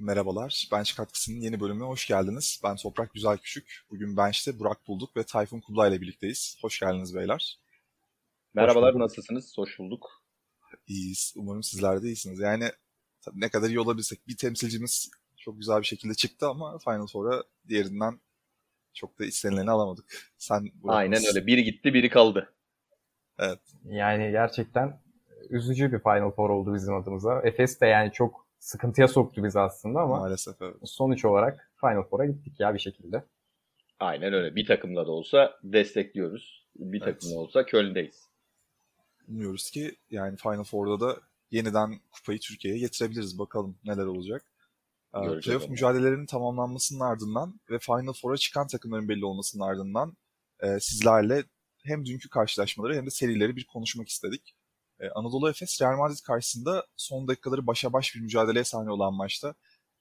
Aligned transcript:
Merhabalar, 0.00 0.68
Bench 0.72 0.96
Katkısı'nın 0.96 1.40
yeni 1.40 1.60
bölümüne 1.60 1.84
hoş 1.84 2.06
geldiniz. 2.06 2.60
Ben 2.64 2.76
Toprak 2.76 3.14
Güzel 3.14 3.38
Küçük. 3.38 3.82
Bugün 3.90 4.16
Bench'te 4.16 4.58
Burak 4.58 4.88
Bulduk 4.88 5.16
ve 5.16 5.24
Tayfun 5.24 5.60
Kublay 5.60 5.90
ile 5.90 6.00
birlikteyiz. 6.00 6.58
Hoş 6.60 6.80
geldiniz 6.80 7.14
beyler. 7.14 7.58
Merhabalar, 8.54 8.94
hoş 8.94 9.00
nasılsınız? 9.00 9.58
Hoş 9.58 9.78
bulduk. 9.78 10.22
İyiyiz. 10.86 11.34
Umarım 11.36 11.62
sizler 11.62 12.02
de 12.02 12.06
iyisiniz. 12.06 12.38
Yani 12.38 12.70
tabii 13.20 13.40
ne 13.40 13.48
kadar 13.48 13.68
iyi 13.68 13.80
olabilsek 13.80 14.28
bir 14.28 14.36
temsilcimiz 14.36 15.10
çok 15.36 15.58
güzel 15.58 15.80
bir 15.80 15.86
şekilde 15.86 16.14
çıktı 16.14 16.48
ama 16.48 16.78
Final 16.78 17.06
Four'a 17.06 17.44
diğerinden 17.68 18.20
çok 18.94 19.18
da 19.18 19.24
istenileni 19.24 19.70
alamadık. 19.70 20.32
Sen 20.38 20.70
Burak 20.74 20.96
Aynen 20.96 21.12
nasıl? 21.12 21.28
öyle. 21.28 21.46
Biri 21.46 21.64
gitti, 21.64 21.94
biri 21.94 22.10
kaldı. 22.10 22.54
Evet. 23.38 23.60
Yani 23.84 24.30
gerçekten 24.30 25.00
üzücü 25.50 25.92
bir 25.92 25.98
Final 25.98 26.30
Four 26.30 26.50
oldu 26.50 26.74
bizim 26.74 26.94
adımıza. 26.94 27.42
Efes 27.44 27.80
de 27.80 27.86
yani 27.86 28.12
çok 28.12 28.47
sıkıntıya 28.58 29.08
soktu 29.08 29.44
bizi 29.44 29.60
aslında 29.60 30.00
ama 30.00 30.16
maalesef 30.16 30.62
evet. 30.62 30.74
sonuç 30.84 31.24
olarak 31.24 31.72
Final 31.80 32.02
Four'a 32.02 32.26
gittik 32.26 32.60
ya 32.60 32.74
bir 32.74 32.78
şekilde. 32.78 33.24
Aynen 34.00 34.32
öyle. 34.32 34.56
Bir 34.56 34.66
takımla 34.66 35.06
da 35.06 35.10
olsa 35.10 35.58
destekliyoruz. 35.62 36.66
Bir 36.76 37.02
evet. 37.02 37.20
takımla 37.20 37.40
olsa 37.40 37.66
Köln'deyiz. 37.66 38.28
Umuyoruz 39.28 39.70
ki 39.70 39.96
yani 40.10 40.36
Final 40.36 40.64
Four'da 40.64 41.00
da 41.00 41.20
yeniden 41.50 42.00
kupayı 42.10 42.38
Türkiye'ye 42.40 42.80
getirebiliriz. 42.80 43.38
Bakalım 43.38 43.78
neler 43.84 44.04
olacak. 44.04 44.44
Ee, 45.14 45.20
Göreceğiz 45.20 45.44
Playoff 45.44 45.68
mücadelelerinin 45.68 46.26
tamamlanmasının 46.26 47.00
ardından 47.00 47.60
ve 47.70 47.78
Final 47.78 48.12
Four'a 48.12 48.36
çıkan 48.36 48.66
takımların 48.66 49.08
belli 49.08 49.24
olmasının 49.24 49.64
ardından 49.64 50.16
e, 50.60 50.80
sizlerle 50.80 51.44
hem 51.84 52.06
dünkü 52.06 52.28
karşılaşmaları 52.28 52.96
hem 52.96 53.06
de 53.06 53.10
serileri 53.10 53.56
bir 53.56 53.64
konuşmak 53.64 54.08
istedik. 54.08 54.54
Ee, 55.00 55.08
Anadolu 55.14 55.50
Efes 55.50 55.82
Real 55.82 55.96
Madrid 55.96 56.24
karşısında 56.24 56.86
son 56.96 57.28
dakikaları 57.28 57.66
başa 57.66 57.92
baş 57.92 58.14
bir 58.14 58.20
mücadeleye 58.20 58.64
sahne 58.64 58.90
olan 58.90 59.14
maçta 59.14 59.54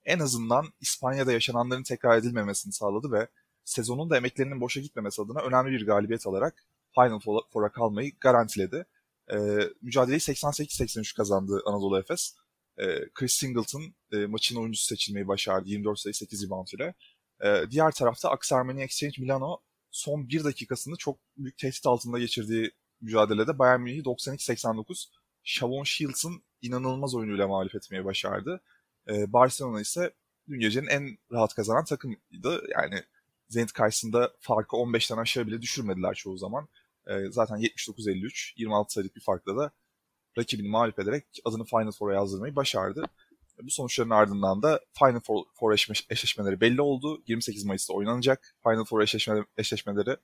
en 0.05 0.19
azından 0.19 0.65
İspanya'da 0.81 1.31
yaşananların 1.31 1.83
tekrar 1.83 2.17
edilmemesini 2.17 2.73
sağladı 2.73 3.11
ve 3.11 3.27
sezonun 3.65 4.09
da 4.09 4.17
emeklerinin 4.17 4.61
boşa 4.61 4.79
gitmemesi 4.81 5.21
adına 5.21 5.39
önemli 5.41 5.71
bir 5.71 5.85
galibiyet 5.85 6.27
alarak 6.27 6.65
Final 6.95 7.19
Four'a 7.53 7.71
kalmayı 7.71 8.11
garantiledi. 8.19 8.85
E, 9.31 9.37
mücadeleyi 9.81 10.19
88-83 10.19 11.15
kazandı 11.15 11.61
Anadolu 11.65 11.99
Efes. 11.99 12.35
E, 12.77 13.09
Chris 13.13 13.33
Singleton 13.33 13.93
e, 14.11 14.25
maçın 14.25 14.55
oyuncusu 14.55 14.85
seçilmeyi 14.85 15.27
başardı 15.27 15.69
24 15.69 15.99
sayı 15.99 16.13
8 16.13 16.45
rebound 16.45 16.67
ile. 16.67 16.93
E, 17.43 17.71
diğer 17.71 17.91
tarafta 17.91 18.29
Aksarmeni 18.29 18.83
Exchange 18.83 19.21
Milano 19.21 19.57
son 19.91 20.29
bir 20.29 20.43
dakikasını 20.43 20.95
çok 20.95 21.19
büyük 21.37 21.57
tehdit 21.57 21.85
altında 21.85 22.19
geçirdiği 22.19 22.71
mücadelede 23.01 23.59
Bayern 23.59 23.81
Münih'i 23.81 24.01
92-89 24.03 25.05
Shavon 25.43 25.83
Shields'ın 25.83 26.43
inanılmaz 26.61 27.15
oyunuyla 27.15 27.47
mağlup 27.47 27.75
etmeyi 27.75 28.05
başardı. 28.05 28.61
Ee, 29.09 29.33
Barcelona 29.33 29.81
ise 29.81 30.13
dün 30.49 30.59
gecenin 30.59 30.87
en 30.87 31.17
rahat 31.31 31.53
kazanan 31.55 31.85
takımıydı. 31.85 32.63
Yani 32.71 33.03
Zenit 33.49 33.73
karşısında 33.73 34.31
farkı 34.39 34.75
15'ten 34.75 35.17
aşağı 35.17 35.47
bile 35.47 35.61
düşürmediler 35.61 36.13
çoğu 36.13 36.37
zaman. 36.37 36.67
Ee, 37.07 37.31
zaten 37.31 37.57
79-53, 37.57 38.53
26 38.57 38.93
sayılık 38.93 39.15
bir 39.15 39.21
farkla 39.21 39.57
da 39.57 39.71
rakibini 40.37 40.69
mağlup 40.69 40.99
ederek 40.99 41.25
adını 41.45 41.65
Final 41.65 41.91
Four'a 41.91 42.13
yazdırmayı 42.13 42.55
başardı. 42.55 43.03
Bu 43.61 43.71
sonuçların 43.71 44.09
ardından 44.09 44.63
da 44.63 44.81
Final 44.99 45.19
Four, 45.19 45.45
Four 45.53 45.73
eşleşmeleri 46.09 46.61
belli 46.61 46.81
oldu. 46.81 47.23
28 47.27 47.65
Mayıs'ta 47.65 47.93
oynanacak 47.93 48.55
Final 48.63 48.85
Four 48.85 49.01
eşleşme, 49.01 49.45
eşleşmeleri. 49.57 50.17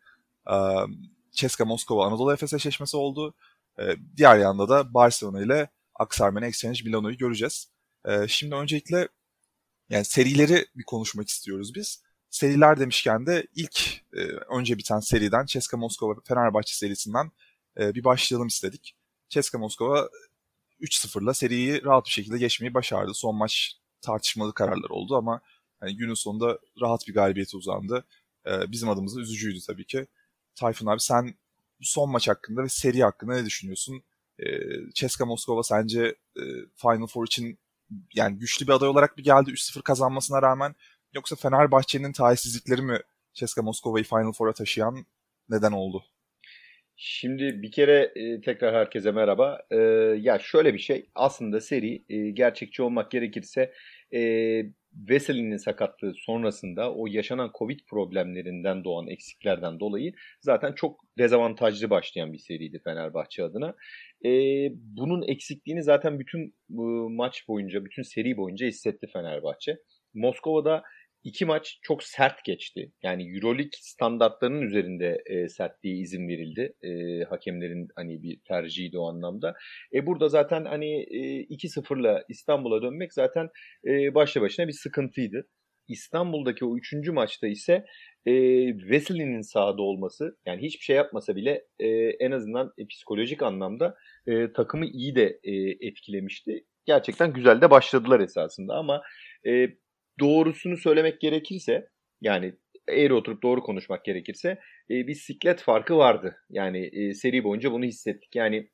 Um, 0.48 1.10
Ceska 1.34 1.66
Moskova 1.66 2.06
Anadolu 2.06 2.34
Efes 2.34 2.54
eşleşmesi 2.54 2.98
oldu. 2.98 3.34
E, 3.80 3.84
diğer 4.18 4.38
yanda 4.38 4.70
da 4.70 4.94
Barcelona 4.94 5.42
ile 5.42 5.70
Aksarmen 5.96 6.42
Exchange 6.42 6.80
Milano'yu 6.86 7.18
göreceğiz. 7.18 7.68
E, 8.06 8.28
şimdi 8.28 8.56
öncelikle 8.56 9.08
yani 9.90 10.06
serileri 10.06 10.66
bir 10.76 10.84
konuşmak 10.84 11.28
istiyoruz 11.30 11.76
biz. 11.76 12.02
Seriler 12.30 12.80
demişken 12.80 13.26
de 13.26 13.48
ilk 13.56 14.02
e, 14.14 14.20
önce 14.58 14.78
biten 14.78 15.00
seriden 15.00 15.46
Ceska 15.46 15.78
Moskova 15.78 16.16
Fenerbahçe 16.26 16.74
serisinden 16.76 17.32
e, 17.80 17.96
bir 17.96 18.04
başlayalım 18.04 18.48
istedik. 18.48 18.96
Ceska 19.30 19.58
Moskova 19.58 20.10
3-0'la 20.82 21.34
seriyi 21.34 21.84
rahat 21.84 22.06
bir 22.06 22.12
şekilde 22.12 22.38
geçmeyi 22.38 22.74
başardı. 22.74 23.14
Son 23.14 23.36
maç 23.36 23.78
tartışmalı 24.02 24.54
kararlar 24.54 24.90
oldu 24.90 25.16
ama 25.16 25.42
yani 25.82 25.98
günün 25.98 26.14
sonunda 26.14 26.60
rahat 26.82 27.08
bir 27.08 27.14
galibiyete 27.14 27.58
uzandı. 27.58 28.06
E, 28.48 28.72
bizim 28.72 28.90
adımıza 28.90 29.22
üzücüydü 29.22 29.60
tabii 29.68 29.86
ki. 29.86 30.08
Tayfun 30.56 30.88
abi 30.88 31.00
sen 31.00 31.34
son 31.82 32.12
maç 32.12 32.28
hakkında 32.28 32.64
ve 32.64 32.70
seri 32.70 33.04
hakkında 33.04 33.36
ne 33.36 33.46
düşünüyorsun? 33.46 34.04
E, 34.40 34.46
Ceska 34.94 35.26
Moskova 35.26 35.64
sence 35.64 36.16
e, 36.38 36.44
Final 36.76 37.08
Four 37.08 37.26
için 37.26 37.60
yani 38.14 38.38
güçlü 38.38 38.68
bir 38.68 38.72
aday 38.72 38.90
olarak 38.90 39.18
bir 39.18 39.24
geldi 39.24 39.52
3-0 39.52 39.82
kazanmasına 39.82 40.42
rağmen 40.42 40.76
yoksa 41.14 41.36
Fenerbahçe'nin 41.36 42.12
talihsizlikleri 42.12 42.82
mi 42.82 43.00
Ceska 43.34 43.62
Moskova'yı 43.62 44.06
Final 44.06 44.32
Four'a 44.32 44.54
taşıyan 44.54 45.06
neden 45.50 45.72
oldu? 45.72 46.04
Şimdi 46.96 47.62
bir 47.62 47.72
kere 47.72 48.12
e, 48.16 48.42
tekrar 48.42 48.76
herkese 48.76 49.12
merhaba. 49.12 49.62
E, 49.72 49.78
ya 50.20 50.40
şöyle 50.40 50.74
bir 50.74 50.80
şey 50.80 51.10
aslında 51.16 51.62
seri 51.62 52.04
e, 52.10 52.30
gerçekçi 52.30 52.82
olmak 52.82 53.12
gerekirse 53.12 53.74
e, 54.14 54.20
Veseli'nin 55.10 55.58
sakatlığı 55.58 56.14
sonrasında 56.16 56.94
o 56.94 57.08
yaşanan 57.08 57.52
Covid 57.58 57.80
problemlerinden 57.90 58.84
doğan 58.84 59.08
eksiklerden 59.08 59.80
dolayı 59.80 60.14
zaten 60.42 60.74
çok 60.74 61.00
dezavantajlı 61.18 61.90
başlayan 61.90 62.34
bir 62.34 62.38
seriydi 62.38 62.82
Fenerbahçe 62.84 63.44
adına. 63.44 63.76
E, 64.26 64.30
bunun 64.74 65.28
eksikliğini 65.28 65.84
zaten 65.84 66.20
bütün 66.20 66.56
bu 66.70 67.10
maç 67.10 67.48
boyunca, 67.48 67.86
bütün 67.86 68.04
seri 68.04 68.38
boyunca 68.38 68.68
hissetti 68.68 69.08
Fenerbahçe. 69.14 69.78
Moskova'da 70.14 70.84
İki 71.24 71.46
maç 71.46 71.80
çok 71.82 72.04
sert 72.04 72.46
geçti. 72.46 72.92
Yani 73.04 73.36
Euroleague 73.36 73.72
standartlarının 73.80 74.62
üzerinde 74.62 75.24
e, 75.26 75.50
sertliğe 75.50 75.96
izin 75.96 76.28
verildi. 76.28 76.74
E, 76.84 77.24
hakemlerin 77.24 77.88
hani 77.96 78.24
bir 78.24 78.40
tercihiydi 78.48 78.98
o 78.98 79.10
anlamda. 79.10 79.54
E 79.94 80.06
burada 80.06 80.30
zaten 80.30 80.66
hani 80.66 81.02
e, 81.02 81.44
2-0'la 81.44 82.24
İstanbul'a 82.30 82.82
dönmek 82.82 83.14
zaten 83.14 83.50
e, 83.88 84.16
başlı 84.16 84.42
başına 84.42 84.68
bir 84.68 84.74
sıkıntıydı. 84.74 85.48
İstanbul'daki 85.88 86.66
o 86.66 86.78
üçüncü 86.78 87.12
maçta 87.12 87.48
ise 87.48 87.86
e, 88.26 88.34
Wesley'nin 88.78 89.42
sahada 89.42 89.82
olması 89.82 90.38
yani 90.46 90.62
hiçbir 90.62 90.84
şey 90.84 90.96
yapmasa 90.96 91.36
bile 91.36 91.66
e, 91.80 91.88
en 92.20 92.32
azından 92.32 92.74
e, 92.78 92.88
psikolojik 92.88 93.42
anlamda 93.42 93.96
e, 94.28 94.54
takımı 94.54 94.86
iyi 94.86 95.16
de 95.16 95.40
e, 95.44 95.52
etkilemişti. 95.88 96.66
Gerçekten 96.86 97.34
güzel 97.34 97.62
de 97.62 97.70
başladılar 97.72 98.20
esasında 98.20 98.74
ama 98.74 99.02
e, 99.48 99.68
doğrusunu 100.20 100.78
söylemek 100.78 101.22
gerekirse 101.22 101.88
yani 102.22 102.54
eğri 102.88 103.14
oturup 103.14 103.44
doğru 103.44 103.64
konuşmak 103.64 104.06
gerekirse 104.06 104.50
e, 104.90 105.08
bir 105.08 105.14
siklet 105.14 105.62
farkı 105.62 105.98
vardı. 105.98 106.36
Yani 106.50 106.90
e, 106.94 107.14
seri 107.14 107.44
boyunca 107.44 107.72
bunu 107.72 107.86
hissettik. 107.86 108.36
Yani 108.36 108.70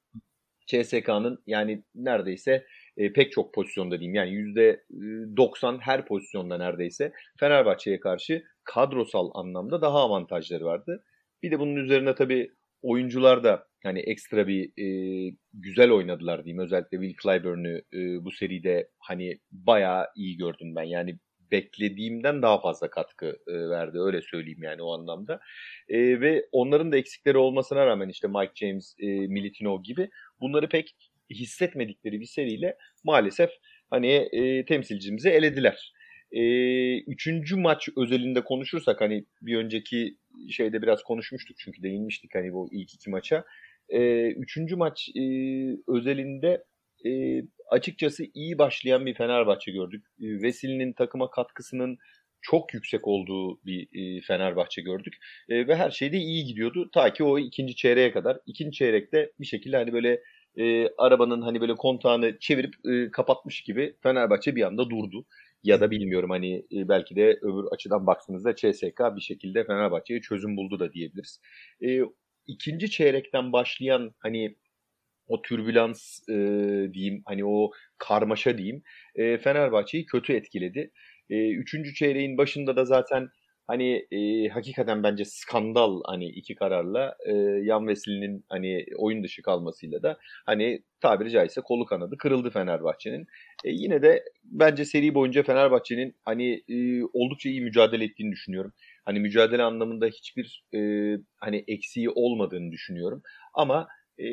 CSK'nın 0.68 1.44
yani 1.48 1.84
neredeyse 1.96 2.66
e, 2.98 3.14
pek 3.14 3.32
çok 3.32 3.54
pozisyonda 3.54 4.00
diyeyim 4.00 4.16
yani 4.16 4.32
%90 4.32 5.76
e, 5.76 5.80
her 5.82 6.06
pozisyonda 6.06 6.58
neredeyse 6.58 7.12
Fenerbahçe'ye 7.40 8.00
karşı 8.00 8.44
kadrosal 8.64 9.32
anlamda 9.34 9.82
daha 9.82 10.00
avantajları 10.00 10.66
vardı. 10.66 11.04
Bir 11.44 11.52
de 11.52 11.60
bunun 11.60 11.76
üzerine 11.76 12.16
tabii 12.16 12.52
oyuncular 12.82 13.44
da 13.44 13.68
hani 13.84 14.00
ekstra 14.00 14.48
bir 14.48 14.66
e, 14.78 14.88
güzel 15.54 15.92
oynadılar 15.92 16.46
diyeyim. 16.46 16.64
Özellikle 16.64 16.98
Will 17.02 17.16
Clyburn'u 17.24 17.78
e, 17.94 18.26
bu 18.26 18.32
seride 18.32 18.90
hani 19.00 19.40
bayağı 19.52 20.06
iyi 20.16 20.38
gördüm 20.38 20.76
ben. 20.76 20.84
Yani 20.84 21.20
beklediğimden 21.52 22.42
daha 22.42 22.62
fazla 22.62 22.90
katkı 22.90 23.40
e, 23.48 23.54
verdi 23.70 23.98
öyle 24.00 24.22
söyleyeyim 24.22 24.64
yani 24.64 24.82
o 24.82 24.94
anlamda. 24.94 25.40
E, 25.90 26.22
ve 26.22 26.46
onların 26.52 26.92
da 26.92 26.98
eksikleri 26.98 27.38
olmasına 27.38 27.86
rağmen 27.86 28.10
işte 28.10 28.28
Mike 28.28 28.52
James, 28.56 28.96
e, 29.00 29.08
Militinov 29.08 29.84
gibi 29.84 30.10
bunları 30.42 30.70
pek 30.70 30.96
hissetmedikleri 31.30 32.20
bir 32.20 32.26
seriyle 32.26 32.78
maalesef 33.04 33.50
hani 33.90 34.12
e, 34.32 34.66
temsilcimizi 34.66 35.30
elediler. 35.30 35.94
E, 36.32 36.44
üçüncü 37.00 37.56
maç 37.56 37.90
özelinde 37.98 38.44
konuşursak 38.44 39.02
hani 39.02 39.26
bir 39.42 39.58
önceki 39.58 40.18
şeyde 40.50 40.82
biraz 40.82 41.04
konuşmuştuk 41.04 41.58
çünkü 41.60 41.84
değinmiştik 41.84 42.36
hani 42.36 42.54
bu 42.54 42.70
ilk 42.72 42.94
iki 42.94 43.10
maça. 43.10 43.46
E, 43.90 44.28
üçüncü 44.32 44.76
maç 44.76 45.10
e, 45.16 45.22
özelinde 45.88 46.64
e, 47.06 47.10
açıkçası 47.70 48.24
iyi 48.34 48.58
başlayan 48.58 49.06
bir 49.06 49.14
Fenerbahçe 49.14 49.72
gördük. 49.72 50.06
E, 50.22 50.42
Vesili'nin 50.42 50.94
takıma 50.94 51.30
katkısının 51.30 51.98
çok 52.42 52.74
yüksek 52.74 53.08
olduğu 53.08 53.60
bir 53.66 53.88
e, 53.94 54.22
Fenerbahçe 54.22 54.82
gördük. 54.82 55.14
E, 55.50 55.68
ve 55.68 55.76
her 55.76 55.92
şey 55.92 56.14
de 56.14 56.18
iyi 56.18 56.46
gidiyordu. 56.46 56.90
Ta 56.94 57.14
ki 57.14 57.24
o 57.24 57.40
ikinci 57.40 57.76
çeyreğe 57.76 58.12
kadar. 58.12 58.38
İkinci 58.46 58.78
çeyrekte 58.78 59.32
bir 59.40 59.46
şekilde 59.46 59.78
hani 59.78 59.94
böyle 59.94 60.22
e, 60.58 60.88
arabanın 60.98 61.42
hani 61.42 61.62
böyle 61.62 61.76
kontağını 61.76 62.40
çevirip 62.40 62.74
e, 62.86 63.12
kapatmış 63.12 63.62
gibi 63.62 63.96
Fenerbahçe 64.04 64.56
bir 64.56 64.64
anda 64.64 64.90
durdu. 64.90 65.26
Ya 65.64 65.82
da 65.82 65.92
bilmiyorum 65.92 66.30
hani 66.30 66.56
e, 66.56 66.90
belki 66.90 67.16
de 67.16 67.40
öbür 67.42 67.66
açıdan 67.72 68.08
baktığınızda 68.08 68.56
CSK 68.56 69.00
bir 69.16 69.22
şekilde 69.22 69.64
Fenerbahçe'ye 69.64 70.22
çözüm 70.22 70.58
buldu 70.58 70.80
da 70.80 70.94
diyebiliriz. 70.94 71.42
E, 71.86 72.00
ikinci 72.48 72.90
çeyrekten 72.90 73.54
başlayan 73.54 74.12
hani 74.20 74.56
o 75.30 75.42
türbülans 75.42 76.30
e, 76.30 76.34
diyeyim 76.94 77.22
hani 77.26 77.46
o 77.46 77.72
karmaşa 77.98 78.58
diyeyim 78.58 78.84
e, 79.16 79.38
Fenerbahçe'yi 79.38 80.06
kötü 80.06 80.34
etkiledi. 80.34 80.92
E, 81.30 81.50
üçüncü 81.50 81.94
çeyreğin 81.94 82.38
başında 82.38 82.76
da 82.76 82.86
zaten 82.86 83.30
hani 83.70 84.08
e, 84.12 84.48
hakikaten 84.50 85.04
bence 85.04 85.26
skandal 85.26 86.02
hani 86.06 86.26
iki 86.26 86.56
kararla 86.56 87.16
e, 87.28 87.34
Yan 87.64 87.88
Vesli'nin 87.88 88.46
hani 88.50 88.86
oyun 88.98 89.24
dışı 89.24 89.42
kalmasıyla 89.42 90.04
da 90.04 90.18
hani 90.46 90.84
tabiri 91.02 91.32
caizse 91.32 91.62
kolu 91.62 91.86
kanadı 91.86 92.18
kırıldı 92.18 92.50
Fenerbahçe'nin. 92.50 93.28
E, 93.66 93.70
yine 93.72 94.02
de 94.02 94.24
bence 94.44 94.86
seri 94.86 95.16
boyunca 95.16 95.44
Fenerbahçe'nin 95.44 96.16
hani 96.26 96.64
e, 96.70 97.04
oldukça 97.14 97.50
iyi 97.50 97.62
mücadele 97.62 98.04
ettiğini 98.04 98.32
düşünüyorum. 98.32 98.74
Hani 99.06 99.20
mücadele 99.20 99.64
anlamında 99.64 100.06
hiçbir 100.06 100.64
e, 100.76 100.80
hani 101.38 101.64
eksiği 101.68 102.10
olmadığını 102.10 102.72
düşünüyorum. 102.72 103.22
Ama 103.54 103.88
e, 104.20 104.28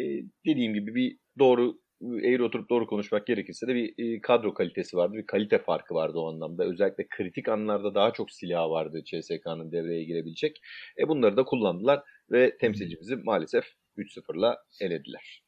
dediğim 0.46 0.74
gibi 0.74 0.94
bir 0.94 1.18
doğru 1.38 1.78
eğri 2.02 2.42
oturup 2.42 2.70
doğru 2.70 2.86
konuşmak 2.86 3.26
gerekirse 3.26 3.66
de 3.66 3.74
bir 3.74 3.94
e, 3.98 4.20
kadro 4.20 4.54
kalitesi 4.54 4.96
vardı. 4.96 5.14
Bir 5.14 5.26
kalite 5.26 5.58
farkı 5.58 5.94
vardı 5.94 6.18
o 6.18 6.28
anlamda. 6.28 6.64
Özellikle 6.64 7.06
kritik 7.10 7.48
anlarda 7.48 7.94
daha 7.94 8.12
çok 8.12 8.30
silah 8.30 8.70
vardı 8.70 9.02
CSK'nın 9.04 9.72
devreye 9.72 10.04
girebilecek. 10.04 10.60
E 10.98 11.08
bunları 11.08 11.36
da 11.36 11.44
kullandılar 11.44 12.02
ve 12.30 12.56
temsilcimizi 12.58 13.16
maalesef 13.16 13.64
3-0'la 13.96 14.58
elediler. 14.80 15.42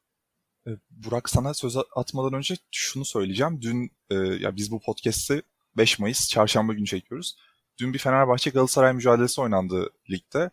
E, 0.67 0.70
Burak 0.90 1.29
sana 1.29 1.55
söz 1.55 1.76
atmadan 1.96 2.32
önce 2.32 2.55
şunu 2.70 3.05
söyleyeceğim. 3.05 3.61
Dün 3.62 3.90
e, 4.11 4.14
ya 4.14 4.56
biz 4.56 4.73
bu 4.73 4.81
podcast'i 4.81 5.43
5 5.76 5.99
Mayıs 5.99 6.29
çarşamba 6.29 6.73
günü 6.73 6.87
çekiyoruz. 6.87 7.37
Dün 7.81 7.94
bir 7.94 7.99
Fenerbahçe 7.99 8.50
Galatasaray 8.50 8.93
mücadelesi 8.93 9.40
oynandı 9.40 9.90
ligde. 10.11 10.50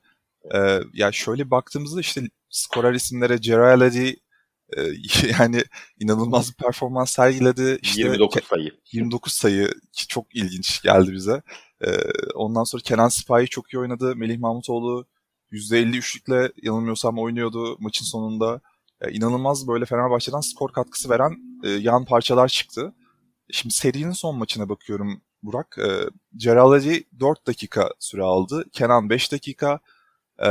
E, 0.56 0.80
ya 0.94 1.12
şöyle 1.12 1.52
baktığımızda 1.52 2.00
işte 2.00 2.22
skorer 2.50 2.94
isimlere 2.94 3.38
Geraldi 3.38 4.16
e, 4.78 4.82
yani 5.40 5.64
inanılmaz 6.00 6.50
bir 6.50 6.56
performans 6.56 7.12
sergiledi. 7.12 7.80
İşte 7.82 8.02
29 8.02 8.44
sayı. 8.44 8.72
29 8.92 9.34
sayı 9.34 9.70
çok 10.08 10.36
ilginç 10.36 10.82
geldi 10.82 11.14
bize. 11.14 11.42
E, 11.82 11.90
ondan 12.36 12.64
sonra 12.64 12.82
Kenan 12.84 13.10
Sipahi 13.10 13.48
çok 13.48 13.74
iyi 13.74 13.80
oynadı. 13.80 14.16
Melih 14.16 14.40
Mahmutoğlu 14.40 15.06
%50 15.52 15.98
üçlükle 15.98 16.52
yanılmıyorsam 16.64 17.20
oynuyordu 17.20 17.78
maçın 17.80 18.06
sonunda. 18.06 18.62
E, 19.02 19.12
inanılmaz 19.12 19.68
böyle 19.68 19.86
Fenerbahçe'den 19.86 20.42
skor 20.42 20.72
katkısı 20.72 21.10
veren 21.10 21.38
e, 21.64 21.70
yan 21.70 22.06
parçalar 22.06 22.48
çıktı. 22.48 22.94
Şimdi 23.52 23.74
serinin 23.74 24.12
son 24.12 24.38
maçına 24.38 24.70
bakıyorum 24.70 25.22
Burak. 25.44 25.78
E, 25.78 25.90
Ceraldi 26.38 27.04
4 27.20 27.48
dakika 27.48 27.90
süre 28.00 28.24
aldı. 28.24 28.66
Kenan 28.72 29.10
5 29.10 29.32
dakika. 29.32 29.80
E, 30.40 30.48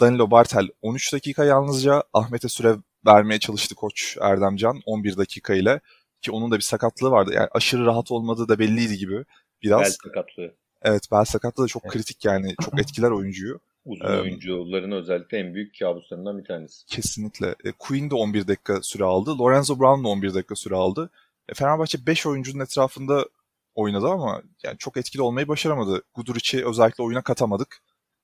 Danilo 0.00 0.30
Bartel 0.30 0.68
13 0.82 1.12
dakika 1.12 1.44
yalnızca. 1.44 2.02
Ahmet'e 2.12 2.48
süre 2.48 2.76
vermeye 3.06 3.38
çalıştı 3.38 3.74
koç 3.74 4.16
Erdemcan 4.20 4.80
11 4.86 5.16
dakika 5.16 5.54
ile. 5.54 5.80
Ki 6.22 6.32
onun 6.32 6.50
da 6.50 6.56
bir 6.56 6.62
sakatlığı 6.62 7.10
vardı. 7.10 7.32
Yani 7.34 7.48
aşırı 7.52 7.86
rahat 7.86 8.10
olmadığı 8.10 8.48
da 8.48 8.58
belliydi 8.58 8.98
gibi 8.98 9.24
biraz. 9.62 9.80
Bel 9.80 9.90
sakatlığı. 10.04 10.54
Evet 10.82 11.02
bel 11.12 11.24
sakatlığı 11.24 11.64
da 11.64 11.68
çok 11.68 11.82
evet. 11.84 11.92
kritik 11.92 12.24
yani. 12.24 12.54
Çok 12.64 12.80
etkiler 12.80 13.10
oyuncuyu. 13.10 13.60
Uzun 13.84 14.06
ee, 14.06 14.20
oyuncuların 14.20 14.90
özellikle 14.90 15.38
en 15.38 15.54
büyük 15.54 15.78
kabuslarından 15.78 16.38
bir 16.38 16.44
tanesi. 16.44 16.86
Kesinlikle. 16.86 17.54
E, 17.64 17.72
Queen 17.72 18.10
de 18.10 18.14
11 18.14 18.48
dakika 18.48 18.82
süre 18.82 19.04
aldı. 19.04 19.38
Lorenzo 19.38 19.78
Brown 19.78 20.04
da 20.04 20.08
11 20.08 20.34
dakika 20.34 20.54
süre 20.54 20.74
aldı. 20.74 21.10
E, 21.48 21.54
Fenerbahçe 21.54 22.06
5 22.06 22.26
oyuncunun 22.26 22.64
etrafında 22.64 23.26
oynadı 23.74 24.06
ama 24.06 24.42
yani 24.64 24.78
çok 24.78 24.96
etkili 24.96 25.22
olmayı 25.22 25.48
başaramadı. 25.48 26.02
Guduric'i 26.14 26.66
özellikle 26.66 27.04
oyuna 27.04 27.22
katamadık. 27.22 27.82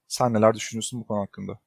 Sen 0.08 0.34
neler 0.34 0.54
düşünüyorsun 0.54 1.00
bu 1.00 1.06
konu 1.06 1.20
hakkında? 1.20 1.58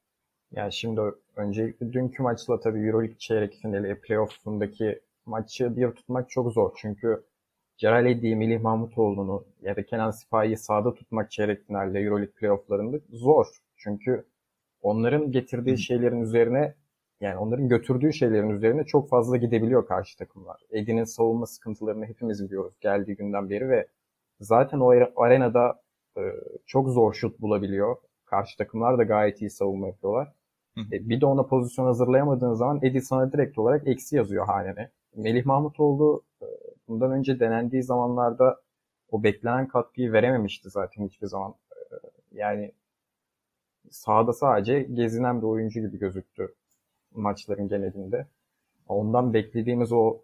Yani 0.51 0.73
şimdi 0.73 1.01
öncelikle 1.35 1.93
dünkü 1.93 2.23
maçla 2.23 2.59
tabii 2.59 2.79
Euroleague 2.87 3.17
çeyrek 3.17 3.53
finali 3.61 4.01
playoff'undaki 4.01 5.01
maçı 5.25 5.75
bir 5.77 5.91
tutmak 5.91 6.29
çok 6.29 6.53
zor. 6.53 6.71
Çünkü 6.77 7.23
Celal 7.77 8.05
Eddi'yi, 8.05 8.35
Melih 8.35 8.61
Mahmutoğlu'nu 8.61 9.45
ya 9.61 9.75
da 9.75 9.85
Kenan 9.85 10.11
Sipahi'yi 10.11 10.57
sahada 10.57 10.93
tutmak 10.93 11.31
çeyrek 11.31 11.67
finalde 11.67 11.99
Euroleague 11.99 12.33
playoff'larında 12.35 12.97
zor. 13.11 13.47
Çünkü 13.77 14.25
onların 14.81 15.31
getirdiği 15.31 15.77
şeylerin 15.77 16.21
üzerine 16.21 16.75
yani 17.21 17.37
onların 17.37 17.69
götürdüğü 17.69 18.13
şeylerin 18.13 18.49
üzerine 18.49 18.85
çok 18.85 19.09
fazla 19.09 19.37
gidebiliyor 19.37 19.87
karşı 19.87 20.17
takımlar. 20.17 20.61
Edi'nin 20.71 21.03
savunma 21.03 21.45
sıkıntılarını 21.45 22.05
hepimiz 22.05 22.45
biliyoruz 22.45 22.73
geldiği 22.81 23.15
günden 23.15 23.49
beri 23.49 23.69
ve 23.69 23.87
zaten 24.39 24.79
o 24.79 24.89
arenada 25.15 25.81
e, 26.17 26.21
çok 26.65 26.89
zor 26.89 27.13
şut 27.13 27.41
bulabiliyor. 27.41 27.97
Karşı 28.31 28.57
takımlar 28.57 28.97
da 28.97 29.03
gayet 29.03 29.41
iyi 29.41 29.49
savunma 29.49 29.87
yapıyorlar. 29.87 30.33
E, 30.91 31.09
bir 31.09 31.21
de 31.21 31.25
ona 31.25 31.43
pozisyon 31.43 31.85
hazırlayamadığın 31.85 32.53
zaman 32.53 32.79
Edi 32.81 33.01
sana 33.01 33.31
direkt 33.33 33.57
olarak 33.57 33.87
eksi 33.87 34.15
yazıyor 34.15 34.45
hanene. 34.45 34.91
Melih 35.15 35.45
Mahmutoğlu 35.45 36.23
e, 36.41 36.45
bundan 36.87 37.11
önce 37.11 37.39
denendiği 37.39 37.83
zamanlarda 37.83 38.61
o 39.11 39.23
beklenen 39.23 39.67
katkıyı 39.67 40.13
verememişti 40.13 40.69
zaten 40.69 41.05
hiçbir 41.05 41.27
zaman. 41.27 41.55
E, 41.71 41.95
yani 42.31 42.71
sahada 43.89 44.33
sadece 44.33 44.83
gezinen 44.83 45.41
bir 45.41 45.47
oyuncu 45.47 45.79
gibi 45.81 45.99
gözüktü 45.99 46.55
maçların 47.15 47.67
genelinde. 47.67 48.27
Ondan 48.87 49.33
beklediğimiz 49.33 49.91
o 49.91 50.17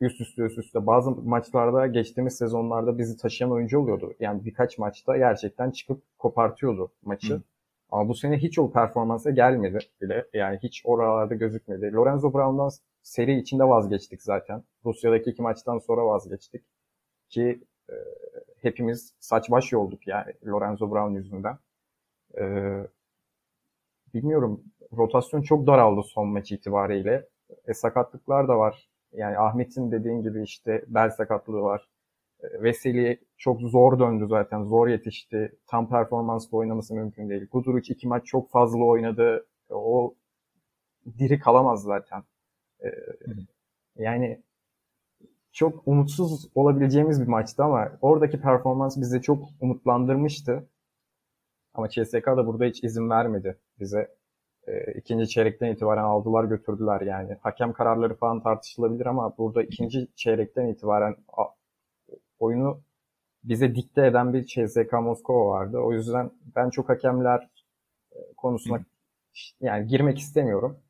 üst 0.00 0.20
üste 0.20 0.42
üst 0.42 0.58
üste 0.58 0.86
bazı 0.86 1.10
maçlarda 1.10 1.86
geçtiğimiz 1.86 2.36
sezonlarda 2.36 2.98
bizi 2.98 3.16
taşıyan 3.16 3.52
oyuncu 3.52 3.80
oluyordu. 3.80 4.12
Yani 4.20 4.44
birkaç 4.44 4.78
maçta 4.78 5.16
gerçekten 5.16 5.70
çıkıp 5.70 6.02
kopartıyordu 6.18 6.90
maçı. 7.02 7.34
Hı. 7.34 7.42
Ama 7.90 8.08
bu 8.08 8.14
sene 8.14 8.38
hiç 8.38 8.58
o 8.58 8.72
performansa 8.72 9.30
gelmedi 9.30 9.78
bile. 10.00 10.26
Yani 10.34 10.58
hiç 10.62 10.82
oralarda 10.86 11.34
gözükmedi. 11.34 11.92
Lorenzo 11.92 12.34
Brown'dan 12.34 12.70
seri 13.02 13.38
içinde 13.38 13.64
vazgeçtik 13.64 14.22
zaten. 14.22 14.62
Rusya'daki 14.84 15.30
iki 15.30 15.42
maçtan 15.42 15.78
sonra 15.78 16.06
vazgeçtik. 16.06 16.64
Ki 17.28 17.60
e, 17.90 17.94
hepimiz 18.62 19.14
saç 19.20 19.50
baş 19.50 19.72
yolduk 19.72 20.06
yani 20.06 20.32
Lorenzo 20.46 20.90
Brown 20.90 21.14
yüzünden. 21.14 21.58
E, 22.38 22.42
bilmiyorum 24.14 24.64
rotasyon 24.96 25.42
çok 25.42 25.66
daraldı 25.66 26.02
son 26.02 26.28
maç 26.28 26.52
itibariyle. 26.52 27.28
E, 27.66 27.74
sakatlıklar 27.74 28.48
da 28.48 28.58
var. 28.58 28.88
Yani 29.12 29.38
Ahmet'in 29.38 29.92
dediğin 29.92 30.22
gibi 30.22 30.42
işte 30.42 30.84
bel 30.88 31.10
sakatlığı 31.10 31.60
var. 31.62 31.88
E, 32.42 32.62
Veseli 32.62 33.20
çok 33.36 33.60
zor 33.60 33.98
döndü 33.98 34.26
zaten. 34.28 34.64
Zor 34.64 34.88
yetişti. 34.88 35.58
Tam 35.66 35.88
performansla 35.88 36.58
oynaması 36.58 36.94
mümkün 36.94 37.30
değil. 37.30 37.48
Guduric 37.52 37.94
iki 37.94 38.08
maç 38.08 38.26
çok 38.26 38.50
fazla 38.50 38.84
oynadı. 38.84 39.46
O 39.70 40.14
diri 41.18 41.38
kalamaz 41.38 41.82
zaten. 41.82 42.22
Ee, 42.84 42.88
yani 43.96 44.42
çok 45.52 45.88
umutsuz 45.88 46.48
olabileceğimiz 46.54 47.20
bir 47.22 47.26
maçtı 47.26 47.64
ama 47.64 47.98
oradaki 48.00 48.40
performans 48.40 49.00
bizi 49.00 49.22
çok 49.22 49.48
umutlandırmıştı. 49.60 50.68
Ama 51.74 51.88
CSK 51.88 52.26
da 52.26 52.46
burada 52.46 52.64
hiç 52.64 52.84
izin 52.84 53.10
vermedi 53.10 53.58
bize. 53.80 54.16
E, 54.66 54.92
ikinci 54.92 55.28
çeyrekten 55.28 55.72
itibaren 55.72 56.04
aldılar 56.04 56.44
götürdüler 56.44 57.00
yani. 57.00 57.36
Hakem 57.40 57.72
kararları 57.72 58.14
falan 58.14 58.42
tartışılabilir 58.42 59.06
ama 59.06 59.38
burada 59.38 59.62
ikinci 59.62 60.08
çeyrekten 60.16 60.66
itibaren 60.66 61.16
oyunu 62.38 62.82
bize 63.44 63.74
dikte 63.74 64.06
eden 64.06 64.34
bir 64.34 64.46
CSK 64.46 64.92
Moskova 64.92 65.48
vardı. 65.50 65.78
O 65.78 65.92
yüzden 65.92 66.30
ben 66.56 66.70
çok 66.70 66.88
hakemler 66.88 67.48
e, 68.12 68.18
konusuna 68.36 68.84
yani 69.60 69.86
girmek 69.86 70.18
istemiyorum 70.18 70.80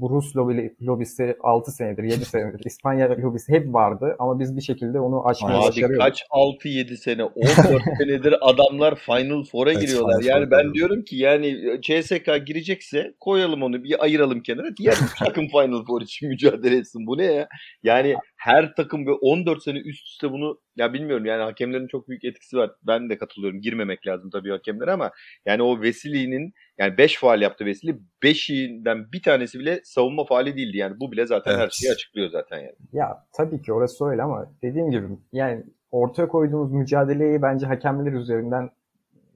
bu 0.00 0.10
Rus 0.10 0.36
lobi, 0.36 0.74
lobisi 0.82 1.36
6 1.40 1.72
senedir, 1.72 2.02
7 2.02 2.24
senedir, 2.24 2.60
İspanya 2.64 3.10
lobisi 3.10 3.52
hep 3.52 3.74
vardı 3.74 4.16
ama 4.18 4.40
biz 4.40 4.56
bir 4.56 4.62
şekilde 4.62 5.00
onu 5.00 5.28
aşmaya 5.28 5.58
Abi 5.58 5.68
başarıyoruz. 5.68 5.98
Kaç 5.98 6.22
6-7 6.30 6.96
sene, 6.96 7.24
14 7.24 7.38
senedir 7.98 8.34
adamlar 8.40 8.94
Final 8.94 9.44
Four'a 9.44 9.72
giriyorlar. 9.72 10.22
Yani 10.22 10.50
ben 10.50 10.74
diyorum 10.74 11.04
ki 11.04 11.16
yani 11.16 11.56
CSK 11.82 12.46
girecekse 12.46 13.14
koyalım 13.20 13.62
onu 13.62 13.84
bir 13.84 14.04
ayıralım 14.04 14.42
kenara. 14.42 14.76
Diğer 14.76 14.96
takım 15.18 15.48
Final 15.48 15.84
Four 15.84 16.02
için 16.02 16.28
mücadele 16.28 16.76
etsin. 16.76 17.06
Bu 17.06 17.18
ne 17.18 17.24
ya? 17.24 17.48
Yani 17.82 18.16
her 18.40 18.74
takım 18.74 19.06
ve 19.06 19.12
14 19.12 19.62
sene 19.62 19.78
üst 19.78 20.06
üste 20.06 20.32
bunu 20.32 20.60
ya 20.76 20.92
bilmiyorum 20.92 21.24
yani 21.24 21.42
hakemlerin 21.42 21.86
çok 21.86 22.08
büyük 22.08 22.24
etkisi 22.24 22.56
var. 22.56 22.70
Ben 22.82 23.10
de 23.10 23.18
katılıyorum. 23.18 23.60
Girmemek 23.60 24.06
lazım 24.06 24.30
tabii 24.30 24.50
hakemlere 24.50 24.92
ama 24.92 25.10
yani 25.46 25.62
o 25.62 25.80
Vesili'nin 25.80 26.52
yani 26.78 26.98
5 26.98 27.18
faal 27.18 27.42
yaptı 27.42 27.64
Vesili. 27.64 27.98
5'inden 28.22 29.12
bir 29.12 29.22
tanesi 29.22 29.58
bile 29.58 29.80
savunma 29.84 30.24
faali 30.24 30.56
değildi. 30.56 30.76
Yani 30.76 31.00
bu 31.00 31.12
bile 31.12 31.26
zaten 31.26 31.50
evet. 31.50 31.60
her 31.60 31.70
şeyi 31.70 31.92
açıklıyor 31.92 32.30
zaten 32.30 32.58
yani. 32.58 32.74
Ya 32.92 33.26
tabii 33.32 33.62
ki 33.62 33.72
orası 33.72 34.06
öyle 34.06 34.22
ama 34.22 34.52
dediğim 34.62 34.90
gibi 34.90 35.06
yani 35.32 35.64
ortaya 35.90 36.28
koyduğumuz 36.28 36.72
mücadeleyi 36.72 37.42
bence 37.42 37.66
hakemler 37.66 38.12
üzerinden 38.12 38.70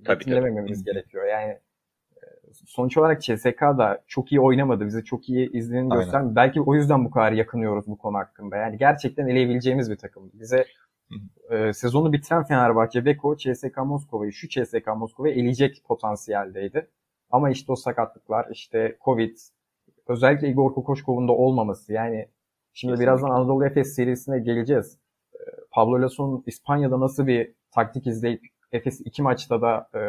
tabii, 0.04 0.24
dinlemememiz 0.24 0.84
gerekiyor. 0.84 1.26
Yani 1.26 1.58
sonuç 2.66 2.96
olarak 2.96 3.22
CSK 3.22 3.60
da 3.60 4.02
çok 4.06 4.32
iyi 4.32 4.40
oynamadı. 4.40 4.86
Bize 4.86 5.04
çok 5.04 5.28
iyi 5.28 5.52
izlerini 5.52 5.94
göstermedi. 5.94 6.36
Belki 6.36 6.60
o 6.60 6.74
yüzden 6.74 7.04
bu 7.04 7.10
kadar 7.10 7.32
yakınıyoruz 7.32 7.86
bu 7.86 7.98
konu 7.98 8.16
hakkında. 8.16 8.56
Yani 8.56 8.78
gerçekten 8.78 9.26
eleyebileceğimiz 9.26 9.90
bir 9.90 9.96
takım. 9.96 10.30
Bize 10.34 10.64
e, 11.50 11.72
sezonu 11.72 12.12
bitiren 12.12 12.44
Fenerbahçe 12.44 13.04
Beko 13.04 13.36
CSK 13.36 13.76
Moskova'yı 13.76 14.32
şu 14.32 14.48
CSK 14.48 14.86
Moskova'yı 14.96 15.34
eleyecek 15.34 15.82
potansiyeldeydi. 15.84 16.88
Ama 17.30 17.50
işte 17.50 17.72
o 17.72 17.76
sakatlıklar, 17.76 18.46
işte 18.50 18.96
Covid, 19.04 19.36
özellikle 20.08 20.48
Igor 20.48 20.74
Kokoşkov'un 20.74 21.28
da 21.28 21.32
olmaması. 21.32 21.92
Yani 21.92 22.28
şimdi 22.72 22.92
Kesinlikle. 22.92 23.02
birazdan 23.02 23.30
Anadolu 23.30 23.66
Efes 23.66 23.94
serisine 23.94 24.38
geleceğiz. 24.38 24.98
Ee, 25.34 25.38
Pablo 25.70 26.02
Lasso'nun 26.02 26.42
İspanya'da 26.46 27.00
nasıl 27.00 27.26
bir 27.26 27.52
taktik 27.70 28.06
izleyip 28.06 28.53
Efes 28.74 29.00
iki 29.04 29.22
maçta 29.22 29.62
da 29.62 29.88
e, 29.94 30.00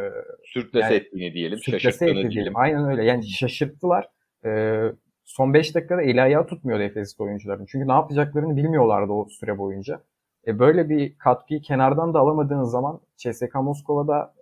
sürklese 0.44 0.86
yani, 0.86 0.96
ettiğini 0.96 1.34
diyelim, 1.34 1.60
şaşırttığını 1.60 2.14
diyelim. 2.14 2.32
diyelim. 2.32 2.54
Aynen 2.56 2.90
öyle. 2.90 3.06
Yani 3.06 3.28
şaşırttılar. 3.28 4.10
E, 4.46 4.82
son 5.24 5.54
5 5.54 5.76
dakikada 5.76 6.02
eli 6.02 6.22
ayağı 6.22 6.48
tutmuyordu 6.48 6.84
Efes'te 6.84 7.24
oyuncuların. 7.24 7.66
Çünkü 7.66 7.88
ne 7.88 7.92
yapacaklarını 7.92 8.56
bilmiyorlardı 8.56 9.12
o 9.12 9.26
süre 9.30 9.58
boyunca. 9.58 10.02
E, 10.48 10.60
böyle 10.60 10.90
bir 10.90 11.18
katkıyı 11.18 11.62
kenardan 11.62 12.14
da 12.14 12.20
alamadığınız 12.20 12.72
zaman 12.72 13.00
CSKA 13.18 13.62
Moskova'da 13.62 14.34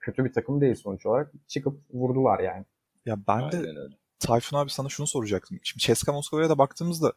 kötü 0.00 0.24
bir 0.24 0.32
takım 0.32 0.60
değil 0.60 0.74
sonuç 0.74 1.06
olarak. 1.06 1.32
Çıkıp 1.48 1.80
vurdular 1.92 2.38
yani. 2.40 2.64
Ya 3.06 3.16
ben 3.28 3.38
Aynen 3.38 3.52
de 3.52 3.56
öyle. 3.56 3.80
Tayfun 4.18 4.58
abi 4.58 4.70
sana 4.70 4.88
şunu 4.88 5.06
soracaktım. 5.06 5.58
Şimdi 5.62 5.82
CSKA 5.82 6.12
Moskova'ya 6.12 6.48
da 6.48 6.58
baktığımızda 6.58 7.12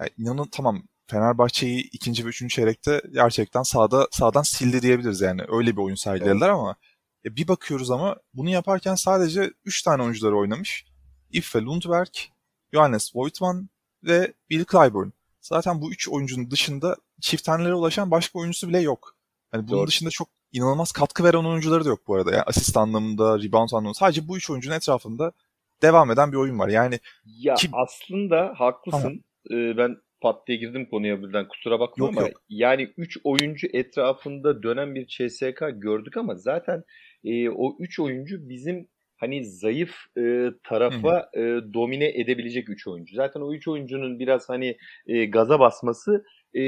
yani 0.00 0.10
inanın 0.18 0.48
tamam 0.52 0.82
Fenerbahçe'yi 1.06 1.90
ikinci 1.92 2.24
ve 2.24 2.28
üçüncü 2.28 2.54
çeyrekte 2.54 3.02
gerçekten 3.12 3.62
sağda 3.62 4.08
sağdan 4.10 4.42
sildi 4.42 4.82
diyebiliriz 4.82 5.20
yani. 5.20 5.42
Öyle 5.48 5.72
bir 5.72 5.82
oyun 5.82 5.94
sergilediler 5.94 6.48
evet. 6.48 6.58
ama 6.58 6.76
e, 7.24 7.36
bir 7.36 7.48
bakıyoruz 7.48 7.90
ama 7.90 8.16
bunu 8.34 8.50
yaparken 8.50 8.94
sadece 8.94 9.52
3 9.64 9.82
tane 9.82 10.02
oyuncuları 10.02 10.38
oynamış. 10.38 10.86
Iffe 11.30 11.62
Lundberg, 11.62 12.14
Johannes 12.72 13.16
Voigtman 13.16 13.68
ve 14.04 14.32
Bill 14.50 14.64
Clyburn. 14.64 15.08
Zaten 15.40 15.80
bu 15.82 15.92
üç 15.92 16.08
oyuncunun 16.08 16.50
dışında 16.50 16.96
çift 17.20 17.44
tanelere 17.44 17.74
ulaşan 17.74 18.10
başka 18.10 18.38
oyuncusu 18.38 18.68
bile 18.68 18.80
yok. 18.80 19.16
Yani 19.54 19.68
bunun 19.68 19.78
Doğru. 19.78 19.86
dışında 19.86 20.10
çok 20.10 20.28
inanılmaz 20.52 20.92
katkı 20.92 21.24
veren 21.24 21.44
oyuncuları 21.44 21.84
da 21.84 21.88
yok 21.88 22.00
bu 22.06 22.14
arada. 22.14 22.30
Yani 22.30 22.42
asist 22.42 22.76
anlamında, 22.76 23.38
rebound 23.38 23.70
anlamında. 23.72 23.94
Sadece 23.94 24.28
bu 24.28 24.36
üç 24.36 24.50
oyuncunun 24.50 24.74
etrafında 24.74 25.32
devam 25.82 26.10
eden 26.10 26.32
bir 26.32 26.36
oyun 26.36 26.58
var. 26.58 26.68
Yani 26.68 27.00
ya 27.24 27.54
ki... 27.54 27.70
aslında 27.72 28.54
haklısın. 28.56 29.24
Ee, 29.50 29.76
ben 29.76 29.96
pat 30.22 30.46
diye 30.46 30.58
girdim 30.58 30.86
konuya 30.86 31.22
birden 31.22 31.48
kusura 31.48 31.80
bakma 31.80 32.06
yok, 32.06 32.18
ama 32.18 32.28
yok. 32.28 32.42
yani 32.48 32.88
3 32.96 33.18
oyuncu 33.24 33.68
etrafında 33.72 34.62
dönen 34.62 34.94
bir 34.94 35.06
CSK 35.06 35.64
gördük 35.72 36.16
ama 36.16 36.34
zaten 36.34 36.82
e, 37.24 37.50
o 37.50 37.76
3 37.80 38.00
oyuncu 38.00 38.48
bizim 38.48 38.88
hani 39.16 39.44
zayıf 39.44 39.94
e, 40.18 40.46
tarafa 40.64 41.30
e, 41.36 41.40
domine 41.74 42.08
edebilecek 42.08 42.68
3 42.68 42.86
oyuncu. 42.86 43.16
Zaten 43.16 43.40
o 43.40 43.54
3 43.54 43.68
oyuncunun 43.68 44.18
biraz 44.18 44.48
hani 44.48 44.76
e, 45.06 45.24
gaza 45.24 45.60
basması 45.60 46.24
e, 46.54 46.60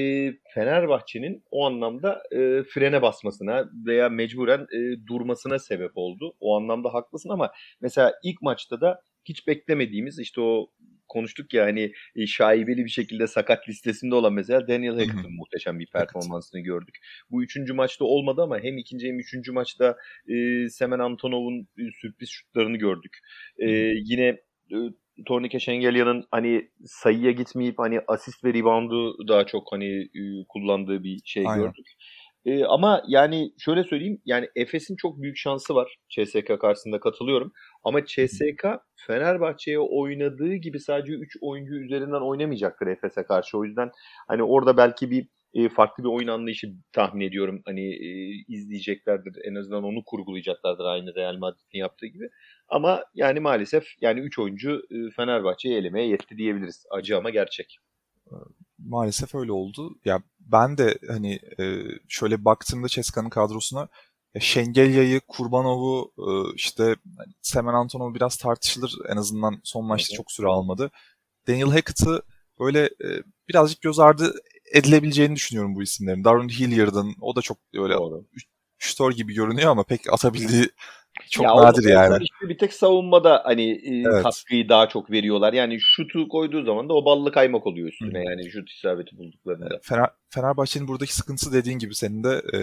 Fenerbahçe'nin 0.55 1.43
o 1.51 1.67
anlamda 1.67 2.23
e, 2.33 2.63
frene 2.63 3.03
basmasına 3.03 3.71
veya 3.87 4.09
mecburen 4.09 4.61
e, 4.61 5.07
durmasına 5.07 5.59
sebep 5.59 5.91
oldu. 5.95 6.35
O 6.41 6.57
anlamda 6.57 6.95
haklısın 6.95 7.31
ama 7.31 7.53
mesela 7.81 8.13
ilk 8.25 8.43
maçta 8.43 8.81
da 8.81 9.01
hiç 9.25 9.47
beklemediğimiz 9.47 10.19
işte 10.19 10.41
o 10.41 10.71
konuştuk 11.15 11.55
ya 11.55 11.65
hani 11.65 11.93
e, 12.17 12.27
şaibeli 12.27 12.85
bir 12.85 12.91
şekilde 12.91 13.27
sakat 13.27 13.69
listesinde 13.69 14.15
olan 14.15 14.33
mesela 14.33 14.69
Daniel 14.69 14.95
Hackett'ın 14.95 15.37
muhteşem 15.37 15.79
bir 15.79 15.87
performansını 15.87 16.61
evet. 16.61 16.67
gördük. 16.67 16.95
Bu 17.31 17.43
üçüncü 17.43 17.73
maçta 17.73 18.05
olmadı 18.05 18.43
ama 18.43 18.59
hem 18.59 18.79
ikinci 18.79 19.09
hem 19.09 19.19
üçüncü 19.19 19.53
maçta 19.53 19.97
e, 20.29 20.69
Semen 20.69 20.99
Antonov'un 20.99 21.61
e, 21.79 21.83
sürpriz 22.01 22.29
şutlarını 22.31 22.77
gördük. 22.77 23.19
E, 23.59 23.69
yine 24.11 24.27
e, 24.73 24.77
Tornike 25.27 25.61
Şengelya'nın 25.61 26.25
hani 26.31 26.71
sayıya 26.85 27.31
gitmeyip 27.31 27.79
hani 27.79 28.01
asist 28.07 28.45
ve 28.45 28.55
reboundu 28.55 29.29
daha 29.29 29.47
çok 29.47 29.73
hani 29.73 30.03
e, 30.03 30.23
kullandığı 30.49 31.03
bir 31.03 31.21
şey 31.25 31.45
Aynen. 31.47 31.65
gördük. 31.65 31.87
E, 32.45 32.65
ama 32.65 33.03
yani 33.09 33.53
şöyle 33.59 33.85
söyleyeyim 33.85 34.21
yani 34.25 34.49
Efes'in 34.57 34.97
çok 34.97 35.23
büyük 35.23 35.37
şansı 35.37 35.75
var 35.75 35.97
CSK 36.09 36.61
karşısında 36.61 37.01
katılıyorum. 37.01 37.53
Ama 37.85 38.05
CSK 38.05 38.67
Fenerbahçe'ye 38.97 39.79
oynadığı 39.79 40.55
gibi 40.55 40.81
sadece 40.81 41.13
3 41.13 41.37
oyuncu 41.41 41.75
üzerinden 41.75 42.29
oynamayacaktır 42.29 42.87
Efes'e 42.87 43.23
karşı. 43.23 43.59
O 43.59 43.65
yüzden 43.65 43.91
hani 44.29 44.43
orada 44.43 44.77
belki 44.77 45.11
bir 45.11 45.29
e, 45.55 45.69
farklı 45.69 46.05
bir 46.05 46.09
oyun 46.09 46.29
anlayışı 46.29 46.73
tahmin 46.93 47.21
ediyorum. 47.21 47.63
Hani 47.65 47.95
e, 47.95 48.31
izleyeceklerdir. 48.49 49.37
En 49.45 49.55
azından 49.55 49.85
onu 49.85 50.05
kurgulayacaklardır 50.07 50.85
aynı 50.85 51.15
Real 51.15 51.37
Madrid'in 51.37 51.79
yaptığı 51.79 52.07
gibi. 52.07 52.29
Ama 52.69 53.05
yani 53.15 53.41
maalesef 53.41 53.85
yani 54.01 54.21
3 54.21 54.39
oyuncu 54.39 54.83
e, 54.91 55.11
Fenerbahçe'yi 55.17 55.77
elemeye 55.77 56.09
yetti 56.09 56.37
diyebiliriz. 56.37 56.87
Acı 56.91 57.17
ama 57.17 57.31
gerçek. 57.31 57.79
Maalesef 58.79 59.35
öyle 59.35 59.53
oldu. 59.53 59.99
Ya 60.05 60.23
ben 60.41 60.79
de 60.79 60.99
hani 61.09 61.39
e, 61.61 61.65
şöyle 62.09 62.45
baktığımda 62.45 62.89
Ceska'nın 62.89 63.31
kadrosuna 63.31 63.89
ya 64.35 64.41
Şengelya'yı, 64.41 65.21
Kurbanov'u, 65.29 66.13
e, 66.19 66.55
işte 66.55 66.97
hani 67.19 67.33
Semen 67.43 67.75
Antonov 67.75 68.15
biraz 68.15 68.37
tartışılır. 68.37 68.95
En 69.09 69.17
azından 69.17 69.61
son 69.65 69.85
maçta 69.85 70.13
evet. 70.13 70.17
çok 70.17 70.33
süre 70.33 70.47
almadı. 70.47 70.91
Daniel 71.49 71.71
Hackett'ı 71.71 72.23
böyle 72.61 72.85
e, 72.85 73.09
birazcık 73.49 73.83
göz 73.83 73.99
ardı 73.99 74.35
edilebileceğini 74.73 75.37
düşünüyorum 75.37 75.75
bu 75.75 75.83
isimlerin. 75.83 76.25
Darren 76.25 76.49
Hilliard'ın 76.49 77.15
o 77.21 77.37
da 77.37 77.41
çok 77.43 77.59
öyle 77.75 77.95
şütör 78.79 79.13
gibi 79.13 79.35
görünüyor 79.35 79.71
ama 79.71 79.83
pek 79.83 80.13
atabildiği 80.13 80.69
çok 81.31 81.45
ya 81.45 81.57
nadir 81.57 81.89
yani. 81.89 82.23
Işte 82.23 82.49
bir 82.49 82.59
tek 82.59 82.73
savunmada 82.73 83.43
hani 83.45 83.71
e, 83.71 84.03
evet. 84.09 84.23
katkıyı 84.23 84.69
daha 84.69 84.89
çok 84.89 85.11
veriyorlar. 85.11 85.53
Yani 85.53 85.81
şutu 85.81 86.29
koyduğu 86.29 86.65
zaman 86.65 86.89
da 86.89 86.93
o 86.93 87.05
ballı 87.05 87.33
kaymak 87.33 87.67
oluyor 87.67 87.89
üstüne 87.89 88.19
Hı. 88.19 88.25
yani 88.25 88.51
şut 88.51 88.71
isabeti 88.71 89.19
bulduklarında. 89.19 89.79
Fener, 89.83 90.11
Fenerbahçe'nin 90.31 90.89
buradaki 90.89 91.15
sıkıntısı 91.15 91.53
dediğin 91.53 91.79
gibi 91.79 91.95
senin 91.95 92.25
de 92.25 92.43
e, 92.55 92.59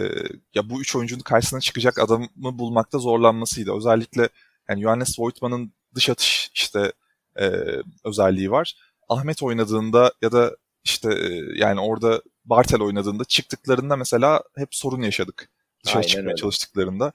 ya 0.56 0.70
bu 0.70 0.82
üç 0.82 0.96
oyuncunun 0.96 1.22
karşısına 1.22 1.60
çıkacak 1.60 2.00
adamı 2.00 2.28
bulmakta 2.36 2.98
zorlanmasıydı. 2.98 3.78
Özellikle 3.78 4.30
yani 4.70 4.82
Johannes 4.82 5.20
Voigtman'ın 5.20 5.74
dış 5.96 6.10
atış 6.10 6.52
işte 6.54 6.92
e, 7.40 7.52
özelliği 8.06 8.52
var. 8.52 8.76
Ahmet 9.10 9.44
oynadığında 9.44 10.14
ya 10.22 10.32
da 10.32 10.58
işte 10.84 11.14
e, 11.14 11.42
yani 11.56 11.80
orada 11.80 12.22
Bartel 12.46 12.82
oynadığında 12.82 13.26
çıktıklarında 13.26 13.96
mesela 13.96 14.44
hep 14.58 14.76
sorun 14.76 15.02
yaşadık. 15.02 15.50
Dışarı 15.86 15.98
Aynen 15.98 16.08
çıkmaya 16.08 16.28
öyle. 16.28 16.36
çalıştıklarında 16.36 17.12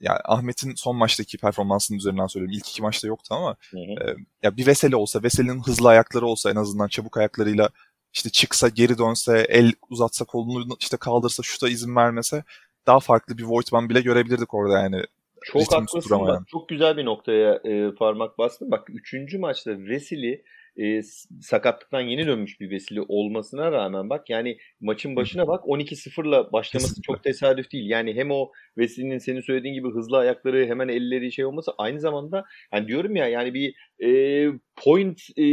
yani 0.00 0.18
Ahmet'in 0.24 0.74
son 0.74 0.96
maçtaki 0.96 1.38
performansının 1.38 1.98
üzerinden 1.98 2.26
söylüyorum. 2.26 2.56
İlk 2.58 2.68
iki 2.68 2.82
maçta 2.82 3.08
yoktu 3.08 3.34
ama 3.34 3.56
hı 3.70 3.76
hı. 3.76 4.10
E, 4.10 4.16
ya 4.42 4.56
bir 4.56 4.66
Veseli 4.66 4.96
olsa, 4.96 5.22
Veseli'nin 5.22 5.62
hızlı 5.62 5.88
ayakları 5.88 6.26
olsa 6.26 6.50
en 6.50 6.56
azından 6.56 6.88
çabuk 6.88 7.16
ayaklarıyla 7.16 7.68
işte 8.12 8.30
çıksa, 8.30 8.68
geri 8.68 8.98
dönse, 8.98 9.46
el 9.48 9.72
uzatsa, 9.90 10.24
kolunu 10.24 10.76
işte 10.80 10.96
kaldırsa, 10.96 11.42
şuta 11.42 11.68
izin 11.68 11.96
vermese 11.96 12.44
daha 12.86 13.00
farklı 13.00 13.38
bir 13.38 13.42
Voigtman 13.42 13.88
bile 13.88 14.00
görebilirdik 14.00 14.54
orada 14.54 14.78
yani. 14.78 15.02
Çok 15.42 15.72
haklısın 15.72 16.20
bak. 16.20 16.48
Çok 16.48 16.68
güzel 16.68 16.96
bir 16.96 17.04
noktaya 17.04 17.54
e, 17.54 17.94
parmak 17.94 18.38
bastın. 18.38 18.70
Bak 18.70 18.90
üçüncü 18.90 19.38
maçta 19.38 19.70
Veseli 19.70 20.44
e, 20.78 21.02
sakatlıktan 21.40 22.00
yeni 22.00 22.26
dönmüş 22.26 22.60
bir 22.60 22.70
vesile 22.70 23.00
olmasına 23.08 23.72
rağmen 23.72 24.10
bak 24.10 24.30
yani 24.30 24.58
maçın 24.80 25.16
başına 25.16 25.48
bak 25.48 25.64
12-0'la 25.64 26.52
başlaması 26.52 26.88
Kesinlikle. 26.88 27.02
çok 27.02 27.22
tesadüf 27.22 27.72
değil. 27.72 27.90
Yani 27.90 28.14
hem 28.14 28.30
o 28.30 28.52
Wesley'nin 28.74 29.18
senin 29.18 29.40
söylediğin 29.40 29.74
gibi 29.74 29.90
hızlı 29.90 30.18
ayakları 30.18 30.66
hemen 30.66 30.88
elleri 30.88 31.32
şey 31.32 31.44
olması 31.44 31.72
aynı 31.78 32.00
zamanda 32.00 32.44
yani 32.72 32.88
diyorum 32.88 33.16
ya 33.16 33.28
yani 33.28 33.54
bir 33.54 33.74
e, 34.04 34.10
point 34.76 35.20
e, 35.36 35.46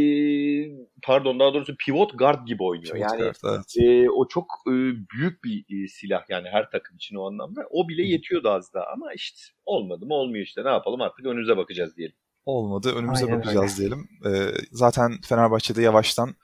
pardon 1.02 1.40
daha 1.40 1.54
doğrusu 1.54 1.76
pivot 1.76 2.18
guard 2.18 2.46
gibi 2.46 2.62
oynuyor. 2.62 2.94
Pivot 2.94 3.12
yani 3.12 3.22
guard, 3.22 3.36
evet. 3.44 3.86
e, 3.86 4.10
o 4.10 4.28
çok 4.28 4.46
e, 4.68 4.74
büyük 5.14 5.44
bir 5.44 5.84
e, 5.84 5.88
silah 5.88 6.24
yani 6.28 6.48
her 6.48 6.70
takım 6.70 6.96
için 6.96 7.16
o 7.16 7.26
anlamda. 7.26 7.60
O 7.70 7.88
bile 7.88 8.02
yetiyordu 8.02 8.50
az 8.50 8.74
daha 8.74 8.86
ama 8.86 9.12
işte 9.12 9.38
olmadı 9.64 10.06
mı 10.06 10.14
olmuyor 10.14 10.44
işte 10.44 10.64
ne 10.64 10.68
yapalım 10.68 11.00
artık 11.00 11.26
önümüze 11.26 11.56
bakacağız 11.56 11.96
diyelim 11.96 12.16
olmadı. 12.46 12.92
Önümüze 12.94 13.24
Aynen 13.24 13.38
bakacağız 13.38 13.80
öyle. 13.80 13.90
diyelim. 13.90 14.08
Ee, 14.26 14.54
zaten 14.72 15.20
Fenerbahçe'de 15.28 15.82
yavaştan 15.82 16.34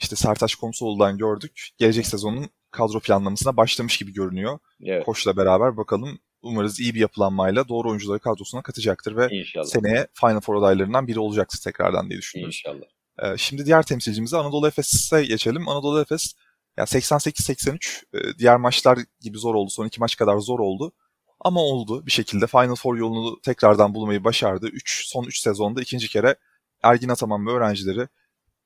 işte 0.00 0.16
Sertaç 0.16 0.54
Komsoğlu'dan 0.54 1.18
gördük. 1.18 1.68
Gelecek 1.78 2.06
sezonun 2.06 2.50
kadro 2.70 3.00
planlamasına 3.00 3.56
başlamış 3.56 3.96
gibi 3.96 4.12
görünüyor. 4.12 4.58
Evet. 4.84 5.04
Koç'la 5.04 5.36
beraber 5.36 5.76
bakalım. 5.76 6.18
Umarız 6.42 6.80
iyi 6.80 6.94
bir 6.94 7.00
yapılanmayla 7.00 7.68
doğru 7.68 7.88
oyuncuları 7.90 8.18
kadrosuna 8.18 8.62
katacaktır 8.62 9.16
ve 9.16 9.28
İnşallah. 9.30 9.64
seneye 9.64 10.06
Final 10.14 10.40
Four 10.40 10.56
adaylarından 10.56 11.06
biri 11.06 11.18
olacaktır 11.20 11.60
tekrardan 11.64 12.10
diye 12.10 12.18
düşünüyoruz. 12.18 12.62
İnşallah. 12.66 12.86
Ee, 13.22 13.36
şimdi 13.36 13.66
diğer 13.66 13.82
temsilcimize 13.82 14.36
Anadolu 14.36 14.68
Efes'e 14.68 15.24
geçelim. 15.24 15.68
Anadolu 15.68 16.00
Efes 16.00 16.34
ya 16.76 16.84
88-83 16.84 18.04
e, 18.14 18.38
diğer 18.38 18.56
maçlar 18.56 18.98
gibi 19.20 19.38
zor 19.38 19.54
oldu. 19.54 19.70
Son 19.70 19.86
iki 19.86 20.00
maç 20.00 20.16
kadar 20.16 20.38
zor 20.38 20.58
oldu. 20.58 20.92
Ama 21.40 21.60
oldu 21.60 22.06
bir 22.06 22.10
şekilde 22.10 22.46
Final 22.46 22.74
Four 22.74 22.96
yolunu 22.96 23.40
tekrardan 23.40 23.94
bulmayı 23.94 24.24
başardı. 24.24 24.68
Üç, 24.68 25.06
son 25.06 25.24
3 25.24 25.38
sezonda 25.40 25.80
ikinci 25.80 26.08
kere 26.08 26.36
Ergin 26.82 27.08
Ataman 27.08 27.46
ve 27.46 27.50
öğrencileri 27.50 28.08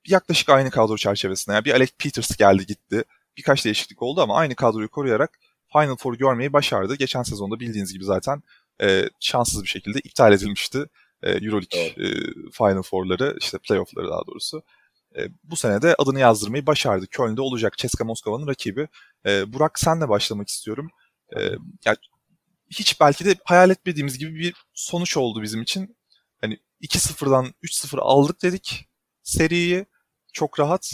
yaklaşık 0.07 0.49
aynı 0.49 0.71
kadro 0.71 0.97
çerçevesinde. 0.97 1.55
Yani 1.55 1.65
bir 1.65 1.73
Alec 1.73 1.91
Peters 1.99 2.37
geldi 2.37 2.65
gitti. 2.65 3.03
Birkaç 3.37 3.65
değişiklik 3.65 4.01
oldu 4.01 4.21
ama 4.21 4.35
aynı 4.35 4.55
kadroyu 4.55 4.89
koruyarak 4.89 5.39
Final 5.73 5.95
Four 5.95 6.17
görmeyi 6.17 6.53
başardı. 6.53 6.95
Geçen 6.95 7.23
sezonda 7.23 7.59
bildiğiniz 7.59 7.93
gibi 7.93 8.03
zaten 8.03 8.43
e, 8.81 9.09
şanssız 9.19 9.63
bir 9.63 9.67
şekilde 9.67 9.99
iptal 9.99 10.33
edilmişti. 10.33 10.85
E, 11.23 11.31
Euroleague 11.31 11.79
evet. 11.79 11.97
e, 11.97 12.11
Final 12.51 12.81
Four'ları, 12.81 13.37
işte 13.39 13.57
playoff'ları 13.57 14.09
daha 14.09 14.21
doğrusu. 14.27 14.63
E, 15.17 15.27
bu 15.43 15.55
sene 15.55 15.81
de 15.81 15.95
adını 15.97 16.19
yazdırmayı 16.19 16.65
başardı. 16.65 17.07
Köln'de 17.07 17.41
olacak 17.41 17.77
CSKA 17.77 18.05
Moskova'nın 18.05 18.47
rakibi. 18.47 18.87
E, 19.25 19.53
Burak 19.53 19.79
senle 19.79 20.09
başlamak 20.09 20.47
istiyorum. 20.47 20.89
E, 21.37 21.41
yani 21.85 21.97
hiç 22.73 22.99
belki 23.01 23.25
de 23.25 23.35
hayal 23.43 23.69
etmediğimiz 23.69 24.17
gibi 24.17 24.35
bir 24.39 24.53
sonuç 24.73 25.17
oldu 25.17 25.41
bizim 25.41 25.61
için. 25.61 25.97
Hani 26.41 26.59
2-0'dan 26.81 27.53
3-0 27.63 27.99
aldık 27.99 28.41
dedik. 28.41 28.89
seriyi 29.23 29.85
çok 30.33 30.59
rahat. 30.59 30.91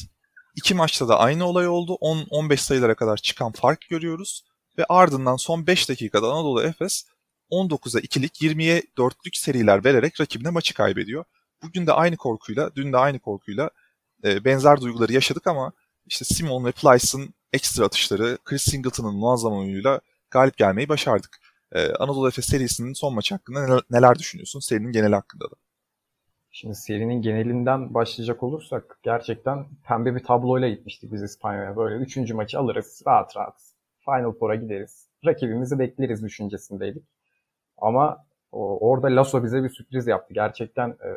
İki 0.56 0.74
maçta 0.74 1.08
da 1.08 1.20
aynı 1.20 1.46
olay 1.46 1.68
oldu. 1.68 1.98
10-15 2.02 2.58
sayılara 2.58 2.96
kadar 2.96 3.18
çıkan 3.18 3.52
fark 3.52 3.82
görüyoruz. 3.90 4.44
Ve 4.78 4.86
ardından 4.90 5.36
son 5.36 5.68
5 5.68 5.90
dakikada 5.90 6.28
Anadolu 6.28 6.64
Efes 6.64 7.06
19'a 7.52 8.02
2'lik 8.02 8.42
20'ye 8.42 8.84
4'lük 8.98 9.38
seriler 9.38 9.86
vererek 9.86 10.22
rakibine 10.22 10.50
maçı 10.50 10.74
kaybediyor. 10.74 11.26
Bugün 11.64 11.88
de 11.88 11.94
aynı 11.94 12.18
korkuyla, 12.18 12.76
dün 12.76 12.94
de 12.94 12.98
aynı 12.98 13.20
korkuyla 13.20 13.70
e, 14.24 14.46
benzer 14.46 14.82
duyguları 14.82 15.14
yaşadık 15.14 15.48
ama 15.48 15.72
işte 16.06 16.26
Simon 16.26 16.66
ve 16.66 16.72
Plyce'ın 16.72 17.34
ekstra 17.54 17.86
atışları, 17.86 18.38
Chris 18.46 18.64
Singleton'ın 18.64 19.16
muazzam 19.16 19.54
oyunuyla 19.54 20.02
galip 20.32 20.58
gelmeyi 20.58 20.90
başardık. 20.90 21.40
Ee, 21.72 21.94
Anadolu 21.94 22.28
Efes 22.28 22.46
serisinin 22.46 22.94
son 22.94 23.14
maçı 23.14 23.36
hakkında 23.36 23.66
neler, 23.66 23.82
neler 23.92 24.20
düşünüyorsun? 24.20 24.60
Serinin 24.60 24.92
geneli 24.92 25.16
hakkında 25.16 25.46
da. 25.46 25.56
Şimdi 26.52 26.76
serinin 26.76 27.22
genelinden 27.22 27.94
başlayacak 27.94 28.44
olursak 28.44 29.00
gerçekten 29.04 29.66
pembe 29.88 30.16
bir 30.16 30.24
tabloyla 30.24 30.70
gitmiştik 30.70 31.12
biz 31.12 31.24
İspanya'ya. 31.24 31.78
Böyle 31.78 31.96
üçüncü 31.96 32.34
maçı 32.34 32.60
alırız 32.60 33.02
rahat 33.08 33.38
rahat. 33.38 33.74
Final 34.06 34.32
Four'a 34.32 34.56
gideriz. 34.56 35.08
Rakibimizi 35.26 35.80
bekleriz 35.80 36.24
düşüncesindeydik. 36.24 37.04
Ama 37.78 38.26
o, 38.52 38.90
orada 38.90 39.08
Lasso 39.08 39.44
bize 39.44 39.64
bir 39.64 39.70
sürpriz 39.70 40.08
yaptı. 40.08 40.34
Gerçekten 40.34 40.90
e, 40.90 41.10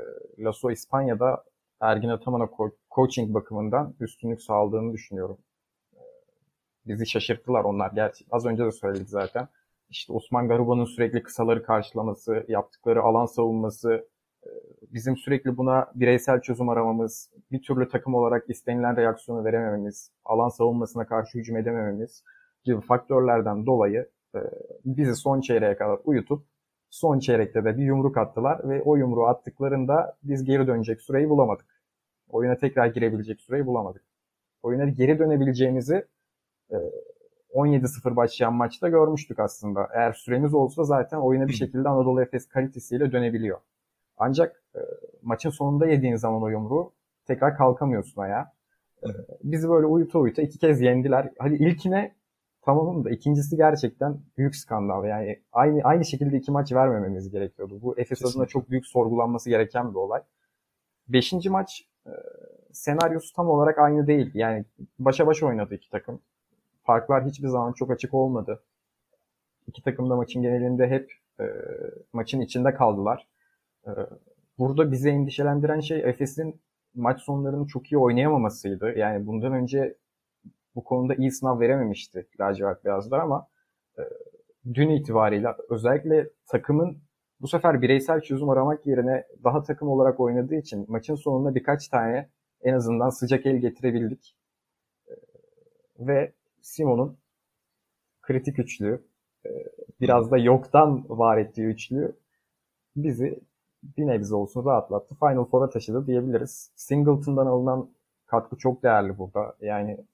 Lasso 0.44 0.70
İspanya'da 0.70 1.44
Ergin 1.80 2.08
Ataman'a 2.08 2.44
ko- 2.44 2.72
coaching 2.90 3.34
bakımından 3.34 3.94
üstünlük 4.00 4.42
sağladığını 4.42 4.92
düşünüyorum. 4.92 5.38
E, 5.94 6.00
bizi 6.86 7.06
şaşırttılar 7.06 7.64
onlar. 7.64 7.92
Gerçi 7.92 8.24
az 8.30 8.46
önce 8.46 8.64
de 8.64 8.72
söyledik 8.72 9.08
zaten. 9.08 9.48
İşte 9.92 10.12
Osman 10.12 10.48
Garuba'nın 10.48 10.84
sürekli 10.84 11.22
kısaları 11.22 11.62
karşılaması, 11.62 12.44
yaptıkları 12.48 13.02
alan 13.02 13.26
savunması, 13.26 14.08
e, 14.46 14.50
bizim 14.82 15.16
sürekli 15.16 15.56
buna 15.56 15.92
bireysel 15.94 16.40
çözüm 16.40 16.68
aramamız, 16.68 17.30
bir 17.50 17.62
türlü 17.62 17.88
takım 17.88 18.14
olarak 18.14 18.50
istenilen 18.50 18.96
reaksiyonu 18.96 19.44
veremememiz, 19.44 20.10
alan 20.24 20.48
savunmasına 20.48 21.06
karşı 21.06 21.38
hücum 21.38 21.56
edemememiz 21.56 22.24
gibi 22.64 22.80
faktörlerden 22.80 23.66
dolayı 23.66 24.08
e, 24.34 24.38
bizi 24.84 25.16
son 25.16 25.40
çeyreğe 25.40 25.76
kadar 25.76 25.98
uyutup 26.04 26.46
son 26.90 27.18
çeyrekte 27.18 27.64
de 27.64 27.78
bir 27.78 27.84
yumruk 27.84 28.16
attılar 28.18 28.68
ve 28.68 28.82
o 28.82 28.96
yumruğu 28.96 29.26
attıklarında 29.26 30.16
biz 30.22 30.44
geri 30.44 30.66
dönecek 30.66 31.02
süreyi 31.02 31.28
bulamadık. 31.28 31.82
Oyuna 32.28 32.56
tekrar 32.56 32.86
girebilecek 32.86 33.40
süreyi 33.40 33.66
bulamadık. 33.66 34.02
Oyuna 34.62 34.84
geri 34.84 35.18
dönebileceğimizi 35.18 36.06
17-0 37.54 38.12
e, 38.12 38.16
başlayan 38.16 38.54
maçta 38.54 38.88
görmüştük 38.88 39.38
aslında. 39.38 39.88
Eğer 39.94 40.12
süremiz 40.12 40.54
olsa 40.54 40.84
zaten 40.84 41.16
oyuna 41.18 41.48
bir 41.48 41.52
şekilde 41.52 41.88
Anadolu 41.88 42.22
Efes 42.22 42.48
kalitesiyle 42.48 43.12
dönebiliyor. 43.12 43.60
Ancak 44.16 44.62
e, 44.74 44.80
maçın 45.22 45.50
sonunda 45.50 45.86
yediğin 45.86 46.16
zaman 46.16 46.42
o 46.42 46.48
yumruğu 46.48 46.92
tekrar 47.26 47.56
kalkamıyorsun 47.56 48.22
ayağa. 48.22 48.52
E, 49.02 49.08
bizi 49.44 49.68
böyle 49.68 49.86
uyuta 49.86 50.18
uyuta 50.18 50.42
iki 50.42 50.58
kez 50.58 50.80
yendiler. 50.80 51.30
Hadi 51.38 51.54
ilkine 51.54 52.14
tamamım 52.62 53.04
da 53.04 53.10
ikincisi 53.10 53.56
gerçekten 53.56 54.20
büyük 54.38 54.56
skandal. 54.56 55.04
Yani 55.04 55.42
aynı 55.52 55.80
aynı 55.84 56.04
şekilde 56.04 56.36
iki 56.36 56.50
maç 56.50 56.72
vermememiz 56.72 57.30
gerekiyordu. 57.30 57.78
Bu 57.82 57.98
Efes 57.98 58.24
adına 58.24 58.46
çok 58.46 58.70
büyük 58.70 58.86
sorgulanması 58.86 59.50
gereken 59.50 59.90
bir 59.90 59.98
olay. 59.98 60.22
Beşinci 61.08 61.50
maç 61.50 61.88
e, 62.06 62.12
senaryosu 62.72 63.34
tam 63.34 63.48
olarak 63.48 63.78
aynı 63.78 64.06
değil. 64.06 64.30
Yani 64.34 64.64
başa 64.98 65.26
başa 65.26 65.46
oynadı 65.46 65.74
iki 65.74 65.90
takım. 65.90 66.20
Farklar 66.82 67.24
hiçbir 67.24 67.48
zaman 67.48 67.72
çok 67.72 67.90
açık 67.90 68.14
olmadı. 68.14 68.62
İki 69.66 69.82
takım 69.82 70.10
da 70.10 70.16
maçın 70.16 70.42
genelinde 70.42 70.88
hep 70.88 71.12
e, 71.40 71.44
maçın 72.12 72.40
içinde 72.40 72.74
kaldılar. 72.74 73.28
E, 73.86 73.90
burada 74.58 74.92
bizi 74.92 75.08
endişelendiren 75.08 75.80
şey 75.80 76.00
Efes'in 76.00 76.60
maç 76.94 77.20
sonlarını 77.20 77.66
çok 77.66 77.92
iyi 77.92 77.98
oynayamamasıydı. 77.98 78.98
Yani 78.98 79.26
bundan 79.26 79.52
önce 79.52 79.96
bu 80.74 80.84
konuda 80.84 81.14
iyi 81.14 81.30
sınav 81.30 81.60
verememişti 81.60 82.26
lacivert 82.40 82.84
beyazlar 82.84 83.18
ama 83.18 83.48
e, 83.98 84.02
dün 84.74 84.90
itibariyle 84.90 85.48
özellikle 85.68 86.28
takımın 86.46 86.98
bu 87.40 87.48
sefer 87.48 87.82
bireysel 87.82 88.20
çözüm 88.20 88.48
aramak 88.48 88.86
yerine 88.86 89.26
daha 89.44 89.62
takım 89.62 89.88
olarak 89.88 90.20
oynadığı 90.20 90.54
için 90.54 90.86
maçın 90.88 91.14
sonunda 91.14 91.54
birkaç 91.54 91.88
tane 91.88 92.28
en 92.62 92.74
azından 92.74 93.10
sıcak 93.10 93.46
el 93.46 93.56
getirebildik. 93.56 94.36
E, 95.08 95.12
ve 95.98 96.32
Simon'un 96.62 97.18
kritik 98.22 98.58
üçlü, 98.58 99.04
e, 99.46 99.50
biraz 100.00 100.30
da 100.30 100.38
yoktan 100.38 101.04
var 101.08 101.38
ettiği 101.38 101.66
üçlü 101.66 102.16
bizi 102.96 103.40
bir 103.82 104.06
nebze 104.06 104.34
olsun 104.34 104.64
rahatlattı. 104.64 105.14
Final 105.14 105.44
Four'a 105.44 105.70
taşıdı 105.70 106.06
diyebiliriz. 106.06 106.70
Singleton'dan 106.76 107.46
alınan 107.46 107.90
katkı 108.26 108.56
çok 108.56 108.82
değerli 108.82 109.18
burada. 109.18 109.56
Yani 109.60 110.06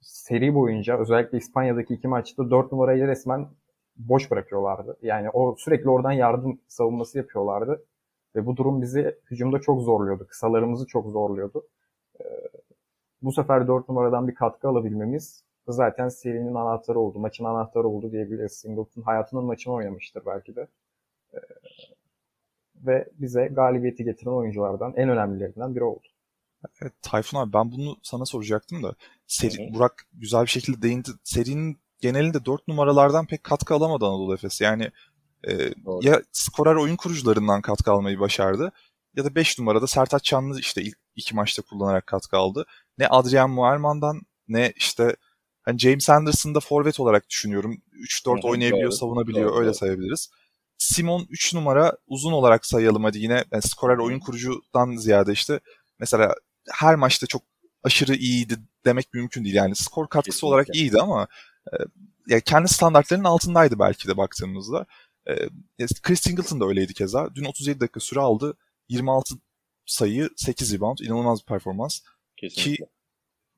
seri 0.00 0.54
boyunca 0.54 0.98
özellikle 0.98 1.38
İspanya'daki 1.38 1.94
iki 1.94 2.08
maçta 2.08 2.50
4 2.50 2.72
numarayı 2.72 3.06
resmen 3.06 3.48
boş 3.96 4.30
bırakıyorlardı. 4.30 4.98
Yani 5.02 5.30
o 5.30 5.56
sürekli 5.58 5.90
oradan 5.90 6.12
yardım 6.12 6.60
savunması 6.68 7.18
yapıyorlardı. 7.18 7.84
Ve 8.36 8.46
bu 8.46 8.56
durum 8.56 8.82
bizi 8.82 9.18
hücumda 9.30 9.60
çok 9.60 9.82
zorluyordu. 9.82 10.26
Kısalarımızı 10.28 10.86
çok 10.86 11.10
zorluyordu. 11.10 11.66
Ee, 12.20 12.24
bu 13.22 13.32
sefer 13.32 13.68
4 13.68 13.88
numaradan 13.88 14.28
bir 14.28 14.34
katkı 14.34 14.68
alabilmemiz 14.68 15.44
zaten 15.72 16.08
serinin 16.08 16.54
anahtarı 16.54 16.98
oldu. 16.98 17.18
Maçın 17.18 17.44
anahtarı 17.44 17.88
oldu 17.88 18.12
diyebiliriz. 18.12 18.52
Singleton 18.52 19.02
hayatının 19.02 19.44
maçını 19.44 19.74
oynamıştır 19.74 20.22
belki 20.26 20.56
de. 20.56 20.68
Ee, 21.34 21.38
ve 22.74 23.08
bize 23.12 23.46
galibiyeti 23.46 24.04
getiren 24.04 24.32
oyunculardan 24.32 24.94
en 24.96 25.08
önemlilerinden 25.08 25.74
biri 25.74 25.84
oldu. 25.84 26.08
Evet, 26.82 26.92
Tayfun 27.02 27.38
abi 27.38 27.52
ben 27.52 27.72
bunu 27.72 27.96
sana 28.02 28.24
soracaktım 28.24 28.82
da 28.82 28.94
seri, 29.26 29.62
evet. 29.62 29.74
Burak 29.74 30.06
güzel 30.12 30.42
bir 30.42 30.46
şekilde 30.46 30.82
değindi. 30.82 31.10
Serinin 31.24 31.80
genelinde 32.00 32.44
4 32.44 32.68
numaralardan 32.68 33.26
pek 33.26 33.44
katkı 33.44 33.74
alamadı 33.74 34.04
Anadolu 34.06 34.34
Efes. 34.34 34.60
Yani 34.60 34.90
e, 35.48 35.52
ya 36.02 36.22
skorer 36.32 36.74
oyun 36.74 36.96
kurucularından 36.96 37.62
katkı 37.62 37.92
almayı 37.92 38.20
başardı 38.20 38.72
ya 39.16 39.24
da 39.24 39.34
5 39.34 39.58
numarada 39.58 39.86
Sertaç 39.86 40.24
Çanlı 40.24 40.60
işte 40.60 40.82
ilk 40.82 40.98
iki 41.16 41.34
maçta 41.34 41.62
kullanarak 41.62 42.06
katkı 42.06 42.36
aldı. 42.36 42.66
Ne 42.98 43.08
Adrian 43.08 43.50
Muerman'dan 43.50 44.20
ne 44.48 44.72
işte 44.76 45.16
hani 45.62 45.78
James 45.78 46.10
Anderson'da 46.10 46.60
forvet 46.60 47.00
olarak 47.00 47.30
düşünüyorum. 47.30 47.82
3-4 47.92 48.44
oynayabiliyor, 48.44 48.90
doğru, 48.90 48.96
savunabiliyor 48.96 49.50
doğru, 49.52 49.60
öyle 49.60 49.74
sayabiliriz. 49.74 50.30
Simon 50.78 51.26
3 51.30 51.54
numara 51.54 51.96
uzun 52.06 52.32
olarak 52.32 52.66
sayalım 52.66 53.04
hadi 53.04 53.18
yine 53.18 53.44
yani 53.52 53.62
skorer 53.62 53.98
oyun 53.98 54.18
kurucudan 54.18 54.96
ziyade 54.96 55.32
işte 55.32 55.60
mesela 55.98 56.34
her 56.70 56.94
maçta 56.94 57.26
çok 57.26 57.42
aşırı 57.82 58.14
iyiydi 58.14 58.58
demek 58.84 59.14
mümkün 59.14 59.44
değil. 59.44 59.54
Yani 59.54 59.76
skor 59.76 60.08
katkısı 60.08 60.36
Kesinlikle. 60.36 60.54
olarak 60.54 60.74
iyiydi 60.74 60.98
ama 61.00 61.28
e, 61.72 61.76
yani 62.28 62.42
kendi 62.42 62.68
standartlarının 62.68 63.24
altındaydı 63.24 63.78
belki 63.78 64.08
de 64.08 64.16
baktığımızda. 64.16 64.86
E, 65.28 65.34
Chris 66.02 66.20
Singleton 66.20 66.60
da 66.60 66.66
öyleydi 66.66 66.94
keza. 66.94 67.34
Dün 67.34 67.44
37 67.44 67.80
dakika 67.80 68.00
süre 68.00 68.20
aldı. 68.20 68.56
26 68.88 69.34
sayı, 69.86 70.30
8 70.36 70.74
rebound. 70.74 70.98
inanılmaz 70.98 71.40
bir 71.40 71.46
performans. 71.46 72.00
Kesinlikle. 72.36 72.76
Ki 72.76 72.90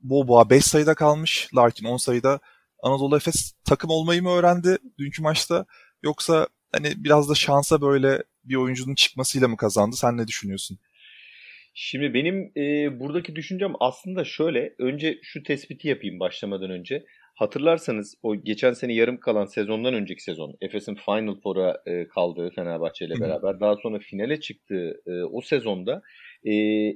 Boba 0.02 0.50
5 0.50 0.64
sayıda 0.64 0.94
kalmış. 0.94 1.48
Larkin 1.56 1.86
10 1.86 1.96
sayıda. 1.96 2.40
Anadolu 2.82 3.16
Efes 3.16 3.52
takım 3.64 3.90
olmayı 3.90 4.22
mı 4.22 4.30
öğrendi 4.30 4.78
dünkü 4.98 5.22
maçta? 5.22 5.66
Yoksa 6.02 6.48
hani 6.72 6.92
biraz 6.96 7.30
da 7.30 7.34
şansa 7.34 7.80
böyle 7.80 8.22
bir 8.44 8.56
oyuncunun 8.56 8.94
çıkmasıyla 8.94 9.48
mı 9.48 9.56
kazandı? 9.56 9.96
Sen 9.96 10.16
ne 10.16 10.28
düşünüyorsun? 10.28 10.78
Şimdi 11.74 12.14
benim 12.14 12.52
e, 12.56 13.00
buradaki 13.00 13.36
düşüncem 13.36 13.72
aslında 13.80 14.24
şöyle. 14.24 14.74
Önce 14.78 15.18
şu 15.22 15.42
tespiti 15.42 15.88
yapayım 15.88 16.20
başlamadan 16.20 16.70
önce. 16.70 17.04
Hatırlarsanız 17.34 18.14
o 18.22 18.36
geçen 18.36 18.72
sene 18.72 18.94
yarım 18.94 19.20
kalan 19.20 19.46
sezondan 19.46 19.94
önceki 19.94 20.22
sezon 20.22 20.56
Efes'in 20.60 20.94
Final 20.94 21.40
Four'a 21.42 21.82
e, 21.86 22.08
kaldığı 22.08 22.50
Fenerbahçe 22.50 23.04
ile 23.06 23.20
beraber 23.20 23.60
daha 23.60 23.76
sonra 23.76 23.98
finale 23.98 24.40
çıktığı 24.40 25.02
e, 25.06 25.22
o 25.22 25.40
sezonda 25.40 26.02
e, 26.44 26.52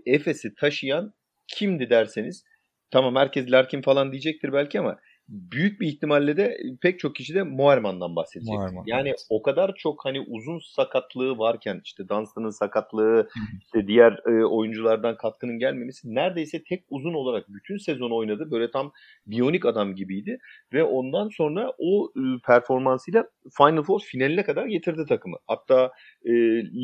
Efes'i 0.06 0.54
taşıyan 0.54 1.14
kimdi 1.48 1.90
derseniz 1.90 2.44
tamam 2.90 3.16
herkes 3.16 3.50
Larkin 3.50 3.82
falan 3.82 4.12
diyecektir 4.12 4.52
belki 4.52 4.80
ama 4.80 4.98
büyük 5.28 5.80
bir 5.80 5.88
ihtimalle 5.88 6.36
de 6.36 6.58
pek 6.82 6.98
çok 6.98 7.16
kişi 7.16 7.34
de 7.34 7.42
Moerman'dan 7.42 8.16
bahsedecek. 8.16 8.54
Moerman, 8.54 8.84
yani 8.86 9.08
evet. 9.08 9.26
o 9.30 9.42
kadar 9.42 9.74
çok 9.74 10.04
hani 10.04 10.20
uzun 10.20 10.58
sakatlığı 10.58 11.38
varken 11.38 11.80
işte 11.84 12.08
Dunstan'ın 12.08 12.50
sakatlığı, 12.50 13.28
işte 13.64 13.86
diğer 13.86 14.12
e, 14.26 14.44
oyunculardan 14.44 15.16
katkının 15.16 15.58
gelmemesi 15.58 16.14
neredeyse 16.14 16.64
tek 16.64 16.84
uzun 16.90 17.14
olarak 17.14 17.48
bütün 17.48 17.76
sezon 17.76 18.10
oynadı. 18.10 18.50
Böyle 18.50 18.70
tam 18.70 18.92
biyonik 19.26 19.66
adam 19.66 19.94
gibiydi 19.94 20.38
ve 20.72 20.84
ondan 20.84 21.28
sonra 21.28 21.72
o 21.78 22.12
e, 22.16 22.22
performansıyla 22.46 23.28
Final 23.58 23.82
Four 23.82 24.00
finaline 24.00 24.42
kadar 24.42 24.66
getirdi 24.66 25.04
takımı. 25.08 25.36
Hatta 25.46 25.92
e, 26.24 26.32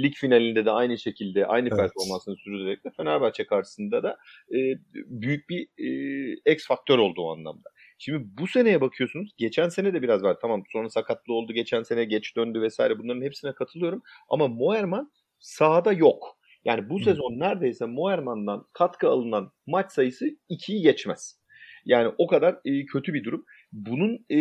lig 0.02 0.14
finalinde 0.14 0.64
de 0.64 0.70
aynı 0.70 0.98
şekilde 0.98 1.46
aynı 1.46 1.68
evet. 1.68 1.78
performansını 1.78 2.36
sürdürerek 2.36 2.84
de 2.84 2.90
Fenerbahçe 2.96 3.46
karşısında 3.46 4.02
da 4.02 4.16
e, 4.50 4.58
büyük 4.94 5.48
bir 5.48 5.68
e, 5.78 6.52
X 6.52 6.66
faktör 6.66 6.98
oldu 6.98 7.22
o 7.22 7.32
anlamda. 7.32 7.71
Şimdi 8.04 8.24
bu 8.38 8.46
seneye 8.46 8.80
bakıyorsunuz. 8.80 9.30
Geçen 9.36 9.68
sene 9.68 9.94
de 9.94 10.02
biraz 10.02 10.22
var. 10.22 10.36
Tamam 10.42 10.62
sonra 10.72 10.90
sakatlı 10.90 11.34
oldu. 11.34 11.52
Geçen 11.52 11.82
sene 11.82 12.04
geç 12.04 12.36
döndü 12.36 12.60
vesaire. 12.60 12.98
Bunların 12.98 13.22
hepsine 13.22 13.52
katılıyorum. 13.54 14.02
Ama 14.28 14.48
Moerman 14.48 15.12
sahada 15.38 15.92
yok. 15.92 16.38
Yani 16.64 16.88
bu 16.90 17.00
Hı. 17.00 17.04
sezon 17.04 17.38
neredeyse 17.38 17.86
Moerman'dan 17.86 18.66
katkı 18.72 19.08
alınan 19.08 19.52
maç 19.66 19.92
sayısı 19.92 20.26
2'yi 20.50 20.82
geçmez. 20.82 21.40
Yani 21.84 22.12
o 22.18 22.26
kadar 22.26 22.58
e, 22.64 22.84
kötü 22.84 23.14
bir 23.14 23.24
durum. 23.24 23.44
Bunun 23.72 24.14
e, 24.30 24.36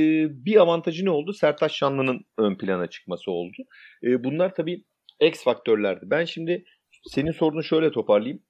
bir 0.45 0.61
avantajı 0.61 1.05
ne 1.05 1.09
oldu? 1.09 1.33
Sertaç 1.33 1.71
Şanlı'nın 1.71 2.25
ön 2.37 2.57
plana 2.57 2.87
çıkması 2.87 3.31
oldu. 3.31 3.57
E, 4.03 4.23
bunlar 4.23 4.55
tabii 4.55 4.83
X 5.19 5.43
faktörlerdi. 5.43 6.05
Ben 6.09 6.25
şimdi 6.25 6.65
senin 7.03 7.31
sorunu 7.31 7.63
şöyle 7.63 7.91
toparlayayım. 7.91 8.43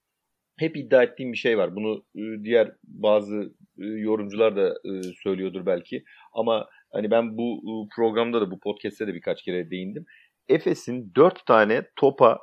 Hep 0.57 0.77
iddia 0.77 1.03
ettiğim 1.03 1.31
bir 1.31 1.37
şey 1.37 1.57
var. 1.57 1.75
Bunu 1.75 2.05
e, 2.15 2.43
diğer 2.43 2.71
bazı 2.83 3.53
e, 3.79 3.85
yorumcular 3.85 4.55
da 4.55 4.69
e, 4.69 5.03
söylüyordur 5.23 5.65
belki. 5.65 6.03
Ama 6.33 6.67
hani 6.91 7.11
ben 7.11 7.37
bu 7.37 7.87
programda 7.95 8.41
da 8.41 8.51
bu 8.51 8.59
podcast'te 8.59 9.07
de 9.07 9.13
birkaç 9.13 9.43
kere 9.43 9.71
değindim. 9.71 10.05
Efes'in 10.49 11.11
dört 11.15 11.45
tane 11.45 11.83
topa 11.95 12.39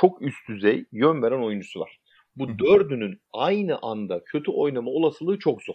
çok 0.00 0.22
üst 0.22 0.48
düzey 0.48 0.84
yön 0.92 1.22
veren 1.22 1.42
oyuncusu 1.42 1.80
var. 1.80 1.98
Bu 2.36 2.58
dördünün 2.58 3.20
aynı 3.32 3.78
anda 3.82 4.24
kötü 4.24 4.50
oynama 4.50 4.90
olasılığı 4.90 5.38
çok 5.38 5.62
zor. 5.62 5.74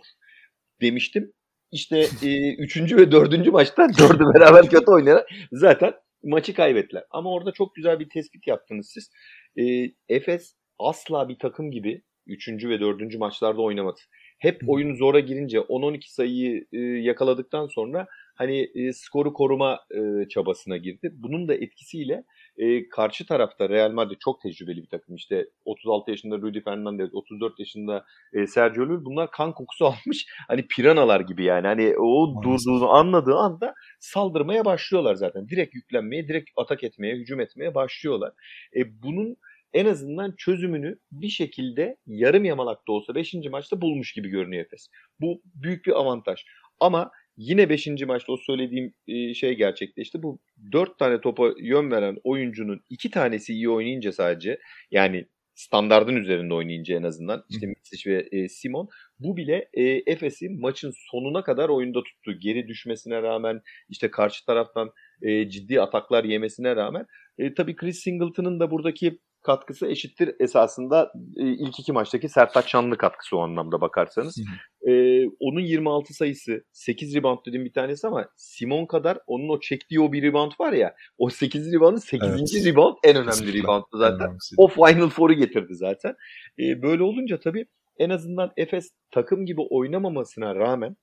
Demiştim. 0.81 1.33
İşte 1.71 2.05
e, 2.23 2.55
üçüncü 2.57 2.97
ve 2.97 3.11
dördüncü 3.11 3.51
maçta 3.51 3.89
dördü 3.99 4.23
beraber 4.35 4.69
kötü 4.69 4.91
oynayarak 4.91 5.29
zaten 5.51 5.93
maçı 6.23 6.53
kaybettiler. 6.53 7.03
Ama 7.11 7.33
orada 7.33 7.51
çok 7.51 7.75
güzel 7.75 7.99
bir 7.99 8.09
tespit 8.09 8.47
yaptınız 8.47 8.91
siz. 8.93 9.11
E, 9.57 9.91
Efes 10.09 10.55
asla 10.79 11.29
bir 11.29 11.39
takım 11.39 11.71
gibi 11.71 12.01
üçüncü 12.27 12.69
ve 12.69 12.79
dördüncü 12.79 13.17
maçlarda 13.17 13.61
oynamadı. 13.61 13.99
Hep 14.39 14.61
oyun 14.67 14.95
zora 14.95 15.19
girince 15.19 15.57
10-12 15.57 16.13
sayıyı 16.13 16.65
e, 16.73 16.77
yakaladıktan 16.79 17.67
sonra 17.67 18.07
hani 18.35 18.69
e, 18.75 18.93
skoru 18.93 19.33
koruma 19.33 19.79
e, 19.91 20.29
çabasına 20.29 20.77
girdi. 20.77 21.11
Bunun 21.13 21.47
da 21.47 21.53
etkisiyle 21.53 22.23
e, 22.57 22.89
karşı 22.89 23.25
tarafta 23.25 23.69
Real 23.69 23.91
Madrid 23.91 24.17
çok 24.19 24.41
tecrübeli 24.41 24.83
bir 24.83 24.89
takım. 24.89 25.15
İşte 25.15 25.45
36 25.65 26.11
yaşında 26.11 26.37
Rudy 26.37 26.61
Fernandez, 26.61 27.09
34 27.13 27.59
yaşında 27.59 28.05
e, 28.33 28.47
Sergio 28.47 28.85
Llull 28.85 29.05
bunlar 29.05 29.31
kan 29.31 29.53
kokusu 29.53 29.85
almış. 29.85 30.25
Hani 30.47 30.67
piranalar 30.67 31.19
gibi 31.19 31.43
yani. 31.43 31.67
Hani 31.67 31.97
o 31.97 32.41
durduğunu 32.43 32.89
anladığı 32.89 33.35
anda 33.35 33.73
saldırmaya 33.99 34.65
başlıyorlar 34.65 35.15
zaten. 35.15 35.49
Direkt 35.49 35.75
yüklenmeye, 35.75 36.27
direkt 36.27 36.49
atak 36.57 36.83
etmeye, 36.83 37.15
hücum 37.15 37.39
etmeye 37.39 37.75
başlıyorlar. 37.75 38.33
E, 38.75 39.01
bunun 39.03 39.37
en 39.73 39.85
azından 39.85 40.35
çözümünü 40.37 40.99
bir 41.11 41.29
şekilde 41.29 41.97
yarım 42.07 42.45
yamalak 42.45 42.87
da 42.87 42.91
olsa 42.91 43.15
5. 43.15 43.33
maçta 43.51 43.81
bulmuş 43.81 44.13
gibi 44.13 44.29
görünüyor 44.29 44.65
Efes. 44.65 44.87
Bu 45.21 45.41
büyük 45.55 45.85
bir 45.85 45.99
avantaj. 45.99 46.45
Ama 46.79 47.11
yine 47.37 47.69
5. 47.69 47.87
maçta 47.87 48.33
o 48.33 48.37
söylediğim 48.37 48.93
şey 49.33 49.53
gerçekleşti. 49.53 50.23
Bu 50.23 50.39
4 50.71 50.99
tane 50.99 51.21
topa 51.21 51.53
yön 51.59 51.91
veren 51.91 52.17
oyuncunun 52.23 52.81
2 52.89 53.11
tanesi 53.11 53.53
iyi 53.53 53.69
oynayınca 53.69 54.11
sadece 54.11 54.59
yani 54.91 55.25
standardın 55.57 56.15
üzerinde 56.15 56.53
oynayınca 56.53 56.95
en 56.95 57.03
azından 57.03 57.43
işte 57.49 57.67
Mitsic 57.67 58.11
ve 58.11 58.27
e, 58.31 58.47
Simon 58.49 58.89
bu 59.19 59.37
bile 59.37 59.69
e, 59.73 59.83
Efes'i 59.83 60.49
maçın 60.49 60.93
sonuna 60.95 61.43
kadar 61.43 61.69
oyunda 61.69 62.03
tuttu. 62.03 62.39
Geri 62.39 62.67
düşmesine 62.67 63.21
rağmen 63.21 63.61
işte 63.89 64.11
karşı 64.11 64.45
taraftan 64.45 64.91
e, 65.21 65.49
ciddi 65.49 65.81
ataklar 65.81 66.23
yemesine 66.23 66.75
rağmen 66.75 67.05
e, 67.37 67.53
tabii 67.53 67.75
Chris 67.75 67.99
Singleton'ın 67.99 68.59
da 68.59 68.71
buradaki 68.71 69.19
katkısı 69.47 69.87
eşittir 69.87 70.35
esasında 70.39 71.11
e, 71.37 71.43
ilk 71.43 71.79
iki 71.79 71.91
maçtaki 71.91 72.29
Sertaç 72.29 72.67
Şanlı 72.67 72.97
katkısı 72.97 73.37
o 73.37 73.39
anlamda 73.39 73.81
bakarsanız. 73.81 74.41
E, 74.87 75.23
onun 75.39 75.59
26 75.59 76.13
sayısı 76.13 76.63
8 76.71 77.15
rebound 77.15 77.39
dediğim 77.47 77.65
bir 77.65 77.73
tanesi 77.73 78.07
ama 78.07 78.29
Simon 78.35 78.85
kadar 78.85 79.19
onun 79.27 79.49
o 79.49 79.59
çektiği 79.59 79.99
o 79.99 80.11
bir 80.11 80.23
rebound 80.23 80.51
var 80.59 80.73
ya 80.73 80.95
o 81.17 81.29
8 81.29 81.73
reboundın 81.73 81.97
8. 81.97 82.29
Evet. 82.29 82.65
rebound 82.65 82.95
en 83.03 83.15
önemli 83.15 83.29
Kesinlikle. 83.29 83.59
reboundtu 83.59 83.97
zaten. 83.97 84.37
O 84.57 84.67
Final 84.67 85.09
Four'u 85.09 85.33
getirdi 85.33 85.75
zaten. 85.75 86.15
E, 86.59 86.81
böyle 86.81 87.03
olunca 87.03 87.39
tabii 87.39 87.65
en 87.99 88.09
azından 88.09 88.51
Efes 88.57 88.91
takım 89.11 89.45
gibi 89.45 89.61
oynamamasına 89.61 90.55
rağmen 90.55 90.95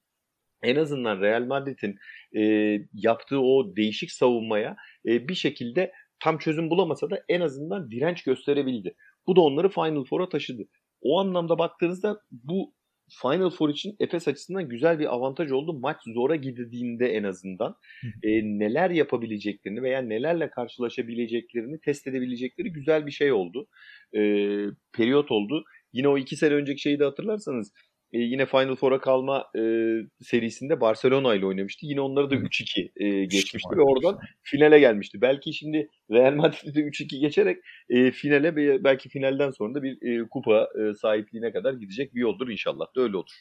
en 0.63 0.77
azından 0.77 1.21
Real 1.21 1.45
Madrid'in 1.45 1.97
e, 2.37 2.43
yaptığı 2.95 3.41
o 3.41 3.77
değişik 3.77 4.13
savunmaya 4.13 4.77
e, 5.07 5.29
bir 5.29 5.35
şekilde 5.35 5.93
tam 6.25 6.39
çözüm 6.39 6.71
bulamasa 6.71 7.11
da 7.11 7.25
en 7.29 7.41
azından 7.41 7.91
direnç 7.91 8.23
gösterebildi. 8.23 8.95
Bu 9.27 9.37
da 9.37 9.41
onları 9.41 9.69
Final 9.69 10.05
Four'a 10.05 10.29
taşıdı. 10.29 10.63
O 11.01 11.21
anlamda 11.21 11.59
baktığınızda 11.59 12.21
bu 12.31 12.75
Final 13.23 13.51
Four 13.51 13.69
için 13.69 13.97
Efes 14.01 14.29
açısından 14.29 14.69
güzel 14.69 14.99
bir 14.99 15.15
avantaj 15.15 15.53
oldu. 15.53 15.79
Maç 15.81 15.97
zora 16.15 16.37
gidildiğinde 16.37 17.07
en 17.07 17.25
azından 17.25 17.77
e, 18.23 18.29
neler 18.43 18.91
yapabileceklerini 18.91 19.83
veya 19.83 20.03
nelerle 20.03 20.51
karşılaşabileceklerini 20.51 21.81
test 21.81 22.07
edebilecekleri 22.07 22.73
güzel 22.73 23.07
bir 23.07 23.13
şey 23.13 23.33
oldu. 23.33 23.67
E, 24.13 24.21
periyot 24.97 25.31
oldu. 25.31 25.65
Yine 25.93 26.09
o 26.09 26.19
iki 26.19 26.37
sene 26.37 26.55
önceki 26.55 26.81
şeyi 26.81 26.99
de 26.99 27.05
hatırlarsanız 27.05 27.73
e, 28.15 28.19
yine 28.19 28.47
Final 28.47 28.77
Four'a 28.77 29.01
kalma 29.01 29.45
e, 29.57 29.63
serisinde 30.23 30.81
Barcelona 30.81 31.35
ile 31.35 31.47
oynamıştı. 31.47 31.87
Yine 31.87 32.01
onları 32.01 32.31
da 32.31 32.35
3-2 32.35 32.91
e, 32.97 33.25
geçmişti 33.25 33.77
ve 33.77 33.83
oradan 33.83 34.19
finale 34.43 34.79
gelmişti. 34.79 35.21
Belki 35.21 35.55
şimdi 35.55 35.89
Real 36.11 36.35
Madrid'de 36.35 36.81
3-2 36.81 37.19
geçerek 37.19 37.65
e, 37.89 38.11
finale 38.11 38.57
belki 38.85 39.09
finalden 39.09 39.51
sonra 39.51 39.75
da 39.75 39.83
bir 39.83 40.03
e, 40.03 40.29
kupa 40.29 40.69
e, 40.81 40.95
sahipliğine 40.95 41.53
kadar 41.53 41.73
gidecek 41.73 42.15
bir 42.15 42.21
yoldur 42.21 42.49
inşallah 42.49 42.87
da 42.97 43.01
öyle 43.01 43.17
olur. 43.17 43.33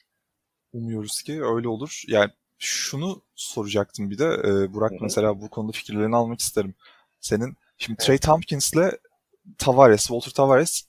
Umuyoruz 0.74 1.22
ki 1.22 1.44
öyle 1.44 1.68
olur. 1.68 2.02
Yani 2.08 2.32
şunu 2.60 3.22
soracaktım 3.36 4.10
bir 4.10 4.18
de 4.18 4.26
e, 4.26 4.74
Burak 4.74 4.92
Hı-hı. 4.92 5.00
mesela 5.02 5.42
bu 5.42 5.50
konuda 5.50 5.72
fikirlerini 5.72 6.16
almak 6.16 6.40
isterim. 6.40 6.76
Senin 7.20 7.58
şimdi 7.78 7.98
Trey 7.98 8.18
Tompkins'le 8.18 8.92
Tavares, 9.58 10.02
Walter 10.02 10.32
Tavares 10.32 10.88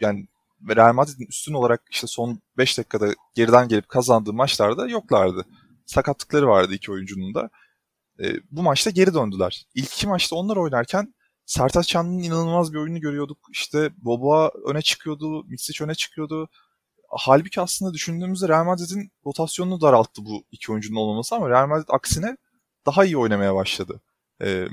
yani 0.00 0.26
Real 0.68 0.94
Madrid'in 0.94 1.26
üstün 1.26 1.52
olarak 1.54 1.82
işte 1.90 2.06
son 2.06 2.40
5 2.58 2.78
dakikada 2.78 3.14
geriden 3.34 3.68
gelip 3.68 3.88
kazandığı 3.88 4.32
maçlarda 4.32 4.88
yoklardı. 4.88 5.46
Sakatlıkları 5.86 6.48
vardı 6.48 6.74
iki 6.74 6.92
oyuncunun 6.92 7.34
da. 7.34 7.50
E, 8.22 8.34
bu 8.50 8.62
maçta 8.62 8.90
geri 8.90 9.14
döndüler. 9.14 9.66
İlk 9.74 9.94
iki 9.94 10.06
maçta 10.06 10.36
onlar 10.36 10.56
oynarken 10.56 11.14
Sertaç 11.46 11.88
Çanlı'nın 11.88 12.22
inanılmaz 12.22 12.72
bir 12.72 12.78
oyunu 12.78 13.00
görüyorduk. 13.00 13.38
İşte 13.52 13.90
Boba 13.96 14.50
öne 14.66 14.82
çıkıyordu, 14.82 15.44
Mitsic 15.44 15.84
öne 15.84 15.94
çıkıyordu. 15.94 16.48
Halbuki 17.08 17.60
aslında 17.60 17.94
düşündüğümüzde 17.94 18.48
Real 18.48 18.64
Madrid'in 18.64 19.12
rotasyonunu 19.26 19.80
daralttı 19.80 20.24
bu 20.24 20.44
iki 20.52 20.72
oyuncunun 20.72 20.96
olmaması 20.96 21.34
ama 21.34 21.50
Real 21.50 21.66
Madrid 21.68 21.88
aksine 21.88 22.36
daha 22.86 23.04
iyi 23.04 23.16
oynamaya 23.16 23.54
başladı. 23.54 24.00
Ee, 24.42 24.66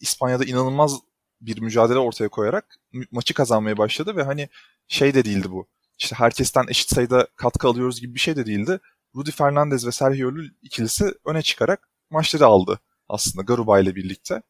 İspanya'da 0.00 0.44
inanılmaz 0.44 1.00
bir 1.40 1.60
mücadele 1.60 1.98
ortaya 1.98 2.28
koyarak 2.28 2.76
maçı 3.10 3.34
kazanmaya 3.34 3.78
başladı 3.78 4.16
ve 4.16 4.22
hani 4.22 4.48
şey 4.88 5.14
de 5.14 5.24
değildi 5.24 5.50
bu. 5.50 5.66
İşte 5.98 6.16
herkesten 6.16 6.64
eşit 6.68 6.88
sayıda 6.88 7.26
katkı 7.36 7.68
alıyoruz 7.68 8.00
gibi 8.00 8.14
bir 8.14 8.20
şey 8.20 8.36
de 8.36 8.46
değildi. 8.46 8.80
Rudy 9.16 9.30
Fernandez 9.30 9.86
ve 9.86 9.92
Sergio 9.92 10.30
Llull 10.30 10.50
ikilisi 10.62 11.14
öne 11.24 11.42
çıkarak 11.42 11.88
maçları 12.10 12.46
aldı 12.46 12.80
aslında 13.08 13.42
Garuba 13.42 13.80
ile 13.80 13.94
birlikte. 13.94 14.42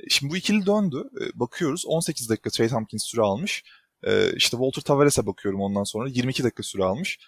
E, 0.00 0.08
şimdi 0.08 0.32
bu 0.32 0.36
ikili 0.36 0.66
döndü. 0.66 1.10
E, 1.20 1.40
bakıyoruz 1.40 1.84
18 1.86 2.30
dakika 2.30 2.50
Trey 2.50 2.68
Tompkins 2.68 3.04
süre 3.04 3.22
almış. 3.22 3.64
E, 4.02 4.32
işte 4.36 4.50
Walter 4.50 4.82
Tavares'e 4.82 5.26
bakıyorum 5.26 5.60
ondan 5.60 5.84
sonra 5.84 6.08
22 6.08 6.44
dakika 6.44 6.62
süre 6.62 6.84
almış. 6.84 7.18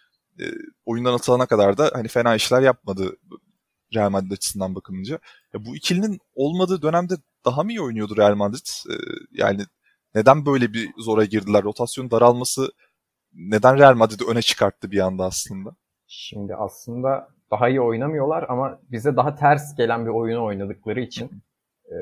Oyundan 0.87 1.14
atılana 1.14 1.46
kadar 1.46 1.78
da 1.78 1.90
hani 1.94 2.09
fena 2.09 2.35
işler 2.35 2.62
yapmadı 2.62 3.16
Real 3.94 4.11
Madrid 4.11 4.31
açısından 4.31 4.74
bakılınca. 4.74 5.18
bu 5.54 5.76
ikilinin 5.76 6.20
olmadığı 6.35 6.83
dönemde 6.83 7.14
daha 7.44 7.62
mı 7.62 7.72
iyi 7.72 7.81
oynuyordu 7.81 8.16
Real 8.16 8.35
Madrid? 8.35 8.66
Yani 9.33 9.61
neden 10.14 10.46
böyle 10.46 10.72
bir 10.72 10.90
zora 10.98 11.24
girdiler? 11.24 11.64
Rotasyon 11.64 12.11
daralması 12.11 12.72
neden 13.33 13.79
Real 13.79 13.94
Madrid'i 13.94 14.24
öne 14.24 14.42
çıkarttı 14.42 14.90
bir 14.90 14.98
anda 14.98 15.24
aslında? 15.24 15.77
Şimdi 16.07 16.55
aslında 16.55 17.29
daha 17.51 17.68
iyi 17.68 17.81
oynamıyorlar 17.81 18.46
ama 18.48 18.81
bize 18.90 19.16
daha 19.16 19.35
ters 19.35 19.77
gelen 19.77 20.07
bir 20.07 20.11
oyunu 20.11 20.44
oynadıkları 20.44 21.01
için 21.01 21.31
e, 21.90 21.96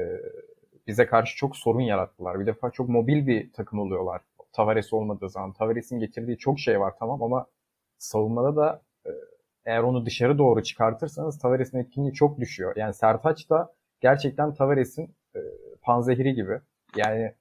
bize 0.87 1.07
karşı 1.07 1.37
çok 1.37 1.57
sorun 1.57 1.81
yarattılar. 1.81 2.41
Bir 2.41 2.47
defa 2.47 2.71
çok 2.71 2.89
mobil 2.89 3.27
bir 3.27 3.53
takım 3.53 3.79
oluyorlar. 3.79 4.21
Tavares 4.53 4.93
olmadığı 4.93 5.31
zaman. 5.31 5.53
Tavares'in 5.53 5.99
getirdiği 5.99 6.39
çok 6.39 6.61
şey 6.61 6.81
var 6.81 6.95
tamam 6.99 7.23
ama 7.23 7.47
savunmada 7.99 8.57
da 8.57 8.83
e, 9.07 9.11
eğer 9.65 9.83
onu 9.83 10.07
dışarı 10.07 10.39
doğru 10.39 10.63
çıkartırsanız 10.63 11.39
Tavares'in 11.39 11.79
etkinliği 11.79 12.13
çok 12.13 12.41
düşüyor. 12.41 12.77
Yani 12.77 12.95
Sertaç 12.95 13.51
da 13.51 13.73
gerçekten 14.01 14.55
Tavares'in 14.55 15.05
e, 15.05 15.11
panzehiri 15.87 16.35
gibi. 16.35 16.61
Yani 16.97 17.35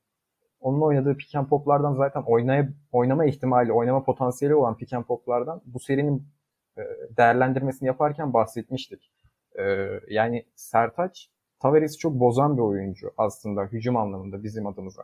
onun 0.60 0.82
oynadığı 0.82 1.18
pick 1.18 1.36
and 1.36 1.48
pop'lardan 1.48 1.94
zaten 1.94 2.22
oynaya, 2.22 2.70
oynama 2.92 3.26
ihtimali, 3.26 3.74
oynama 3.74 4.04
potansiyeli 4.04 4.56
olan 4.56 4.78
pick 4.78 4.94
and 4.94 5.04
pop'lardan 5.04 5.62
bu 5.66 5.80
serinin 5.80 6.28
e, 6.78 6.82
değerlendirmesini 7.18 7.88
yaparken 7.88 8.34
bahsetmiştik. 8.34 9.12
E, 9.60 9.90
yani 10.10 10.46
Sertaç 10.56 11.30
Tavares'i 11.60 11.98
çok 11.98 12.20
bozan 12.20 12.58
bir 12.58 12.62
oyuncu 12.62 13.12
aslında 13.18 13.64
hücum 13.64 13.98
anlamında 13.98 14.44
bizim 14.44 14.68
adımıza. 14.68 15.04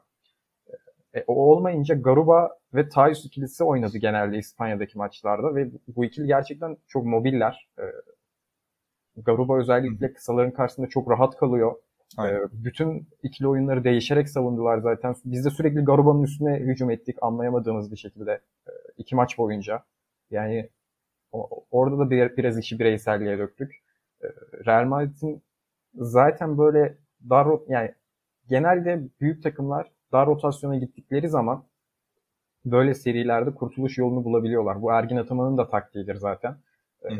E, 1.15 1.23
o 1.27 1.34
olmayınca 1.34 1.95
Garuba 1.95 2.58
ve 2.73 2.89
Tayus 2.89 3.25
ikilisi 3.25 3.63
oynadı 3.63 3.97
genelde 3.97 4.38
İspanya'daki 4.38 4.97
maçlarda 4.97 5.56
ve 5.56 5.71
bu 5.88 6.06
ikili 6.06 6.27
gerçekten 6.27 6.77
çok 6.88 7.06
mobiller. 7.06 7.69
E, 7.80 7.84
Garuba 9.17 9.58
özellikle 9.58 10.13
kısaların 10.13 10.51
karşısında 10.54 10.88
çok 10.88 11.12
rahat 11.12 11.38
kalıyor. 11.38 11.75
Aynen. 12.17 12.36
Ee, 12.36 12.47
bütün 12.52 13.08
ikili 13.24 13.47
oyunları 13.47 13.84
değişerek 13.84 14.30
savundular 14.30 14.78
zaten. 14.78 15.15
Biz 15.26 15.45
de 15.45 15.50
sürekli 15.50 15.84
Garuba'nın 15.84 16.24
üstüne 16.24 16.60
hücum 16.60 16.91
ettik 16.91 17.17
anlayamadığımız 17.21 17.91
bir 17.91 17.97
şekilde 17.97 18.32
e, 18.67 18.71
iki 18.97 19.15
maç 19.15 19.38
boyunca. 19.38 19.84
Yani 20.32 20.69
orada 21.71 22.00
da 22.00 22.10
bir, 22.10 22.38
biraz 22.38 22.58
işi 22.58 22.80
bireyselliğe 22.80 23.38
döktük. 23.38 23.84
Ee, 24.24 24.28
Real 24.65 24.86
Madrid'in 24.86 25.43
zaten 25.95 26.58
böyle 26.58 26.97
dar 27.30 27.47
yani 27.67 27.93
genelde 28.50 29.02
büyük 29.21 29.43
takımlar 29.43 29.91
dar 30.12 30.28
rotasyona 30.28 30.76
gittikleri 30.78 31.30
zaman 31.30 31.65
böyle 32.65 32.93
serilerde 32.93 33.56
kurtuluş 33.56 33.97
yolunu 33.97 34.24
bulabiliyorlar. 34.26 34.82
Bu 34.82 34.91
Ergin 34.91 35.17
Ataman'ın 35.17 35.58
da 35.58 35.69
taktiğidir 35.69 36.15
zaten. 36.15 36.58
Ee, 37.04 37.13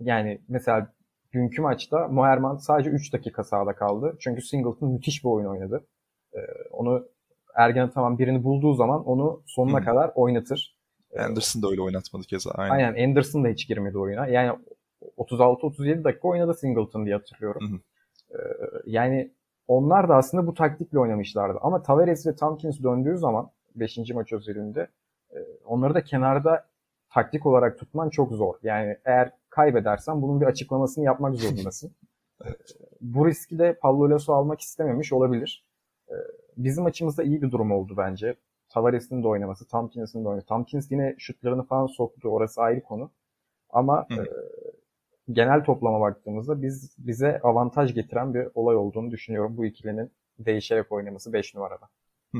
yani 0.00 0.40
mesela 0.48 0.92
dünkü 1.32 1.62
maçta 1.62 2.08
Moerman 2.08 2.56
sadece 2.56 2.90
3 2.90 3.12
dakika 3.12 3.44
sahada 3.44 3.72
kaldı. 3.72 4.16
Çünkü 4.20 4.42
Singleton 4.42 4.92
müthiş 4.92 5.24
bir 5.24 5.28
oyun 5.28 5.46
oynadı. 5.46 5.86
Ee, 6.34 6.38
onu 6.70 7.08
Ergen 7.54 7.86
Ataman 7.86 8.18
birini 8.18 8.44
bulduğu 8.44 8.74
zaman 8.74 9.04
onu 9.04 9.42
sonuna 9.46 9.78
hmm. 9.78 9.84
kadar 9.84 10.12
oynatır. 10.14 10.76
Anderson 11.18 11.62
da 11.62 11.68
öyle 11.68 11.82
oynatmadı 11.82 12.24
keza. 12.24 12.50
Aynen. 12.50 12.74
Aynen 12.74 13.08
Anderson 13.08 13.44
da 13.44 13.48
hiç 13.48 13.68
girmedi 13.68 13.98
oyuna. 13.98 14.26
Yani 14.26 14.58
36-37 15.18 16.04
dakika 16.04 16.28
oynadı 16.28 16.54
Singleton 16.54 17.06
diye 17.06 17.14
hatırlıyorum. 17.14 17.82
Ee, 18.30 18.36
yani 18.86 19.32
onlar 19.68 20.08
da 20.08 20.16
aslında 20.16 20.46
bu 20.46 20.54
taktikle 20.54 20.98
oynamışlardı. 20.98 21.58
Ama 21.62 21.82
Tavares 21.82 22.26
ve 22.26 22.36
Tompkins 22.36 22.82
döndüğü 22.82 23.18
zaman 23.18 23.50
5. 23.74 23.98
maç 24.14 24.32
özelinde 24.32 24.88
e, 25.30 25.38
onları 25.64 25.94
da 25.94 26.04
kenarda 26.04 26.66
taktik 27.10 27.46
olarak 27.46 27.78
tutman 27.78 28.10
çok 28.10 28.32
zor. 28.32 28.54
Yani 28.62 28.96
eğer 29.04 29.32
kaybedersen 29.52 30.22
bunun 30.22 30.40
bir 30.40 30.46
açıklamasını 30.46 31.04
yapmak 31.04 31.34
zorundasın. 31.34 31.92
evet. 32.44 32.76
Bu 33.00 33.26
riski 33.26 33.58
de 33.58 33.78
Pablo 33.82 34.10
Lasso 34.10 34.32
almak 34.32 34.60
istememiş 34.60 35.12
olabilir. 35.12 35.66
E, 36.08 36.14
bizim 36.56 36.86
açımızda 36.86 37.22
iyi 37.22 37.42
bir 37.42 37.50
durum 37.50 37.72
oldu 37.72 37.94
bence. 37.96 38.36
Tavares'in 38.68 39.22
de 39.22 39.28
oynaması, 39.28 39.68
Tompkins'in 39.68 40.24
de 40.24 40.28
oynaması. 40.28 40.46
Tompkins 40.46 40.90
yine 40.90 41.14
şutlarını 41.18 41.62
falan 41.62 41.86
soktu. 41.86 42.28
Orası 42.28 42.62
ayrı 42.62 42.82
konu. 42.82 43.10
Ama 43.70 44.06
e, 44.10 44.20
genel 45.32 45.64
toplama 45.64 46.00
baktığımızda 46.00 46.62
biz 46.62 46.94
bize 46.98 47.40
avantaj 47.42 47.94
getiren 47.94 48.34
bir 48.34 48.48
olay 48.54 48.76
olduğunu 48.76 49.10
düşünüyorum 49.10 49.56
bu 49.56 49.66
ikilinin 49.66 50.12
değişerek 50.38 50.92
oynaması 50.92 51.32
5 51.32 51.54
numarada. 51.54 51.88
Hı. 52.34 52.38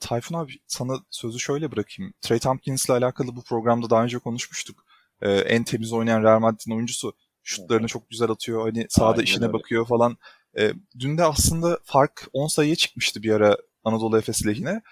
Tayfun 0.00 0.34
abi 0.38 0.52
sana 0.66 0.92
sözü 1.10 1.38
şöyle 1.38 1.72
bırakayım. 1.72 2.12
Trey 2.20 2.38
Tompkins'le 2.38 2.90
alakalı 2.90 3.36
bu 3.36 3.42
programda 3.42 3.90
daha 3.90 4.02
önce 4.04 4.18
konuşmuştuk. 4.18 4.84
Ee, 5.22 5.30
en 5.30 5.64
temiz 5.64 5.92
oynayan 5.92 6.22
Real 6.22 6.40
Madrid'in 6.40 6.76
oyuncusu. 6.76 7.12
Şutlarını 7.42 7.86
çok 7.86 8.10
güzel 8.10 8.30
atıyor. 8.30 8.62
Hani 8.62 8.86
sahada 8.88 9.12
Aynen 9.12 9.24
işine 9.24 9.44
öyle. 9.44 9.52
bakıyor 9.52 9.86
falan. 9.86 10.16
Ee, 10.58 10.72
dün 10.98 11.18
de 11.18 11.24
aslında 11.24 11.78
fark 11.84 12.28
10 12.32 12.46
sayıya 12.46 12.76
çıkmıştı 12.76 13.22
bir 13.22 13.30
ara 13.30 13.56
Anadolu 13.84 14.18
Efes 14.18 14.46
lehine. 14.46 14.82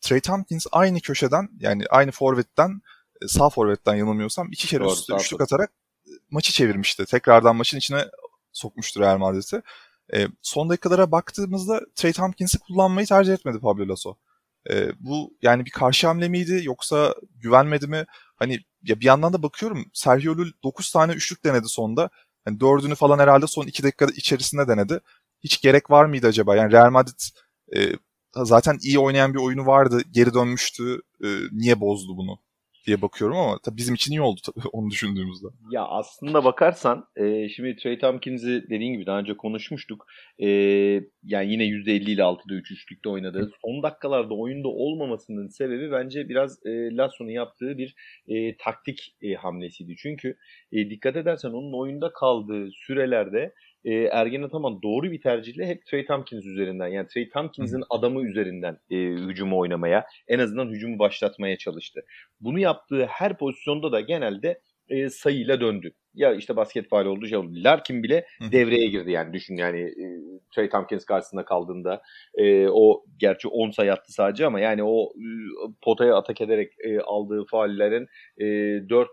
Trey 0.00 0.20
Tompkins 0.20 0.66
aynı 0.72 1.00
köşeden 1.00 1.48
yani 1.60 1.84
aynı 1.90 2.10
forvetten 2.10 2.80
e, 3.22 3.28
sağ 3.28 3.50
forvetten 3.50 3.94
yanılmıyorsam 3.94 4.48
iki 4.52 4.68
kere 4.68 4.84
Doğru, 4.84 4.92
üstü 4.92 5.14
üçlük 5.14 5.40
atarak 5.40 5.70
e, 6.06 6.10
maçı 6.30 6.52
çevirmişti. 6.52 7.06
Tekrardan 7.06 7.56
maçın 7.56 7.78
içine 7.78 8.04
sokmuştur 8.52 9.00
Real 9.00 9.18
Madrid'i. 9.18 9.62
E, 10.14 10.26
son 10.42 10.68
dakikalara 10.68 11.12
baktığımızda 11.12 11.80
Trey 11.94 12.12
Tompkins'i 12.12 12.58
kullanmayı 12.58 13.06
tercih 13.06 13.32
etmedi 13.32 13.58
Pablo 13.58 13.88
Lasso. 13.88 14.16
E, 14.70 14.92
bu 15.00 15.36
yani 15.42 15.66
bir 15.66 15.70
karşı 15.70 16.06
hamle 16.06 16.28
miydi 16.28 16.60
yoksa 16.64 17.14
güvenmedi 17.34 17.86
mi? 17.86 18.04
Hani 18.36 18.58
ya 18.82 19.00
bir 19.00 19.04
yandan 19.04 19.32
da 19.32 19.42
bakıyorum 19.42 19.84
Sergio 19.92 20.34
Llull 20.36 20.52
9 20.64 20.92
tane 20.92 21.12
üçlük 21.12 21.44
denedi 21.44 21.68
sonda. 21.68 22.10
Hani 22.44 22.60
dördünü 22.60 22.94
falan 22.94 23.18
herhalde 23.18 23.46
son 23.46 23.66
2 23.66 23.82
dakika 23.82 24.06
içerisinde 24.16 24.68
denedi. 24.68 25.00
Hiç 25.44 25.60
gerek 25.60 25.90
var 25.90 26.04
mıydı 26.04 26.26
acaba? 26.26 26.56
Yani 26.56 26.72
Real 26.72 26.90
Madrid 26.90 27.20
e, 27.76 27.92
zaten 28.36 28.78
iyi 28.82 28.98
oynayan 28.98 29.34
bir 29.34 29.38
oyunu 29.38 29.66
vardı. 29.66 30.02
Geri 30.10 30.34
dönmüştü. 30.34 31.02
E, 31.24 31.28
niye 31.52 31.80
bozdu 31.80 32.16
bunu? 32.16 32.38
Diye 32.88 33.02
bakıyorum 33.02 33.36
ama 33.36 33.58
tabii 33.64 33.76
bizim 33.76 33.94
için 33.94 34.12
iyi 34.12 34.20
oldu 34.20 34.40
tabii 34.46 34.68
onu 34.72 34.90
düşündüğümüzde. 34.90 35.46
Ya 35.70 35.82
aslında 35.84 36.44
bakarsan 36.44 37.04
e, 37.16 37.48
şimdi 37.48 37.76
Trey 37.76 37.98
Tompkins'i 37.98 38.64
dediğin 38.70 38.92
gibi 38.92 39.06
daha 39.06 39.18
önce 39.18 39.36
konuşmuştuk. 39.36 40.06
E, 40.38 40.48
yani 41.22 41.52
yine 41.52 41.64
%50 41.64 42.10
ile 42.10 42.22
6'da 42.22 42.54
3 42.54 42.70
üçlükte 42.70 43.08
oynadı. 43.08 43.50
Son 43.64 43.82
dakikalarda 43.82 44.34
oyunda 44.34 44.68
olmamasının 44.68 45.48
sebebi 45.48 45.92
bence 45.92 46.28
biraz 46.28 46.66
e, 46.66 46.96
Lasso'nun 46.96 47.30
yaptığı 47.30 47.78
bir 47.78 47.94
e, 48.28 48.56
taktik 48.56 49.16
e, 49.22 49.34
hamlesiydi. 49.34 49.96
Çünkü 49.96 50.36
e, 50.72 50.90
dikkat 50.90 51.16
edersen 51.16 51.48
onun 51.48 51.80
oyunda 51.80 52.12
kaldığı 52.12 52.70
sürelerde 52.72 53.54
e, 53.88 54.08
Ergen 54.12 54.42
Ataman 54.42 54.82
doğru 54.82 55.10
bir 55.10 55.20
tercihle 55.20 55.66
hep 55.66 55.86
Trey 55.86 56.06
Tompkins 56.06 56.46
üzerinden 56.46 56.88
yani 56.88 57.08
Trey 57.08 57.28
Tompkins'in 57.28 57.84
adamı 57.90 58.28
üzerinden 58.28 58.78
e, 58.90 58.96
hücumu 58.96 59.58
oynamaya 59.58 60.06
en 60.28 60.38
azından 60.38 60.68
hücumu 60.68 60.98
başlatmaya 60.98 61.58
çalıştı. 61.58 62.04
Bunu 62.40 62.58
yaptığı 62.58 63.06
her 63.06 63.38
pozisyonda 63.38 63.92
da 63.92 64.00
genelde 64.00 64.60
e, 64.88 65.08
sayıyla 65.08 65.60
döndü. 65.60 65.92
Ya 66.14 66.34
işte 66.34 66.56
basket 66.56 66.88
faal 66.88 67.06
oldu 67.06 67.26
şey 67.26 67.38
oldu. 67.38 67.50
Larkin 67.52 68.02
bile 68.02 68.26
devreye 68.52 68.86
girdi 68.86 69.10
yani 69.10 69.32
düşün 69.32 69.56
yani 69.56 69.80
e, 69.80 70.06
Trey 70.54 70.68
Tompkins 70.68 71.04
karşısında 71.04 71.44
kaldığında 71.44 72.02
e, 72.34 72.68
o 72.68 73.04
gerçi 73.18 73.48
10 73.48 73.70
sayı 73.70 73.92
attı 73.92 74.12
sadece 74.12 74.46
ama 74.46 74.60
yani 74.60 74.82
o 74.82 75.04
e, 75.04 75.26
potaya 75.82 76.16
atak 76.16 76.40
ederek 76.40 76.72
e, 76.84 77.00
aldığı 77.00 77.44
faallerin 77.44 78.06
e, 78.38 78.44
4 78.88 79.08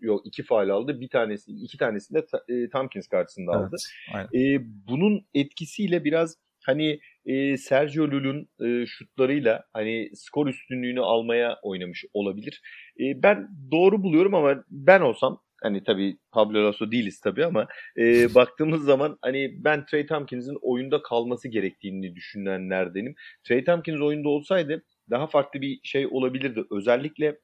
yok 0.00 0.26
iki 0.26 0.42
faal 0.42 0.68
aldı. 0.68 1.00
Bir 1.00 1.08
tanesi 1.08 1.52
iki 1.52 1.78
tanesini 1.78 2.18
de 2.18 2.26
e, 2.48 2.68
Tompkins 2.68 3.08
karşısında 3.08 3.52
aldı. 3.52 3.76
Evet, 4.14 4.34
e, 4.34 4.66
bunun 4.88 5.26
etkisiyle 5.34 6.04
biraz 6.04 6.36
hani 6.66 7.00
e, 7.26 7.56
Sergio 7.56 8.04
Llull'un 8.04 8.48
e, 8.66 8.86
şutlarıyla 8.86 9.64
hani 9.72 10.10
skor 10.14 10.46
üstünlüğünü 10.46 11.00
almaya 11.00 11.58
oynamış 11.62 12.04
olabilir. 12.14 12.62
E, 13.00 13.22
ben 13.22 13.48
doğru 13.72 14.02
buluyorum 14.02 14.34
ama 14.34 14.64
ben 14.70 15.00
olsam 15.00 15.42
hani 15.62 15.84
tabii 15.84 16.16
Pablo 16.32 16.64
Lasso 16.64 16.90
değiliz 16.90 17.20
tabii 17.20 17.44
ama 17.44 17.66
e, 17.98 18.02
baktığımız 18.34 18.84
zaman 18.84 19.18
hani 19.22 19.64
ben 19.64 19.86
Trey 19.86 20.06
Tompkins'in 20.06 20.58
oyunda 20.62 21.02
kalması 21.02 21.48
gerektiğini 21.48 22.14
düşünenlerdenim. 22.14 23.14
Trey 23.44 23.64
Tompkins 23.64 24.00
oyunda 24.00 24.28
olsaydı 24.28 24.82
daha 25.10 25.26
farklı 25.26 25.60
bir 25.60 25.80
şey 25.82 26.06
olabilirdi. 26.06 26.64
Özellikle 26.70 27.38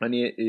hani 0.00 0.26
e, 0.26 0.46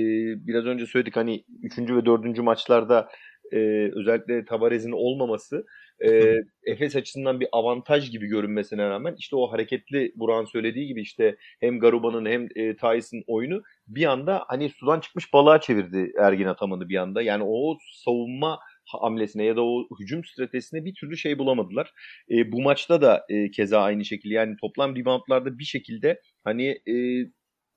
biraz 0.48 0.66
önce 0.66 0.86
söyledik 0.86 1.16
hani 1.16 1.44
3. 1.64 1.78
ve 1.80 2.06
4. 2.06 2.38
maçlarda 2.38 3.10
e, 3.52 3.58
özellikle 3.96 4.46
Tavares'in 4.46 4.92
olmaması 4.92 5.66
e, 6.04 6.36
Efes 6.66 6.96
açısından 6.96 7.40
bir 7.40 7.48
avantaj 7.52 8.12
gibi 8.12 8.28
görünmesine 8.28 8.90
rağmen 8.90 9.16
işte 9.18 9.36
o 9.36 9.52
hareketli 9.52 10.12
Burak'ın 10.16 10.46
söylediği 10.46 10.88
gibi 10.88 11.02
işte 11.02 11.38
hem 11.60 11.80
Garuba'nın 11.80 12.26
hem 12.26 12.48
e, 12.56 12.76
Tyson 12.76 13.24
oyunu 13.28 13.62
bir 13.88 14.06
anda 14.06 14.44
hani 14.48 14.70
sudan 14.70 15.00
çıkmış 15.00 15.34
balığa 15.34 15.62
çevirdi 15.62 16.12
Ergin 16.20 16.46
Ataman'ı 16.46 16.90
bir 16.90 16.96
anda. 16.96 17.22
Yani 17.22 17.44
o 17.48 17.78
savunma 17.94 18.60
hamlesine 18.86 19.44
ya 19.44 19.56
da 19.56 19.62
o 19.66 19.88
hücum 20.00 20.24
stratejisine 20.24 20.86
bir 20.86 20.94
türlü 20.94 21.18
şey 21.18 21.38
bulamadılar. 21.40 21.92
E, 22.32 22.52
bu 22.52 22.62
maçta 22.62 23.02
da 23.02 23.26
e, 23.30 23.52
keza 23.52 23.82
aynı 23.82 24.06
şekilde 24.06 24.34
yani 24.34 24.56
toplam 24.62 24.96
reboundlarda 24.96 25.60
bir 25.60 25.64
şekilde 25.64 26.22
hani 26.44 26.68
e, 26.68 26.96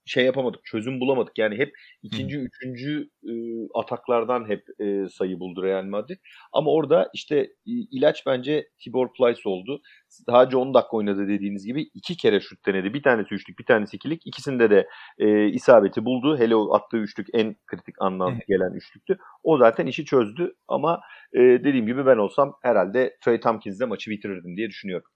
şey 0.09 0.25
yapamadık, 0.25 0.65
çözüm 0.65 1.01
bulamadık. 1.01 1.39
Yani 1.39 1.59
hep 1.59 1.73
ikinci, 2.03 2.39
Hı. 2.39 2.41
üçüncü 2.41 3.09
e, 3.25 3.33
ataklardan 3.75 4.49
hep 4.49 4.65
e, 4.81 5.09
sayı 5.09 5.41
buldu 5.41 5.63
Real 5.63 5.85
Madrid. 5.85 6.19
Ama 6.53 6.71
orada 6.71 7.11
işte 7.15 7.37
e, 7.41 7.73
ilaç 7.91 8.27
bence 8.27 8.69
Tibor 8.79 9.13
Plyce 9.13 9.49
oldu. 9.49 9.83
Sadece 10.09 10.57
10 10.57 10.75
dakika 10.75 10.97
oynadı 10.97 11.29
dediğiniz 11.29 11.67
gibi 11.67 11.83
iki 11.95 12.17
kere 12.17 12.41
şut 12.41 12.67
denedi. 12.67 12.95
Bir 12.95 13.03
tanesi 13.03 13.35
üçlük, 13.35 13.59
bir 13.59 13.65
tanesi 13.65 13.97
ikilik. 13.97 14.27
İkisinde 14.27 14.71
de 14.71 14.89
e, 15.19 15.49
isabeti 15.49 16.05
buldu. 16.05 16.39
Hele 16.39 16.57
o 16.57 16.75
attığı 16.75 16.97
üçlük 16.97 17.27
en 17.33 17.57
kritik 17.67 17.95
anlam 18.03 18.39
gelen 18.49 18.73
üçlüktü. 18.73 19.19
O 19.43 19.59
zaten 19.59 19.87
işi 19.87 20.05
çözdü. 20.05 20.55
Ama 20.69 21.01
e, 21.33 21.39
dediğim 21.39 21.87
gibi 21.87 22.07
ben 22.07 22.17
olsam 22.17 22.55
herhalde 22.63 23.17
Trey 23.25 23.41
Tompkins'le 23.41 23.87
maçı 23.89 24.11
bitirirdim 24.11 24.57
diye 24.57 24.69
düşünüyorum. 24.69 25.11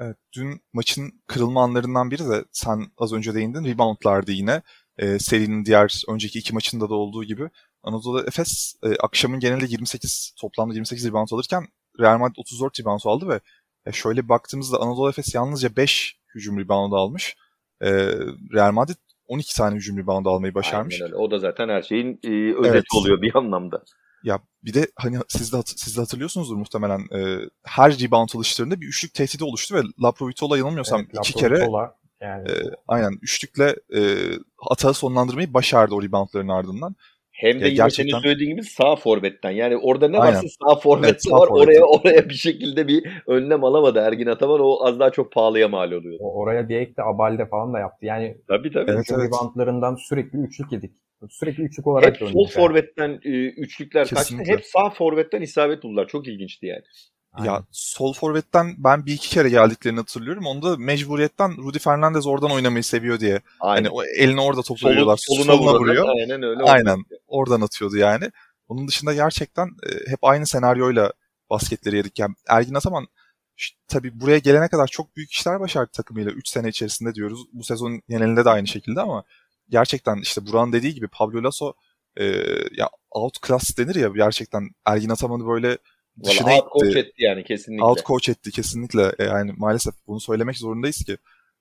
Evet, 0.00 0.16
dün 0.36 0.60
maçın 0.72 1.12
kırılma 1.26 1.62
anlarından 1.62 2.10
biri 2.10 2.28
de 2.28 2.44
sen 2.52 2.86
az 2.98 3.12
önce 3.12 3.34
değindin. 3.34 3.64
Reboundlardı 3.64 4.32
yine. 4.32 4.62
E, 4.98 5.18
serinin 5.18 5.64
diğer 5.64 6.02
önceki 6.08 6.38
iki 6.38 6.54
maçında 6.54 6.90
da 6.90 6.94
olduğu 6.94 7.24
gibi. 7.24 7.50
Anadolu 7.82 8.20
Efes 8.26 8.74
e, 8.82 8.96
akşamın 8.96 9.40
genelde 9.40 9.66
28 9.68 10.34
toplamda 10.40 10.74
28 10.74 11.06
rebound 11.06 11.28
alırken 11.32 11.66
Real 12.00 12.18
Madrid 12.18 12.36
34 12.38 12.80
rebound 12.80 13.00
aldı 13.04 13.28
ve 13.28 13.40
e, 13.86 13.92
şöyle 13.92 14.28
baktığımızda 14.28 14.80
Anadolu 14.80 15.08
Efes 15.08 15.34
yalnızca 15.34 15.76
5 15.76 16.16
hücum 16.34 16.58
rebound 16.58 16.92
almış. 16.92 17.36
E, 17.80 17.90
Real 18.54 18.72
Madrid 18.72 18.96
12 19.26 19.56
tane 19.56 19.76
hücum 19.76 19.98
rebound 19.98 20.26
almayı 20.26 20.54
başarmış. 20.54 20.94
Aynen 20.94 21.06
öyle. 21.06 21.16
O 21.16 21.30
da 21.30 21.38
zaten 21.38 21.68
her 21.68 21.82
şeyin 21.82 22.20
e, 22.24 22.54
özeti 22.54 22.68
evet. 22.68 22.84
oluyor 22.96 23.22
bir 23.22 23.36
anlamda. 23.36 23.84
Ya 24.28 24.40
bir 24.64 24.74
de 24.74 24.86
hani 24.96 25.16
siz 25.28 25.52
de, 25.52 25.56
siz 25.66 25.96
de 25.96 26.00
hatırlıyorsunuzdur 26.00 26.56
muhtemelen 26.56 26.98
e, 27.00 27.38
her 27.64 27.92
rebound 28.00 28.28
alışlarında 28.36 28.80
bir 28.80 28.86
üçlük 28.86 29.14
tehdidi 29.14 29.44
oluştu 29.44 29.74
ve 29.74 29.80
Laprovitola 30.02 30.58
yanılmıyorsam 30.58 31.00
evet, 31.00 31.14
iki 31.18 31.34
kere 31.34 31.68
yani. 32.20 32.50
e, 32.50 32.54
aynen 32.88 33.12
üçlükle 33.22 33.76
e, 33.94 34.00
atağı 34.70 34.94
sonlandırmayı 34.94 35.54
başardı 35.54 35.94
o 35.94 36.02
reboundların 36.02 36.48
ardından. 36.48 36.96
Hem 37.30 37.54
de 37.54 37.58
Ya 37.64 37.66
yine 37.66 37.76
gerçekten- 37.76 38.10
senin 38.10 38.22
söylediğin 38.22 38.50
gibi 38.50 38.64
sağ 38.64 38.96
forvetten. 38.96 39.50
Yani 39.50 39.76
orada 39.76 40.08
ne 40.08 40.18
Aynen. 40.18 40.34
varsa 40.36 40.48
sağ 40.68 40.76
forvet 40.80 41.10
Evet, 41.10 41.24
sağ 41.24 41.36
var. 41.36 41.48
forvet. 41.48 41.66
Oraya 41.68 41.84
oraya 41.84 42.28
bir 42.28 42.34
şekilde 42.34 42.88
bir 42.88 43.22
önlem 43.26 43.64
alamadı 43.64 43.98
Ergin 43.98 44.26
Ataman. 44.26 44.60
O 44.60 44.84
az 44.86 44.98
daha 45.00 45.10
çok 45.10 45.32
pahalıya 45.32 45.68
mal 45.68 45.92
oluyor. 45.92 46.18
O- 46.20 46.32
Oraya 46.40 46.68
bir 46.68 46.76
ek 46.76 46.96
de 46.96 47.02
Abalde 47.02 47.46
falan 47.46 47.74
da 47.74 47.78
yaptı. 47.78 48.06
Yani 48.06 48.36
Tabii 48.48 48.72
tabii. 48.72 48.90
Evet, 48.90 49.06
evet. 49.12 49.98
sürekli 50.08 50.38
üçlük 50.38 50.72
yedik. 50.72 50.92
Sürekli 51.30 51.62
üçlük 51.62 51.86
olarak 51.86 52.20
Hep 52.20 52.28
sol 52.30 52.48
forvetten 52.48 53.20
e, 53.24 53.48
üçlükler 53.48 54.02
kaçtı. 54.08 54.14
Kesinlikle. 54.14 54.52
Hep 54.52 54.64
sağ 54.66 54.90
forvetten 54.90 55.42
isabet 55.42 55.82
buldular. 55.82 56.08
Çok 56.08 56.28
ilginçti 56.28 56.66
yani. 56.66 56.82
Aynen. 57.32 57.52
Ya 57.52 57.64
sol 57.72 58.12
forvetten 58.12 58.74
ben 58.78 59.06
bir 59.06 59.12
iki 59.12 59.30
kere 59.30 59.48
geldiklerini 59.48 59.98
hatırlıyorum. 59.98 60.46
Onda 60.46 60.76
mecburiyetten 60.76 61.56
Rudy 61.56 61.78
Fernandez 61.78 62.26
oradan 62.26 62.50
oynamayı 62.50 62.84
seviyor 62.84 63.20
diye. 63.20 63.40
Aynen. 63.60 63.84
Hani 63.84 63.90
o 63.94 64.04
elini 64.04 64.40
orada 64.40 64.62
topu 64.62 64.80
Solu- 64.80 64.94
soluna, 64.94 65.16
Soluna 65.56 65.74
vuruyor. 65.78 66.08
Aynen 66.08 66.42
öyle. 66.42 66.62
Aynen. 66.62 66.94
oldu. 66.94 67.04
Oradan 67.26 67.60
atıyordu 67.60 67.96
yani. 67.96 68.30
Onun 68.68 68.88
dışında 68.88 69.14
gerçekten 69.14 69.66
e, 69.66 70.10
hep 70.10 70.18
aynı 70.22 70.46
senaryoyla 70.46 71.12
basketleri 71.50 71.96
yedik. 71.96 72.18
Yani 72.18 72.34
Ergin 72.48 72.74
Ataman 72.74 73.06
ş- 73.56 73.74
tabii 73.88 74.20
buraya 74.20 74.38
gelene 74.38 74.68
kadar 74.68 74.86
çok 74.86 75.16
büyük 75.16 75.32
işler 75.32 75.60
başardı 75.60 75.90
takımıyla. 75.92 76.30
3 76.30 76.48
sene 76.48 76.68
içerisinde 76.68 77.14
diyoruz. 77.14 77.40
Bu 77.52 77.64
sezon 77.64 78.02
genelinde 78.08 78.44
de 78.44 78.50
aynı 78.50 78.66
şekilde 78.66 79.00
ama 79.00 79.24
gerçekten 79.68 80.16
işte 80.16 80.46
Buran 80.46 80.72
dediği 80.72 80.94
gibi 80.94 81.08
Pablo 81.08 81.44
Lasso 81.44 81.72
e, 82.16 82.24
ya 82.76 82.90
outclass 83.10 83.78
denir 83.78 83.94
ya 83.94 84.08
gerçekten 84.08 84.70
Ergin 84.86 85.08
Ataman'ı 85.08 85.46
böyle 85.46 85.78
dışına 86.24 86.46
Vallahi 86.46 86.60
out 86.60 86.72
coach 86.72 86.96
etti 86.96 87.22
yani 87.22 87.44
kesinlikle. 87.44 87.84
Out 87.84 88.06
coach 88.06 88.28
etti 88.28 88.50
kesinlikle. 88.50 89.14
E, 89.18 89.24
Yani 89.24 89.52
maalesef 89.56 89.94
bunu 90.06 90.20
söylemek 90.20 90.58
zorundayız 90.58 91.04
ki 91.04 91.18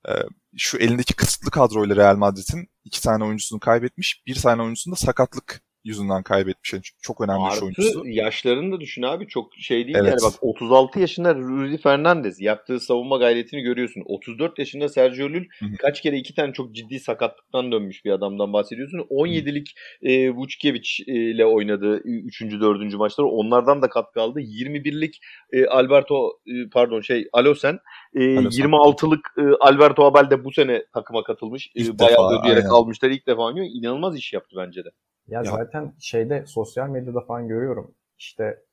e, 0.09 0.11
şu 0.57 0.77
elindeki 0.77 1.13
kısıtlı 1.15 1.51
kadroyla 1.51 1.95
Real 1.95 2.15
Madrid'in 2.15 2.69
iki 2.83 3.01
tane 3.01 3.23
oyuncusunu 3.23 3.59
kaybetmiş. 3.59 4.23
Bir 4.27 4.35
tane 4.35 4.61
oyuncusunu 4.61 4.91
da 4.91 4.95
sakatlık 4.95 5.61
yüzünden 5.87 6.23
kaybetmiş. 6.23 6.73
Yani 6.73 6.83
çok 7.01 7.21
önemli 7.21 7.39
bir 7.39 7.51
Artı 7.51 7.65
oyuncusu. 7.65 8.03
yaşlarını 8.05 8.75
da 8.75 8.79
düşün 8.79 9.01
abi 9.01 9.27
çok 9.27 9.55
şey 9.55 9.85
değil 9.85 9.97
Evet. 9.99 10.09
yani 10.09 10.19
bak 10.23 10.33
36 10.41 10.99
yaşında 10.99 11.35
Rudy 11.35 11.77
Fernandez 11.77 12.41
yaptığı 12.41 12.79
savunma 12.79 13.17
gayretini 13.17 13.61
görüyorsun. 13.61 14.03
34 14.05 14.59
yaşında 14.59 14.89
Sergio 14.89 15.27
Llull 15.29 15.45
Hı 15.59 15.65
hı. 15.65 15.77
kaç 15.77 16.01
kere 16.01 16.17
iki 16.17 16.35
tane 16.35 16.53
çok 16.53 16.75
ciddi 16.75 16.99
sakatlıktan 16.99 17.71
dönmüş 17.71 18.05
bir 18.05 18.11
adamdan 18.11 18.53
bahsediyorsun. 18.53 18.97
17'lik 18.99 19.75
e, 20.01 20.29
Vučkević 20.29 21.03
ile 21.11 21.45
oynadı 21.45 22.01
3. 22.03 22.41
4. 22.41 22.93
maçları 22.93 23.27
onlardan 23.27 23.81
da 23.81 23.89
katkı 23.89 24.21
aldı. 24.21 24.39
21'lik 24.39 25.19
e, 25.53 25.65
Alberto 25.65 26.39
e, 26.47 26.69
pardon 26.73 27.01
şey 27.01 27.27
Alosen 27.33 27.79
e, 28.15 28.37
Alosen. 28.37 28.63
26'lık 28.63 29.33
e, 29.37 29.41
Alberto 29.59 30.05
Abel 30.05 30.29
de 30.29 30.43
bu 30.43 30.51
sene 30.51 30.85
takıma 30.93 31.23
katılmış. 31.23 31.71
E, 31.75 31.99
bayağı 31.99 32.31
defa, 32.31 32.39
ödeyerek 32.41 32.63
aynen. 32.63 32.73
almışlar 32.73 33.09
ilk 33.09 33.27
defa 33.27 33.41
oynuyor. 33.41 33.67
İnanılmaz 33.73 34.17
iş 34.17 34.33
yaptı 34.33 34.55
bence 34.59 34.85
de. 34.85 34.89
Ya, 35.27 35.39
Ya- 35.39 35.51
zaten 35.51 35.93
şeyde 35.99 36.45
sosyal 36.45 36.89
medyada 36.89 37.21
falan 37.21 37.47
görüyorum. 37.47 37.95
İşte 38.17 38.63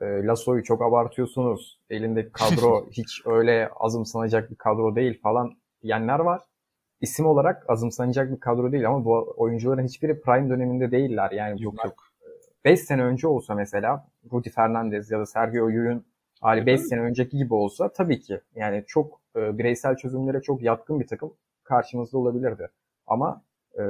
e, 0.00 0.06
Lasso'yu 0.06 0.64
çok 0.64 0.82
abartıyorsunuz. 0.82 1.80
Elindeki 1.90 2.32
kadro 2.32 2.86
hiç 2.90 3.22
öyle 3.26 3.68
azımsanacak 3.76 4.50
bir 4.50 4.56
kadro 4.56 4.96
değil 4.96 5.20
falan 5.22 5.56
diyenler 5.82 6.18
var. 6.18 6.42
İsim 7.00 7.26
olarak 7.26 7.70
azımsanacak 7.70 8.32
bir 8.32 8.40
kadro 8.40 8.72
değil 8.72 8.88
ama 8.88 9.04
bu 9.04 9.34
oyuncuların 9.36 9.84
hiçbiri 9.84 10.20
prime 10.20 10.50
döneminde 10.50 10.90
değiller. 10.90 11.30
Yani 11.30 11.62
Yok 11.62 11.72
bunlar 11.72 11.84
yok. 11.84 12.08
5 12.64 12.80
sene 12.80 13.02
önce 13.02 13.28
olsa 13.28 13.54
mesela 13.54 14.06
Rudy 14.32 14.50
Fernandez 14.50 15.10
ya 15.10 15.18
da 15.20 15.26
Sergio 15.26 15.68
Llull'ün 15.70 16.06
hali 16.40 16.66
5 16.66 16.80
sene 16.80 17.00
önceki 17.00 17.36
gibi 17.36 17.54
olsa 17.54 17.88
tabii 17.92 18.20
ki 18.20 18.40
yani 18.54 18.84
çok 18.86 19.20
e, 19.36 19.58
bireysel 19.58 19.96
çözümlere 19.96 20.42
çok 20.42 20.62
yatkın 20.62 21.00
bir 21.00 21.06
takım 21.06 21.34
karşımızda 21.64 22.18
olabilirdi. 22.18 22.68
Ama 23.06 23.42
e, 23.78 23.82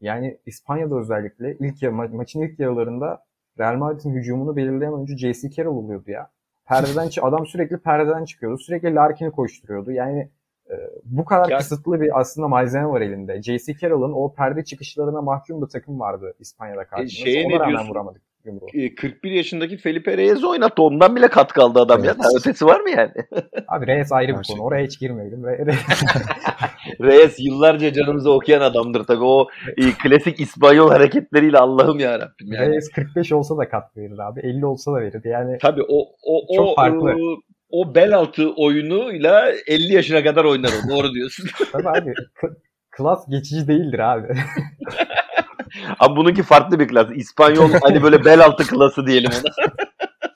yani 0.00 0.38
İspanya'da 0.46 0.96
özellikle 0.98 1.56
ilk 1.60 1.82
yarı, 1.82 1.94
ma- 1.94 2.16
maçın 2.16 2.42
ilk 2.42 2.58
yarılarında 2.60 3.24
Real 3.58 3.76
Madrid'in 3.76 4.14
hücumunu 4.14 4.56
belirleyen 4.56 4.92
oyuncu 4.92 5.16
J.C. 5.16 5.50
Carroll 5.50 5.76
oluyordu 5.76 6.10
ya. 6.10 6.30
Perdeden 6.66 7.10
adam 7.22 7.46
sürekli 7.46 7.78
perdeden 7.78 8.24
çıkıyordu. 8.24 8.58
Sürekli 8.58 8.94
Larkin'i 8.94 9.30
koşturuyordu. 9.30 9.92
Yani 9.92 10.28
e, 10.70 10.74
bu 11.04 11.24
kadar 11.24 11.48
Ya- 11.50 11.58
kısıtlı 11.58 12.00
bir 12.00 12.20
aslında 12.20 12.48
malzeme 12.48 12.86
var 12.88 13.00
elinde. 13.00 13.42
J.C. 13.42 13.74
Carroll'ın 13.74 14.12
o 14.12 14.34
perde 14.34 14.64
çıkışlarına 14.64 15.22
mahkum 15.22 15.62
bir 15.62 15.66
takım 15.66 16.00
vardı 16.00 16.34
İspanya'da 16.38 16.84
karşımızda. 16.84 17.16
şeye 17.24 17.46
Ona 17.46 17.52
ne 17.52 17.58
rağmen 17.58 17.68
diyorsun? 17.68 17.90
vuramadık 17.90 18.22
yumruğu. 18.48 18.66
e, 18.74 18.94
41 18.94 19.30
yaşındaki 19.30 19.76
Felipe 19.76 20.16
Reyes 20.16 20.44
oynattı. 20.44 20.82
Ondan 20.82 21.16
bile 21.16 21.28
katkı 21.28 21.62
aldı 21.62 21.80
adam 21.80 22.04
ya. 22.04 22.10
Evet. 22.10 22.18
Daha 22.24 22.28
ötesi 22.38 22.66
var 22.66 22.80
mı 22.80 22.90
yani? 22.90 23.10
Abi 23.68 23.86
Reyes 23.86 24.12
ayrı 24.12 24.28
bir 24.38 24.42
konu. 24.48 24.62
Oraya 24.62 24.84
hiç 24.86 25.00
girmeyelim. 25.00 25.42
Re- 25.42 25.66
Re- 25.66 25.74
Reyes 27.02 27.36
yıllarca 27.38 27.92
canımızı 27.92 28.32
okuyan 28.32 28.60
adamdır 28.60 29.04
tabii. 29.04 29.24
O 29.24 29.46
e, 29.76 29.82
klasik 29.92 30.40
İspanyol 30.40 30.90
hareketleriyle 30.90 31.58
Allah'ım 31.58 31.98
ya 31.98 32.18
Rabbim 32.18 32.52
yani. 32.52 32.68
Reyes 32.70 32.90
45 32.90 33.32
olsa 33.32 33.58
da 33.58 33.68
katkı 33.68 34.00
verir 34.00 34.18
abi. 34.18 34.40
50 34.40 34.66
olsa 34.66 34.92
da 34.92 35.00
verir. 35.00 35.20
Yani 35.24 35.58
Tabii 35.62 35.82
o 35.88 36.06
o 36.22 36.56
Çok 36.56 36.68
o 36.68 36.74
farklı. 36.74 37.10
e, 37.10 37.14
o 37.70 37.94
bel 37.94 38.14
altı 38.16 38.50
oyunuyla 38.56 39.52
50 39.66 39.94
yaşına 39.94 40.22
kadar 40.22 40.44
oynar 40.44 40.68
o. 40.86 40.90
Doğru 40.96 41.12
diyorsun. 41.14 41.46
tabii 41.72 41.88
abi 41.88 42.14
klas 42.90 43.28
geçici 43.30 43.68
değildir 43.68 43.98
abi. 43.98 44.26
Ama 45.98 46.16
bununki 46.16 46.42
farklı 46.42 46.78
bir 46.78 46.88
klas. 46.88 47.08
İspanyol 47.14 47.72
hani 47.82 48.02
böyle 48.02 48.24
bel 48.24 48.44
altı 48.44 48.66
klası 48.66 49.06
diyelim 49.06 49.30
ona. 49.30 49.52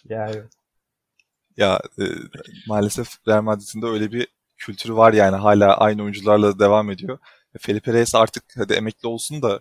yani 0.08 0.42
Ya 1.56 1.80
e, 1.98 2.04
maalesef 2.68 3.08
Real 3.28 3.42
Madrid'in 3.42 3.82
de 3.82 3.86
öyle 3.86 4.12
bir 4.12 4.28
kültürü 4.56 4.96
var 4.96 5.12
yani 5.12 5.36
hala 5.36 5.76
aynı 5.76 6.02
oyuncularla 6.02 6.58
devam 6.58 6.90
ediyor. 6.90 7.18
E, 7.54 7.58
Felipe 7.58 7.92
Reyes 7.92 8.14
artık 8.14 8.44
hadi 8.58 8.72
emekli 8.72 9.08
olsun 9.08 9.42
da 9.42 9.60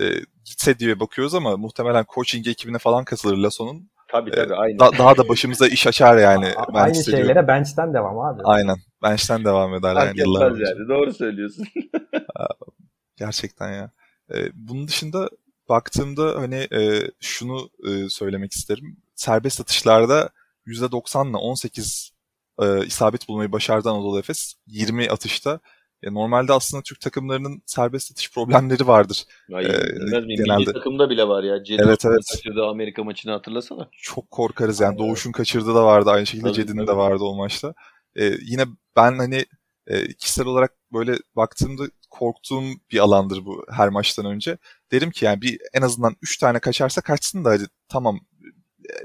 e, 0.00 0.04
gitse 0.44 0.78
diye 0.78 1.00
bakıyoruz 1.00 1.34
ama 1.34 1.56
muhtemelen 1.56 2.04
coaching 2.14 2.48
ekibine 2.48 2.78
falan 2.78 3.04
katılır 3.04 3.36
Lasso'nun. 3.36 3.90
Tabii 4.08 4.30
tabii 4.30 4.54
aynı. 4.54 4.78
Da- 4.78 4.98
daha 4.98 5.16
da 5.16 5.28
başımıza 5.28 5.66
iş 5.66 5.86
açar 5.86 6.16
yani. 6.16 6.46
a- 6.56 6.78
aynı 6.80 7.04
şeylere 7.04 7.48
bench'ten 7.48 7.94
devam 7.94 8.18
abi. 8.18 8.42
Aynen. 8.44 8.76
Bench'ten 9.02 9.44
devam 9.44 9.74
eder 9.74 9.94
Fark 9.94 10.16
yani 10.18 10.20
etmez 10.20 10.58
yani. 10.68 10.88
Doğru 10.88 11.12
söylüyorsun. 11.12 11.66
Gerçekten 13.16 13.72
ya. 13.72 13.90
E, 14.34 14.36
bunun 14.54 14.88
dışında 14.88 15.30
baktığımda 15.68 16.34
hani 16.40 16.68
e, 16.72 17.10
şunu 17.20 17.70
e, 17.88 18.08
söylemek 18.08 18.52
isterim. 18.52 18.96
Serbest 19.14 19.60
atışlarda 19.60 20.30
%90'la 20.66 21.38
18 21.38 22.10
e, 22.62 22.86
isabet 22.86 23.28
bulmayı 23.28 23.52
başardı 23.52 23.90
Anadolu 23.90 24.18
Efes. 24.18 24.54
20 24.66 25.10
atışta. 25.10 25.60
E, 26.02 26.14
normalde 26.14 26.52
aslında 26.52 26.82
Türk 26.82 27.00
takımlarının 27.00 27.62
serbest 27.66 28.10
atış 28.12 28.32
problemleri 28.32 28.86
vardır. 28.86 29.24
Ee, 29.50 29.54
bilmez 29.54 30.24
miyim? 30.24 30.44
genelde- 30.44 30.56
Milli 30.58 30.72
takımda 30.72 31.10
bile 31.10 31.28
var 31.28 31.44
ya. 31.44 31.64
Cedi 31.64 31.82
Evet, 31.86 32.04
evet. 32.04 32.20
kaçırdığı 32.32 32.64
Amerika 32.66 33.04
maçını 33.04 33.32
hatırlasana. 33.32 33.88
Çok 33.92 34.30
korkarız 34.30 34.80
yani. 34.80 34.90
Aynen. 34.90 35.08
Doğuş'un 35.08 35.32
kaçırdığı 35.32 35.74
da 35.74 35.84
vardı. 35.84 36.10
Aynı 36.10 36.26
şekilde 36.26 36.52
Cedi'nin 36.52 36.86
de 36.86 36.96
vardı 36.96 37.24
o 37.24 37.34
maçta. 37.36 37.74
E, 38.16 38.24
yine 38.42 38.64
ben 38.96 39.18
hani 39.18 39.44
e, 39.86 40.12
kişisel 40.12 40.46
olarak 40.46 40.72
böyle 40.92 41.16
baktığımda 41.36 41.82
korktuğum 42.14 42.64
bir 42.90 42.98
alandır 42.98 43.44
bu 43.44 43.66
her 43.70 43.88
maçtan 43.88 44.26
önce. 44.26 44.58
Derim 44.92 45.10
ki 45.10 45.24
yani 45.24 45.42
bir 45.42 45.60
en 45.72 45.82
azından 45.82 46.16
3 46.22 46.38
tane 46.38 46.58
kaçarsa 46.58 47.00
kaçsın 47.00 47.44
da 47.44 47.50
hadi 47.50 47.64
tamam. 47.88 48.20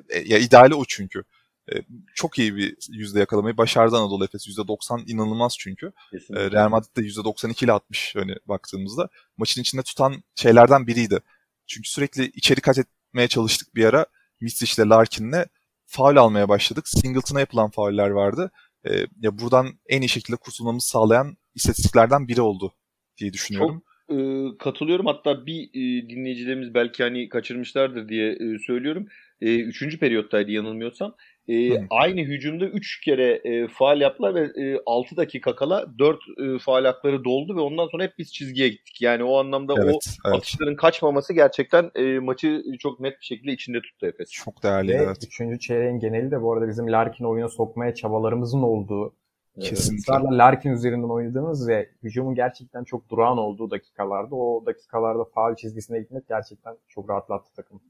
E, 0.09 0.19
ya 0.19 0.37
ideali 0.37 0.75
o 0.75 0.85
çünkü. 0.87 1.23
E, 1.71 1.75
çok 2.15 2.39
iyi 2.39 2.55
bir 2.55 2.75
yüzde 2.89 3.19
yakalamayı 3.19 3.57
başardı 3.57 3.97
Anadolu 3.97 4.25
Efes. 4.25 4.47
%90 4.47 5.11
inanılmaz 5.11 5.55
çünkü. 5.59 5.91
Kesinlikle. 6.11 6.43
E, 6.45 6.51
Real 6.51 6.69
Madrid 6.69 6.97
de 6.97 7.01
%92 7.01 7.65
ile 7.65 7.73
atmış 7.73 8.15
hani 8.15 8.35
baktığımızda. 8.45 9.09
Maçın 9.37 9.61
içinde 9.61 9.83
tutan 9.83 10.23
şeylerden 10.35 10.87
biriydi. 10.87 11.19
Çünkü 11.67 11.89
sürekli 11.89 12.25
içeri 12.25 12.61
kat 12.61 12.77
etmeye 12.77 13.27
çalıştık 13.27 13.75
bir 13.75 13.85
ara. 13.85 14.05
Mitsic 14.41 14.81
ile 14.81 14.89
Larkin'le 14.89 15.45
faul 15.85 16.15
almaya 16.15 16.49
başladık. 16.49 16.87
Singleton'a 16.87 17.39
yapılan 17.39 17.69
fauller 17.69 18.09
vardı. 18.09 18.51
E, 18.89 18.91
ya 19.19 19.39
buradan 19.39 19.79
en 19.89 20.01
iyi 20.01 20.09
şekilde 20.09 20.37
kurtulmamızı 20.37 20.87
sağlayan 20.87 21.37
istatistiklerden 21.55 22.27
biri 22.27 22.41
oldu 22.41 22.73
diye 23.19 23.33
düşünüyorum. 23.33 23.83
Ee, 24.11 24.57
katılıyorum. 24.59 25.05
Hatta 25.05 25.45
bir 25.45 25.69
e, 25.73 26.09
dinleyicilerimiz 26.09 26.73
belki 26.73 27.03
hani 27.03 27.29
kaçırmışlardır 27.29 28.09
diye 28.09 28.31
e, 28.31 28.59
söylüyorum. 28.67 29.07
E, 29.41 29.59
üçüncü 29.59 29.99
periyottaydı 29.99 30.51
yanılmıyorsam. 30.51 31.15
E, 31.47 31.69
Hı. 31.69 31.85
aynı 31.89 32.21
hücumda 32.21 32.65
3 32.65 33.01
kere 33.01 33.41
e, 33.43 33.67
faal 33.67 34.01
yaptılar 34.01 34.35
ve 34.35 34.63
e, 34.63 34.79
6 34.85 35.17
dakika 35.17 35.55
kala 35.55 35.99
4 35.99 36.17
e, 36.37 36.59
faal 36.59 36.85
hakları 36.85 37.23
doldu 37.23 37.55
ve 37.55 37.59
ondan 37.59 37.87
sonra 37.87 38.03
hep 38.03 38.17
biz 38.17 38.33
çizgiye 38.33 38.69
gittik. 38.69 39.01
Yani 39.01 39.23
o 39.23 39.39
anlamda 39.39 39.73
o 39.73 39.77
Evet, 39.83 40.17
evet. 40.25 40.35
atışların 40.35 40.75
kaçmaması 40.75 41.33
gerçekten 41.33 41.91
e, 41.95 42.19
maçı 42.19 42.63
çok 42.79 42.99
net 42.99 43.19
bir 43.19 43.25
şekilde 43.25 43.51
içinde 43.51 43.81
tuttu 43.81 44.05
Efes. 44.05 44.31
Çok 44.31 44.63
değerli 44.63 44.89
Ve 44.89 44.93
evet. 44.93 45.17
üçüncü 45.27 45.59
çeyreğin 45.59 45.99
geneli 45.99 46.31
de 46.31 46.41
bu 46.41 46.53
arada 46.53 46.67
bizim 46.67 46.91
Larkin 46.91 47.25
oyuna 47.25 47.49
sokmaya 47.49 47.95
çabalarımızın 47.95 48.61
olduğu, 48.61 49.07
e, 49.07 49.11
Kesinlikle. 49.59 50.01
ısrarla 50.01 50.37
Larkin 50.37 50.69
üzerinden 50.69 51.09
oynadığımız 51.09 51.67
ve 51.67 51.89
hücumun 52.03 52.35
gerçekten 52.35 52.83
çok 52.83 53.09
durağan 53.09 53.37
olduğu 53.37 53.71
dakikalarda 53.71 54.35
o 54.35 54.65
dakikalarda 54.65 55.23
faal 55.23 55.55
çizgisine 55.55 55.99
gitmek 55.99 56.27
gerçekten 56.27 56.77
çok 56.87 57.09
rahatlattı 57.09 57.53
takım. 57.55 57.81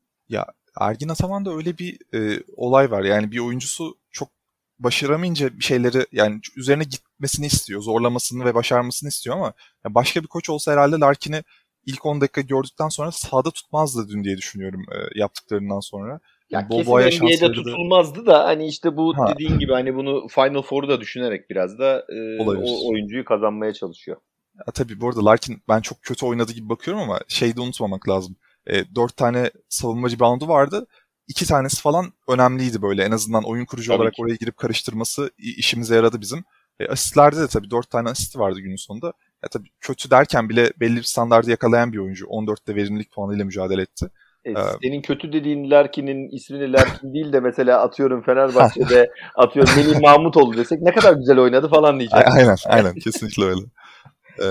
Ergin 0.80 1.10
Ataman'da 1.10 1.54
öyle 1.54 1.78
bir 1.78 2.00
e, 2.14 2.44
olay 2.58 2.92
var. 2.92 3.04
Yani 3.04 3.32
bir 3.32 3.40
oyuncusu 3.40 3.98
çok 4.12 4.30
başaramayınca 4.80 5.58
bir 5.58 5.64
şeyleri 5.64 6.06
yani 6.12 6.40
üzerine 6.58 6.84
gitmesini 6.84 7.46
istiyor. 7.46 7.82
Zorlamasını 7.82 8.46
ve 8.46 8.56
başarmasını 8.56 9.10
istiyor 9.10 9.36
ama 9.36 9.54
ya 9.86 9.96
başka 9.96 10.22
bir 10.22 10.28
koç 10.28 10.50
olsa 10.50 10.72
herhalde 10.72 11.00
Larkin'i 11.00 11.44
ilk 11.86 12.06
10 12.06 12.22
dakika 12.22 12.42
gördükten 12.42 12.90
sonra 12.90 13.12
sahada 13.12 13.52
tutmazdı 13.52 14.10
dün 14.10 14.24
diye 14.24 14.38
düşünüyorum 14.38 14.82
e, 14.92 15.20
yaptıklarından 15.20 15.80
sonra. 15.80 16.20
Ya 16.50 16.68
yani 16.72 16.86
kesin 16.86 17.26
NBA'de 17.26 17.52
tutulmazdı 17.52 18.26
da 18.26 18.46
hani 18.46 18.68
işte 18.68 18.98
bu 18.98 19.18
ha. 19.18 19.34
dediğin 19.34 19.60
gibi 19.60 19.72
hani 19.72 19.96
bunu 19.96 20.28
Final 20.28 20.62
Four'u 20.62 20.90
da 20.90 21.02
düşünerek 21.02 21.50
biraz 21.50 21.80
da 21.80 22.06
e, 22.10 22.44
o 22.44 22.90
oyuncuyu 22.92 23.26
kazanmaya 23.26 23.74
çalışıyor. 23.74 24.18
Ya 24.58 24.74
tabii 24.74 25.02
bu 25.02 25.10
arada 25.10 25.26
Larkin 25.26 25.62
ben 25.70 25.82
çok 25.82 26.02
kötü 26.02 26.26
oynadı 26.26 26.52
gibi 26.52 26.70
bakıyorum 26.70 27.04
ama 27.04 27.20
şeyi 27.28 27.56
de 27.56 27.62
unutmamak 27.62 28.10
lazım. 28.10 28.36
E, 28.68 28.96
4 28.96 29.18
tane 29.18 29.52
savunmacı 29.70 30.20
roundu 30.20 30.48
vardı. 30.48 30.88
İki 31.28 31.46
tanesi 31.46 31.82
falan 31.82 32.14
önemliydi 32.28 32.82
böyle. 32.82 33.04
En 33.04 33.12
azından 33.12 33.44
oyun 33.44 33.66
kurucu 33.66 33.88
tabii 33.88 33.98
olarak 33.98 34.14
ki. 34.14 34.22
oraya 34.22 34.36
girip 34.36 34.58
karıştırması 34.58 35.32
işimize 35.38 35.96
yaradı 35.96 36.22
bizim. 36.22 36.44
E, 36.80 36.88
asistlerde 36.88 37.40
de 37.40 37.48
tabii 37.48 37.72
4 37.72 37.90
tane 37.90 38.10
asisti 38.10 38.40
vardı 38.40 38.60
günün 38.60 38.76
sonunda. 38.76 39.08
Ya 39.44 39.50
tabii 39.52 39.70
kötü 39.80 40.12
derken 40.12 40.50
bile 40.50 40.74
belli 40.80 40.98
bir 40.98 41.04
standardı 41.04 41.50
yakalayan 41.50 41.94
bir 41.94 41.98
oyuncu. 41.98 42.26
14'te 42.26 42.76
verimlilik 42.76 43.12
puanıyla 43.12 43.46
mücadele 43.46 43.82
etti. 43.82 44.10
E, 44.46 44.52
ee, 44.52 44.56
senin 44.84 45.02
kötü 45.02 45.34
dediğin 45.34 45.72
Larkin'in 45.72 46.30
ismini 46.30 46.74
Larkin 46.74 47.14
değil 47.14 47.34
de 47.34 47.40
mesela 47.40 47.82
atıyorum 47.82 48.22
Fenerbahçe'de 48.22 49.12
atıyorum 49.36 49.72
Melih 49.78 50.00
Mahmut 50.02 50.38
oldu 50.38 50.58
desek 50.58 50.82
ne 50.82 50.92
kadar 50.92 51.14
güzel 51.14 51.40
oynadı 51.40 51.70
falan 51.70 52.00
diyeceğim. 52.00 52.26
Aynen 52.32 52.56
aynen 52.66 52.96
kesinlikle 53.04 53.44
öyle. 53.44 53.62
Ee, 54.42 54.46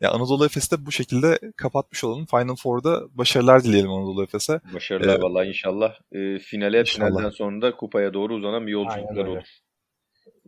ya 0.00 0.10
Anadolu 0.10 0.46
Efes'te 0.46 0.86
bu 0.86 0.92
şekilde 0.92 1.38
kapatmış 1.56 2.04
olalım. 2.04 2.26
Final 2.26 2.56
Four'da 2.56 3.02
başarılar 3.18 3.64
dileyelim 3.64 3.90
Anadolu 3.90 4.22
Efes'e. 4.22 4.60
Başarılar 4.74 5.18
ee, 5.18 5.22
vallahi 5.22 5.48
inşallah. 5.48 5.94
E, 6.12 6.38
finale 6.38 6.80
inşallah. 6.80 7.08
finalden 7.08 7.30
sonra 7.30 7.62
da 7.62 7.76
kupaya 7.76 8.14
doğru 8.14 8.34
uzanan 8.34 8.66
bir 8.66 8.72
yolculuklar 8.72 9.26
olur. 9.26 9.42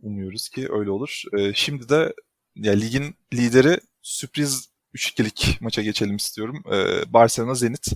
Umuyoruz 0.01 0.49
ki 0.49 0.67
öyle 0.71 0.91
olur. 0.91 1.21
E, 1.37 1.53
şimdi 1.53 1.89
de 1.89 2.13
ya 2.55 2.73
ligin 2.73 3.15
lideri 3.33 3.77
sürpriz 4.01 4.69
3-2'lik 4.95 5.57
maça 5.61 5.81
geçelim 5.81 6.15
istiyorum. 6.15 6.63
E, 6.73 6.77
Barcelona 7.13 7.53
Zenit 7.53 7.87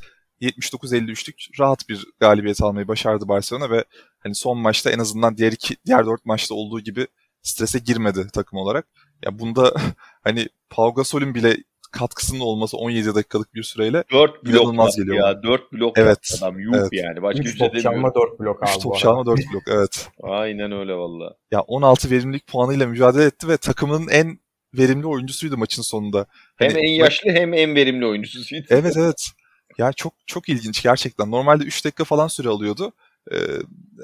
79-53'lük 0.43 1.59
rahat 1.59 1.89
bir 1.89 2.05
galibiyet 2.19 2.63
almayı 2.63 2.87
başardı 2.87 3.27
Barcelona 3.27 3.69
ve 3.69 3.83
hani 4.19 4.35
son 4.35 4.57
maçta 4.57 4.91
en 4.91 4.99
azından 4.99 5.37
diğer 5.37 5.51
iki 5.51 5.75
diğer 5.85 6.05
dört 6.05 6.25
maçta 6.25 6.55
olduğu 6.55 6.79
gibi 6.79 7.07
strese 7.41 7.79
girmedi 7.79 8.27
takım 8.33 8.59
olarak. 8.59 8.87
Ya 9.25 9.39
bunda 9.39 9.73
hani 10.23 10.47
Pau 10.69 10.93
Gasol'ün 10.93 11.35
bile 11.35 11.57
katkısının 11.91 12.39
olması 12.39 12.77
17 12.77 13.15
dakikalık 13.15 13.53
bir 13.53 13.63
süreyle 13.63 14.03
4 14.11 14.45
blok 14.45 14.55
inanılmaz 14.55 14.95
geliyor. 14.95 15.27
Ya 15.27 15.43
4 15.43 15.71
blok 15.73 15.97
evet, 15.97 16.37
adam 16.37 16.59
yuh 16.59 16.73
evet. 16.75 16.89
yani. 16.91 17.21
Başka 17.21 17.43
3 17.43 17.57
top 17.57 17.81
çalma 17.81 18.15
4 18.15 18.39
blok 18.39 18.63
abi 18.63 18.71
3 18.77 18.83
top 18.83 18.97
çalma 18.97 19.25
4 19.25 19.39
blok 19.53 19.63
evet. 19.67 20.09
Aynen 20.23 20.71
öyle 20.71 20.93
valla. 20.93 21.35
Ya 21.51 21.61
16 21.61 22.11
verimlilik 22.11 22.47
puanıyla 22.47 22.87
mücadele 22.87 23.25
etti 23.25 23.47
ve 23.47 23.57
takımının 23.57 24.07
en 24.07 24.39
verimli 24.77 25.07
oyuncusuydu 25.07 25.57
maçın 25.57 25.81
sonunda. 25.81 26.25
Hem 26.55 26.69
hani, 26.69 26.79
en 26.79 26.91
yaşlı 26.91 27.31
hem 27.31 27.53
en 27.53 27.75
verimli 27.75 28.05
oyuncusuydu. 28.05 28.65
Evet 28.69 28.97
evet. 28.97 29.31
Ya 29.77 29.93
çok 29.93 30.13
çok 30.25 30.49
ilginç 30.49 30.83
gerçekten. 30.83 31.31
Normalde 31.31 31.63
3 31.63 31.85
dakika 31.85 32.03
falan 32.03 32.27
süre 32.27 32.49
alıyordu. 32.49 32.91
Ee, 33.31 33.37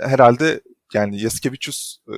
herhalde 0.01 0.61
yani 0.93 1.21
Yaskevicius 1.21 1.97
e, 2.07 2.15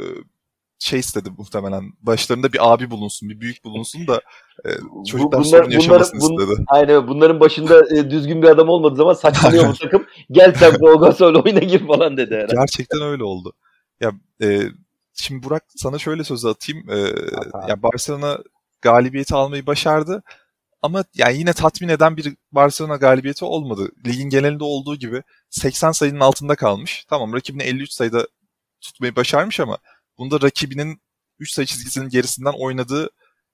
şey 0.79 0.99
istedi 0.99 1.29
muhtemelen. 1.37 1.93
Başlarında 2.01 2.53
bir 2.53 2.73
abi 2.73 2.91
bulunsun, 2.91 3.29
bir 3.29 3.39
büyük 3.39 3.63
bulunsun 3.63 4.07
da 4.07 4.21
e, 4.65 4.69
çocuklar 5.07 5.39
bunlar, 5.39 5.43
sorun 5.43 5.71
yaşamasını 5.71 6.21
bunların, 6.21 6.51
istedi. 6.51 6.65
Aynen 6.67 7.07
bunların 7.07 7.39
başında 7.39 7.95
e, 7.95 8.09
düzgün 8.09 8.41
bir 8.41 8.47
adam 8.47 8.69
olmadığı 8.69 8.95
zaman 8.95 9.13
saçmalıyor 9.13 9.69
bu 9.69 9.73
takım. 9.79 10.05
Gel 10.31 10.53
sen 10.59 10.73
bu 10.79 10.99
Gasol 10.99 11.35
oyuna 11.35 11.59
gir 11.59 11.87
falan 11.87 12.17
dedi 12.17 12.35
herhalde. 12.35 12.55
Gerçekten 12.55 13.01
öyle 13.01 13.23
oldu. 13.23 13.53
Ya 13.99 14.11
e, 14.41 14.61
şimdi 15.13 15.43
Burak 15.43 15.63
sana 15.75 15.97
şöyle 15.97 16.23
söz 16.23 16.45
atayım. 16.45 16.89
E, 16.89 16.97
ya 17.69 17.83
Barcelona 17.83 18.37
galibiyeti 18.81 19.35
almayı 19.35 19.65
başardı. 19.65 20.23
Ama 20.81 21.03
yani 21.15 21.37
yine 21.37 21.53
tatmin 21.53 21.89
eden 21.89 22.17
bir 22.17 22.35
Barcelona 22.51 22.95
galibiyeti 22.95 23.45
olmadı. 23.45 23.91
Ligin 24.07 24.29
genelinde 24.29 24.63
olduğu 24.63 24.95
gibi 24.95 25.23
80 25.49 25.91
sayının 25.91 26.19
altında 26.19 26.55
kalmış. 26.55 27.05
Tamam 27.09 27.33
rakibini 27.33 27.63
53 27.63 27.91
sayıda 27.91 28.27
tutmayı 28.81 29.15
başarmış 29.15 29.59
ama 29.59 29.77
bunda 30.17 30.41
rakibinin 30.41 31.01
3 31.39 31.51
sayı 31.51 31.65
çizgisinin 31.65 32.09
gerisinden 32.09 32.53
oynadığı 32.59 33.09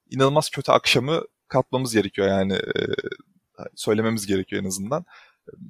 inanılmaz 0.09 0.49
kötü 0.49 0.71
akşamı 0.71 1.21
katmamız 1.47 1.93
gerekiyor 1.93 2.27
yani 2.27 2.59
söylememiz 3.75 4.27
gerekiyor 4.27 4.63
en 4.63 4.67
azından. 4.67 5.05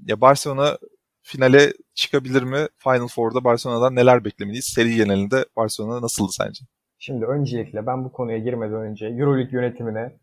Ya 0.05 0.21
Barcelona 0.21 0.77
finale 1.21 1.73
çıkabilir 1.93 2.43
mi? 2.43 2.67
Final 2.77 3.07
Four'da 3.07 3.43
Barcelona'dan 3.43 3.95
neler 3.95 4.25
beklemeliyiz? 4.25 4.65
Seri 4.65 4.95
genelinde 4.95 5.45
Barcelona 5.55 6.01
nasıldı 6.01 6.31
sence? 6.31 6.65
Şimdi 6.99 7.25
öncelikle 7.25 7.85
ben 7.85 8.05
bu 8.05 8.11
konuya 8.11 8.37
girmeden 8.37 8.81
önce 8.81 9.05
Euroleague 9.05 9.61
yönetimine 9.61 10.17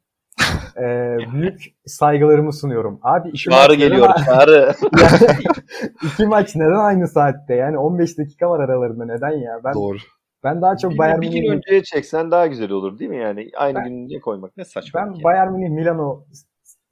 e, 0.77 1.17
büyük 1.33 1.75
saygılarımı 1.87 2.53
sunuyorum. 2.53 3.01
Abi 3.03 3.29
iki 3.29 3.39
çağrı 3.39 3.75
geliyor, 3.75 4.09
neden... 4.11 4.25
çağrı. 4.25 4.75
yani, 5.01 5.43
iki 6.05 6.27
maç 6.27 6.57
neden 6.57 6.75
aynı 6.75 7.09
saatte? 7.09 7.55
Yani 7.55 7.79
15 7.79 8.19
dakika 8.19 8.51
var 8.51 8.61
aralarında 8.61 9.05
neden 9.05 9.31
ya? 9.31 9.61
Ben 9.65 9.75
Doğru. 9.75 9.97
Ben 10.45 10.63
daha 10.63 10.77
çok 10.77 10.93
bir, 10.93 10.99
Bayern 10.99 11.19
Münih... 11.19 11.33
Bir 11.33 11.43
gün 11.43 11.53
önceye 11.53 11.83
çeksen 11.83 12.31
daha 12.31 12.47
güzel 12.47 12.71
olur 12.71 12.99
değil 12.99 13.11
mi 13.11 13.19
yani? 13.19 13.51
Aynı 13.57 13.79
ben, 13.79 13.89
gün 13.89 14.07
niye 14.07 14.21
koymak 14.21 14.57
ne 14.57 14.65
saçma. 14.65 15.01
Ben 15.01 15.07
yani. 15.07 15.25
Bayern 15.25 15.53
Münih 15.53 15.71
Milano 15.71 16.25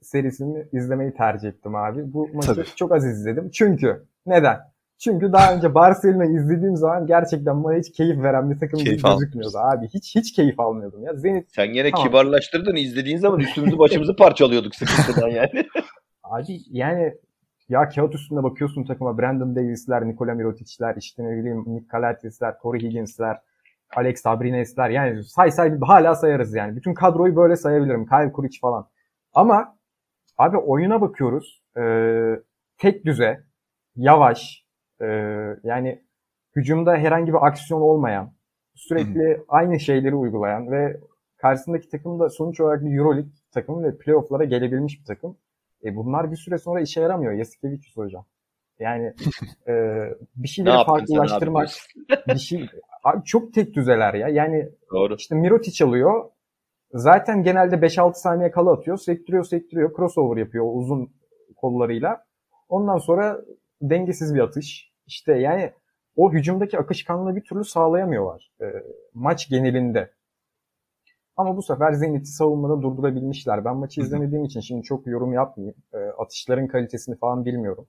serisini 0.01 0.65
izlemeyi 0.73 1.13
tercih 1.13 1.49
ettim 1.49 1.75
abi. 1.75 2.13
Bu 2.13 2.29
maçı 2.33 2.55
Tabii. 2.55 2.65
çok 2.75 2.91
az 2.91 3.05
izledim. 3.05 3.49
Çünkü 3.49 4.05
neden? 4.25 4.72
Çünkü 5.03 5.33
daha 5.33 5.55
önce 5.55 5.75
Barcelona 5.75 6.25
izlediğim 6.25 6.75
zaman 6.75 7.07
gerçekten 7.07 7.63
bana 7.63 7.77
hiç 7.77 7.91
keyif 7.91 8.23
veren 8.23 8.51
bir 8.51 8.59
takım 8.59 8.79
keyif 8.79 9.03
gözükmüyordu 9.03 9.57
abi. 9.57 9.87
Hiç 9.87 10.15
hiç 10.15 10.33
keyif 10.33 10.59
almıyordum 10.59 11.03
ya. 11.03 11.13
Zenit 11.13 11.51
Sen 11.55 11.73
yine 11.73 11.91
tamam. 11.91 12.07
kibarlaştırdın. 12.07 12.75
izlediğin 12.75 13.17
zaman 13.17 13.39
üstümüzü 13.39 13.79
başımızı 13.79 14.15
parçalıyorduk 14.15 14.75
sıkıntıdan 14.75 15.27
yani. 15.27 15.65
abi 16.23 16.57
yani 16.69 17.13
ya 17.69 17.89
kağıt 17.89 18.15
üstünde 18.15 18.43
bakıyorsun 18.43 18.83
takıma 18.83 19.17
Brandon 19.17 19.55
Davis'ler, 19.55 20.07
Nikola 20.07 20.33
Mirotic'ler, 20.33 20.95
işte 20.97 21.23
ne 21.23 21.37
bileyim 21.37 21.63
Nick 21.67 21.87
Calatis'ler, 21.91 22.55
Corey 22.61 22.81
Higgins'ler, 22.81 23.37
Alex 23.95 24.21
Sabrines'ler 24.21 24.89
yani 24.89 25.23
say 25.23 25.51
say 25.51 25.79
hala 25.79 26.15
sayarız 26.15 26.55
yani. 26.55 26.75
Bütün 26.75 26.93
kadroyu 26.93 27.35
böyle 27.35 27.55
sayabilirim. 27.55 28.05
Kyle 28.05 28.31
Kuric 28.31 28.59
falan. 28.59 28.87
Ama 29.33 29.77
abi 30.37 30.57
oyuna 30.57 31.01
bakıyoruz. 31.01 31.61
Ee, 31.77 32.39
tek 32.77 33.05
düze, 33.05 33.43
yavaş, 33.95 34.62
e, 35.01 35.05
yani 35.63 36.03
hücumda 36.55 36.95
herhangi 36.95 37.33
bir 37.33 37.47
aksiyon 37.47 37.81
olmayan, 37.81 38.33
sürekli 38.75 39.33
Hı-hı. 39.33 39.45
aynı 39.47 39.79
şeyleri 39.79 40.15
uygulayan 40.15 40.71
ve 40.71 40.99
karşısındaki 41.37 41.89
takım 41.89 42.19
da 42.19 42.29
sonuç 42.29 42.59
olarak 42.59 42.85
bir 42.85 42.97
Euroleague 42.97 43.31
takımı 43.51 43.83
ve 43.83 43.97
playoff'lara 43.97 44.43
gelebilmiş 44.43 44.99
bir 44.99 45.05
takım. 45.05 45.37
E 45.83 45.95
bunlar 45.95 46.31
bir 46.31 46.35
süre 46.35 46.57
sonra 46.57 46.81
işe 46.81 47.01
yaramıyor. 47.01 47.33
Yasikevicius 47.33 47.97
hocam. 47.97 48.25
Yani 48.79 49.13
e, 49.67 49.73
bir 50.35 50.47
şeyleri 50.47 50.85
farklılaştırmak, 50.85 51.69
bir 52.27 52.39
şey 52.39 52.69
abi 53.03 53.23
çok 53.23 53.53
tek 53.53 53.73
düzeler 53.73 54.13
ya. 54.13 54.27
Yani 54.27 54.69
Doğru. 54.91 55.15
işte 55.15 55.35
Mirotic 55.35 55.85
alıyor. 55.85 56.29
Zaten 56.93 57.43
genelde 57.43 57.75
5-6 57.75 58.13
saniye 58.13 58.51
kala 58.51 58.71
atıyor. 58.71 58.97
Sektiriyor, 58.97 59.43
sektiriyor. 59.43 59.95
Crossover 59.95 60.37
yapıyor 60.37 60.65
uzun 60.73 61.13
kollarıyla. 61.55 62.25
Ondan 62.69 62.97
sonra 62.97 63.41
dengesiz 63.89 64.35
bir 64.35 64.39
atış. 64.39 64.93
İşte 65.07 65.33
yani 65.33 65.73
o 66.15 66.33
hücumdaki 66.33 66.79
akışkanlığı 66.79 67.35
bir 67.35 67.43
türlü 67.43 67.65
sağlayamıyorlar. 67.65 68.51
E, 68.61 68.65
maç 69.13 69.49
genelinde. 69.49 70.11
Ama 71.37 71.57
bu 71.57 71.61
sefer 71.63 71.93
Zenit'i 71.93 72.25
savunmada 72.31 72.81
durdurabilmişler. 72.81 73.65
Ben 73.65 73.77
maçı 73.77 74.01
izlemediğim 74.01 74.45
için 74.45 74.59
şimdi 74.59 74.83
çok 74.83 75.07
yorum 75.07 75.33
yapmayayım. 75.33 75.75
E, 75.93 75.97
atışların 75.97 76.67
kalitesini 76.67 77.15
falan 77.17 77.45
bilmiyorum. 77.45 77.87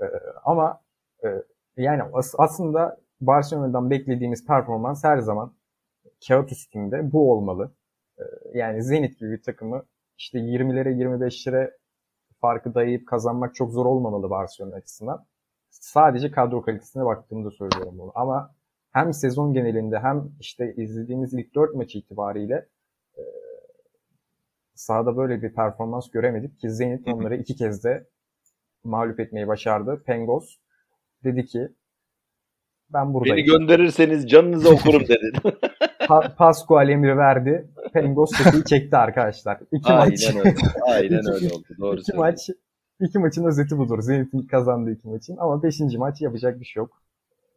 E, 0.00 0.04
ama 0.44 0.80
e, 1.24 1.28
yani 1.76 2.02
as- 2.02 2.34
aslında 2.38 2.98
Barcelona'dan 3.20 3.90
beklediğimiz 3.90 4.46
performans 4.46 5.04
her 5.04 5.18
zaman 5.18 5.54
kağıt 6.28 6.52
üstünde 6.52 7.12
bu 7.12 7.32
olmalı. 7.32 7.72
E, 8.18 8.22
yani 8.58 8.82
Zenit 8.82 9.18
gibi 9.20 9.30
bir 9.32 9.42
takımı 9.42 9.84
işte 10.18 10.38
20'lere 10.38 10.90
25'lere 10.98 11.70
farkı 12.40 12.74
dayayıp 12.74 13.08
kazanmak 13.08 13.54
çok 13.54 13.72
zor 13.72 13.86
olmamalı 13.86 14.30
Barcelona 14.30 14.76
açısından. 14.76 15.26
Sadece 15.80 16.30
kadro 16.30 16.62
kalitesine 16.62 17.04
baktığımda 17.04 17.50
söylüyorum 17.50 17.98
bunu. 17.98 18.12
Ama 18.14 18.54
hem 18.92 19.12
sezon 19.12 19.52
genelinde 19.54 19.98
hem 19.98 20.30
işte 20.40 20.74
izlediğimiz 20.76 21.34
ilk 21.34 21.54
4 21.54 21.74
maçı 21.74 21.98
itibariyle 21.98 22.68
e, 23.18 23.22
sahada 24.74 25.16
böyle 25.16 25.42
bir 25.42 25.54
performans 25.54 26.10
göremedik 26.10 26.60
ki 26.60 26.70
Zenit 26.70 27.08
onları 27.08 27.36
iki 27.36 27.56
kez 27.56 27.84
de 27.84 28.06
mağlup 28.84 29.20
etmeyi 29.20 29.46
başardı. 29.48 30.02
Pengos 30.06 30.56
dedi 31.24 31.44
ki 31.46 31.68
ben 32.90 33.14
buradayım. 33.14 33.36
Beni 33.36 33.44
gönderirseniz 33.44 34.28
canınızı 34.30 34.70
okurum 34.70 35.02
dedi. 35.02 35.32
pa- 36.00 36.34
Pascual 36.36 36.88
emri 36.88 37.16
verdi. 37.16 37.68
Pengos 37.92 38.30
tetiği 38.30 38.64
çekti 38.64 38.96
arkadaşlar. 38.96 39.60
İki 39.72 39.92
Aynen 39.92 40.10
maç. 40.10 40.36
öyle. 40.36 40.54
Aynen 40.86 41.32
öyle 41.34 41.54
oldu. 41.54 41.64
Doğru 41.80 42.00
iki 42.00 42.12
maç 42.16 42.50
iki 43.00 43.18
maçın 43.18 43.44
özeti 43.44 43.78
budur. 43.78 44.02
Zenit'in 44.02 44.42
kazandığı 44.42 44.92
iki 44.92 45.08
maçın. 45.08 45.36
Ama 45.36 45.62
beşinci 45.62 45.98
maç 45.98 46.20
yapacak 46.20 46.60
bir 46.60 46.64
şey 46.64 46.80
yok. 46.80 47.02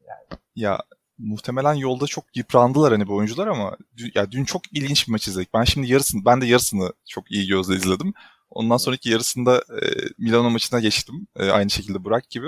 Yani. 0.07 0.39
Ya 0.55 0.79
muhtemelen 1.17 1.73
yolda 1.73 2.07
çok 2.07 2.37
yıprandılar 2.37 2.91
hani 2.91 3.07
bu 3.07 3.15
oyuncular 3.15 3.47
ama 3.47 3.77
ya 4.15 4.31
dün 4.31 4.45
çok 4.45 4.73
ilginç 4.73 5.07
bir 5.07 5.11
maç 5.11 5.27
izledik. 5.27 5.53
Ben 5.53 5.63
şimdi 5.63 5.91
yarısını 5.91 6.25
ben 6.25 6.41
de 6.41 6.45
yarısını 6.45 6.93
çok 7.05 7.31
iyi 7.31 7.47
gözle 7.47 7.75
izledim. 7.75 8.13
Ondan 8.49 8.77
sonraki 8.77 9.09
yarısında 9.09 9.57
e, 9.57 9.85
Milano 10.17 10.49
maçına 10.49 10.79
geçtim. 10.79 11.27
E, 11.35 11.49
aynı 11.49 11.69
şekilde 11.69 12.03
Burak 12.03 12.29
gibi. 12.29 12.47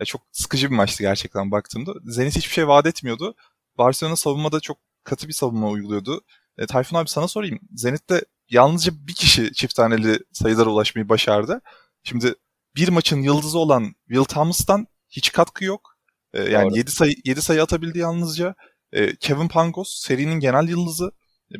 E, 0.00 0.04
çok 0.04 0.22
sıkıcı 0.32 0.70
bir 0.70 0.76
maçtı 0.76 1.02
gerçekten 1.02 1.50
baktığımda. 1.50 1.92
Zenit 2.04 2.36
hiçbir 2.36 2.52
şey 2.52 2.68
vaat 2.68 2.86
etmiyordu. 2.86 3.34
Barcelona 3.78 4.16
savunmada 4.16 4.60
çok 4.60 4.78
katı 5.04 5.28
bir 5.28 5.32
savunma 5.32 5.68
uyguluyordu. 5.68 6.20
E, 6.58 6.66
Tayfun 6.66 6.96
abi 6.96 7.08
sana 7.08 7.28
sorayım. 7.28 7.58
Zenit'te 7.74 8.24
yalnızca 8.50 8.92
bir 9.08 9.14
kişi 9.14 9.52
çift 9.52 9.74
taneli 9.74 10.18
sayılara 10.32 10.70
ulaşmayı 10.70 11.08
başardı. 11.08 11.60
Şimdi 12.08 12.34
bir 12.76 12.88
maçın 12.88 13.22
yıldızı 13.22 13.58
olan 13.58 13.94
Will 14.08 14.24
Thomas'tan 14.24 14.86
hiç 15.08 15.32
katkı 15.32 15.64
yok. 15.64 15.96
E, 16.34 16.42
yani 16.42 16.70
Doğru. 16.70 16.78
7 16.78 16.90
sayı 16.90 17.14
7 17.24 17.42
sayı 17.42 17.62
atabildi 17.62 17.98
yalnızca. 17.98 18.54
E, 18.92 19.16
Kevin 19.16 19.48
Pangos 19.48 20.00
serinin 20.00 20.40
genel 20.40 20.68
yıldızı. 20.68 21.12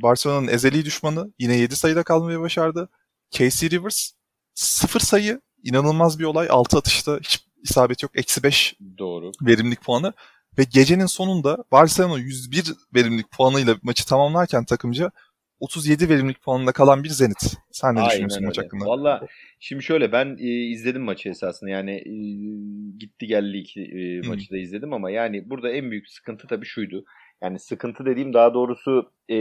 Barcelona'nın 0.03 0.49
ezeli 0.49 0.84
düşmanı. 0.84 1.32
Yine 1.38 1.57
7 1.57 1.76
sayıda 1.76 2.03
kalmayı 2.03 2.40
başardı. 2.40 2.88
Casey 3.30 3.70
Rivers 3.70 4.11
0 4.55 5.01
sayı. 5.01 5.40
inanılmaz 5.62 6.18
bir 6.18 6.24
olay. 6.24 6.49
6 6.51 6.78
atışta 6.78 7.18
hiç 7.22 7.47
isabet 7.62 8.03
yok. 8.03 8.12
Eksi 8.14 8.42
5 8.42 8.74
Doğru. 8.99 9.32
verimlilik 9.42 9.82
puanı. 9.82 10.12
Ve 10.59 10.64
gecenin 10.64 11.07
sonunda 11.07 11.64
Barcelona 11.72 12.18
101 12.18 12.74
verimlilik 12.94 13.30
puanıyla 13.30 13.76
maçı 13.82 14.07
tamamlarken 14.07 14.64
takımca 14.64 15.11
37 15.61 16.09
verimlilik 16.09 16.42
puanında 16.42 16.72
kalan 16.72 17.04
bir 17.04 17.09
Zenit. 17.09 17.57
Sen 17.70 17.94
ne 17.94 17.98
Aynen 17.98 18.11
düşünüyorsun 18.11 18.38
öyle. 18.38 18.46
maç 18.46 18.59
hakkında? 18.59 18.84
Valla 18.84 19.26
şimdi 19.61 19.82
şöyle 19.82 20.12
ben 20.12 20.36
e, 20.40 20.48
izledim 20.48 21.02
maçı 21.02 21.28
esasında 21.28 21.70
yani 21.70 21.90
e, 21.90 22.12
gitti 22.98 23.26
geldi 23.26 23.57
iki 23.57 23.80
e, 23.82 24.28
maçı 24.28 24.50
da 24.50 24.59
izledim 24.59 24.92
ama 24.92 25.11
yani 25.11 25.50
burada 25.50 25.70
en 25.70 25.90
büyük 25.90 26.09
sıkıntı 26.09 26.46
tabii 26.46 26.66
şuydu. 26.66 27.04
Yani 27.42 27.59
sıkıntı 27.59 28.07
dediğim 28.07 28.32
daha 28.32 28.54
doğrusu 28.54 29.12
e, 29.30 29.36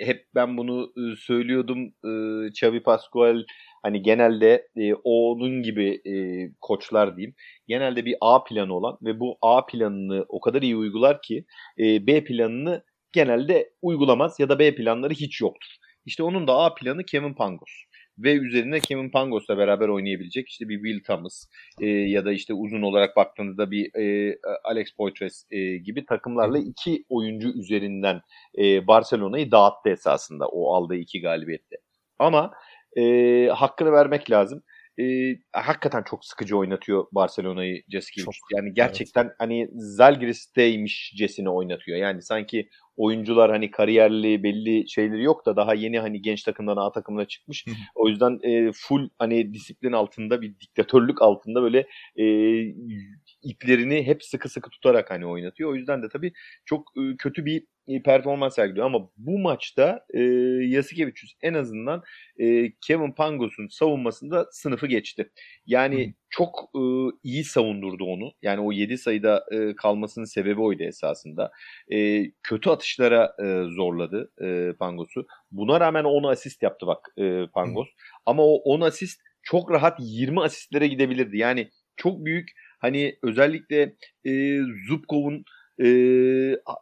hep 0.00 0.26
ben 0.34 0.56
bunu 0.56 0.92
e, 0.96 1.16
söylüyordum. 1.16 1.78
E, 2.04 2.46
Xavi 2.46 2.82
Pascual 2.82 3.44
hani 3.82 4.02
genelde 4.02 4.68
e, 4.76 4.94
onun 4.94 5.62
gibi 5.62 6.00
e, 6.06 6.14
koçlar 6.60 7.16
diyeyim. 7.16 7.34
Genelde 7.68 8.04
bir 8.04 8.16
A 8.20 8.44
planı 8.44 8.74
olan 8.74 8.98
ve 9.02 9.20
bu 9.20 9.38
A 9.42 9.66
planını 9.66 10.24
o 10.28 10.40
kadar 10.40 10.62
iyi 10.62 10.76
uygular 10.76 11.22
ki 11.22 11.44
e, 11.78 12.06
B 12.06 12.24
planını 12.24 12.84
genelde 13.12 13.70
uygulamaz 13.82 14.40
ya 14.40 14.48
da 14.48 14.58
B 14.58 14.74
planları 14.74 15.14
hiç 15.14 15.40
yoktur. 15.40 15.70
İşte 16.06 16.22
onun 16.22 16.46
da 16.46 16.54
A 16.54 16.74
planı 16.74 17.04
Kevin 17.04 17.34
Pangos 17.34 17.70
ve 18.18 18.32
üzerine 18.32 18.80
Kevin 18.80 19.10
Pangos'la 19.10 19.58
beraber 19.58 19.88
oynayabilecek 19.88 20.48
işte 20.48 20.68
bir 20.68 20.82
Will 20.82 21.04
Thomas 21.04 21.46
e, 21.80 21.86
ya 21.86 22.24
da 22.24 22.32
işte 22.32 22.54
uzun 22.54 22.82
olarak 22.82 23.16
baktığınızda 23.16 23.70
bir 23.70 23.94
e, 23.94 24.36
Alex 24.64 24.92
Poitres 24.96 25.46
e, 25.50 25.76
gibi 25.76 26.06
takımlarla 26.06 26.58
iki 26.58 27.04
oyuncu 27.08 27.48
üzerinden 27.48 28.20
e, 28.58 28.86
Barcelona'yı 28.86 29.50
dağıttı 29.50 29.90
esasında 29.90 30.48
o 30.48 30.74
aldığı 30.74 30.96
iki 30.96 31.20
galibiyette. 31.20 31.76
Ama 32.18 32.50
e, 32.96 33.02
hakkını 33.46 33.92
vermek 33.92 34.30
lazım. 34.30 34.62
E, 34.98 35.04
hakikaten 35.52 36.02
çok 36.02 36.24
sıkıcı 36.24 36.56
oynatıyor 36.56 37.06
Barcelona'yı 37.12 37.82
Ceskiewicz. 37.90 38.38
Yani 38.56 38.74
gerçekten 38.74 39.24
evet. 39.24 39.34
hani 39.38 39.68
Zalgiris'teymişcesine 39.72 41.50
oynatıyor. 41.50 41.98
Yani 41.98 42.22
sanki 42.22 42.68
oyuncular 42.96 43.50
hani 43.50 43.70
kariyerli 43.70 44.42
belli 44.42 44.90
şeyleri 44.90 45.22
yok 45.22 45.46
da 45.46 45.56
daha 45.56 45.74
yeni 45.74 45.98
hani 45.98 46.22
genç 46.22 46.42
takımdan 46.42 46.76
A 46.76 46.92
takımına 46.92 47.24
çıkmış. 47.24 47.64
o 47.94 48.08
yüzden 48.08 48.38
e, 48.42 48.72
full 48.74 49.08
hani 49.18 49.54
disiplin 49.54 49.92
altında 49.92 50.42
bir 50.42 50.60
diktatörlük 50.60 51.22
altında 51.22 51.62
böyle 51.62 51.86
e, 52.16 52.24
iplerini 53.42 54.06
hep 54.06 54.24
sıkı 54.24 54.48
sıkı 54.48 54.70
tutarak 54.70 55.10
hani 55.10 55.26
oynatıyor. 55.26 55.70
O 55.70 55.74
yüzden 55.74 56.02
de 56.02 56.08
tabii 56.08 56.32
çok 56.64 56.92
e, 56.96 57.16
kötü 57.18 57.44
bir 57.44 57.66
performans 57.98 58.54
sergiliyor. 58.54 58.86
Ama 58.86 59.10
bu 59.16 59.38
maçta 59.38 60.04
e, 60.14 60.20
Yasikevicius 60.66 61.32
en 61.42 61.54
azından 61.54 62.02
e, 62.38 62.72
Kevin 62.86 63.12
Pangos'un 63.12 63.68
savunmasında 63.68 64.46
sınıfı 64.52 64.86
geçti. 64.86 65.30
Yani 65.66 66.06
Hı. 66.06 66.12
çok 66.30 66.70
e, 66.74 66.82
iyi 67.22 67.44
savundurdu 67.44 68.04
onu. 68.04 68.32
Yani 68.42 68.60
o 68.60 68.72
7 68.72 68.98
sayıda 68.98 69.44
e, 69.52 69.74
kalmasının 69.74 70.24
sebebi 70.24 70.60
oydu 70.60 70.82
esasında. 70.82 71.50
E, 71.92 72.24
kötü 72.42 72.70
atışlara 72.70 73.36
e, 73.42 73.74
zorladı 73.74 74.32
e, 74.42 74.72
Pangos'u. 74.78 75.26
Buna 75.50 75.80
rağmen 75.80 76.04
10 76.04 76.24
asist 76.24 76.62
yaptı 76.62 76.86
bak 76.86 77.08
e, 77.18 77.46
Pangos. 77.54 77.88
Hı. 77.88 77.92
Ama 78.26 78.42
o 78.42 78.54
10 78.54 78.80
asist 78.80 79.20
çok 79.42 79.70
rahat 79.70 79.98
20 80.00 80.42
asistlere 80.42 80.86
gidebilirdi. 80.86 81.38
Yani 81.38 81.70
çok 81.96 82.24
büyük 82.24 82.48
hani 82.78 83.18
özellikle 83.22 83.94
e, 84.24 84.58
Zubkov'un 84.88 85.44
e, 85.84 85.86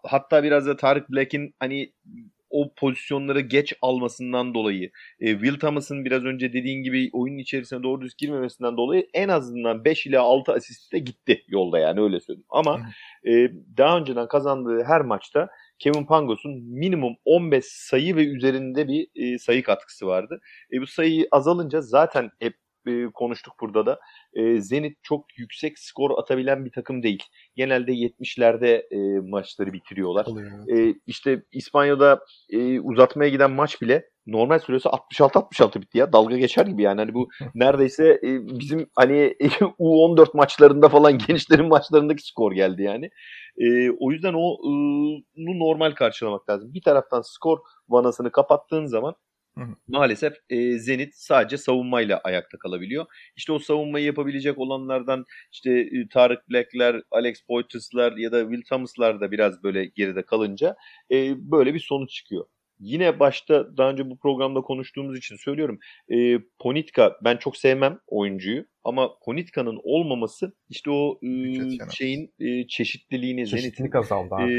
hatta 0.03 0.43
biraz 0.43 0.67
da 0.67 0.77
Tarık 0.77 1.11
Black'in 1.11 1.55
hani 1.61 1.93
o 2.51 2.75
pozisyonları 2.75 3.41
geç 3.41 3.75
almasından 3.83 4.55
dolayı 4.55 4.91
e, 5.21 5.33
Will 5.33 5.61
Thomas'ın 5.61 6.05
biraz 6.05 6.25
önce 6.25 6.53
dediğin 6.53 6.83
gibi 6.83 7.11
oyunun 7.13 7.39
içerisine 7.39 7.83
doğru 7.83 8.01
düz 8.01 8.17
girmemesinden 8.17 8.77
dolayı 8.77 9.07
en 9.15 9.29
azından 9.29 9.85
5 9.85 10.07
ila 10.07 10.23
6 10.23 10.53
asiste 10.53 10.99
gitti 10.99 11.43
yolda 11.49 11.79
yani 11.79 12.01
öyle 12.01 12.21
söyleyeyim. 12.21 12.47
Ama 12.51 12.81
e, 13.27 13.49
daha 13.77 13.99
önceden 13.99 14.29
kazandığı 14.29 14.85
her 14.85 15.01
maçta 15.01 15.49
Kevin 15.79 16.07
Pangos'un 16.07 16.63
minimum 16.63 17.17
15 17.25 17.65
sayı 17.65 18.17
ve 18.17 18.25
üzerinde 18.25 18.89
bir 18.89 19.09
e, 19.15 19.39
sayı 19.39 19.63
katkısı 19.63 20.07
vardı. 20.07 20.41
E, 20.73 20.81
bu 20.81 20.87
sayı 20.87 21.29
azalınca 21.31 21.81
zaten 21.81 22.31
hep 22.39 22.55
e, 22.89 23.11
konuştuk 23.15 23.55
burada 23.61 23.87
da. 23.87 24.01
E, 24.35 24.61
Zenit 24.61 24.99
çok 25.03 25.39
yüksek 25.39 25.79
skor 25.79 26.19
atabilen 26.19 26.65
bir 26.65 26.73
takım 26.73 27.03
değil. 27.03 27.23
Genelde 27.57 27.93
70'lerde 27.93 28.83
e, 28.91 29.21
maçları 29.21 29.73
bitiriyorlar. 29.73 30.27
E, 30.77 30.95
işte 31.07 31.43
İspanya'da 31.53 32.21
e, 32.51 32.81
uzatmaya 32.81 33.31
giden 33.31 33.51
maç 33.51 33.83
bile 33.83 34.05
normal 34.29 34.59
süresi 34.59 34.89
66-66 34.89 35.81
bitti 35.81 35.99
ya. 35.99 36.13
Dalga 36.13 36.37
geçer 36.37 36.67
gibi 36.67 36.83
yani. 36.83 37.01
Hani 37.01 37.15
bu 37.15 37.29
neredeyse 37.55 38.21
e, 38.23 38.59
bizim 38.59 38.91
hani 38.97 39.35
U14 39.79 40.37
maçlarında 40.37 40.89
falan 40.89 41.19
gençlerin 41.29 41.69
maçlarındaki 41.69 42.23
skor 42.23 42.53
geldi 42.53 42.83
yani. 42.83 43.11
E, 43.59 43.91
o 43.91 44.13
yüzden 44.13 44.35
o 44.37 44.53
e, 44.53 44.71
normal 45.37 45.91
karşılamak 45.93 46.51
lazım. 46.51 46.75
Bir 46.75 46.83
taraftan 46.83 47.23
skor 47.23 47.59
vanasını 47.89 48.33
kapattığın 48.33 48.87
zaman 48.87 49.15
Maalesef 49.89 50.35
e, 50.51 50.79
Zenit 50.79 51.15
sadece 51.15 51.57
savunmayla 51.59 52.21
ayakta 52.25 52.59
kalabiliyor. 52.59 53.07
İşte 53.37 53.53
o 53.53 53.59
savunmayı 53.59 54.05
yapabilecek 54.05 54.59
olanlardan 54.59 55.25
işte 55.53 55.71
e, 55.81 56.09
Tarık 56.09 56.51
Black'ler, 56.51 57.03
Alex 57.11 57.43
Poitres'lar 57.43 58.17
ya 58.17 58.33
da 58.33 58.41
Will 58.43 58.63
Thomas'lar 58.63 59.21
da 59.21 59.31
biraz 59.31 59.63
böyle 59.63 59.85
geride 59.85 60.23
kalınca 60.23 60.77
e, 61.13 61.35
böyle 61.51 61.75
bir 61.75 61.81
sonuç 61.81 62.11
çıkıyor. 62.11 62.47
Yine 62.81 63.21
başta 63.21 63.77
daha 63.77 63.91
önce 63.91 64.11
bu 64.11 64.19
programda 64.19 64.61
konuştuğumuz 64.61 65.19
için 65.19 65.37
söylüyorum. 65.37 65.79
E, 66.09 66.39
Ponitka 66.59 67.17
ben 67.25 67.37
çok 67.37 67.57
sevmem 67.57 67.99
oyuncuyu 68.07 68.65
ama 68.85 69.19
Ponitka'nın 69.25 69.81
olmaması 69.83 70.53
işte 70.69 70.91
o 70.91 71.19
e, 71.23 71.91
şeyin 71.93 72.35
e, 72.41 72.67
çeşitliliğini 72.67 73.47
Çeşitlilik 73.47 73.95
azaldı 73.95 74.35
abi. 74.35 74.53
E, 74.53 74.59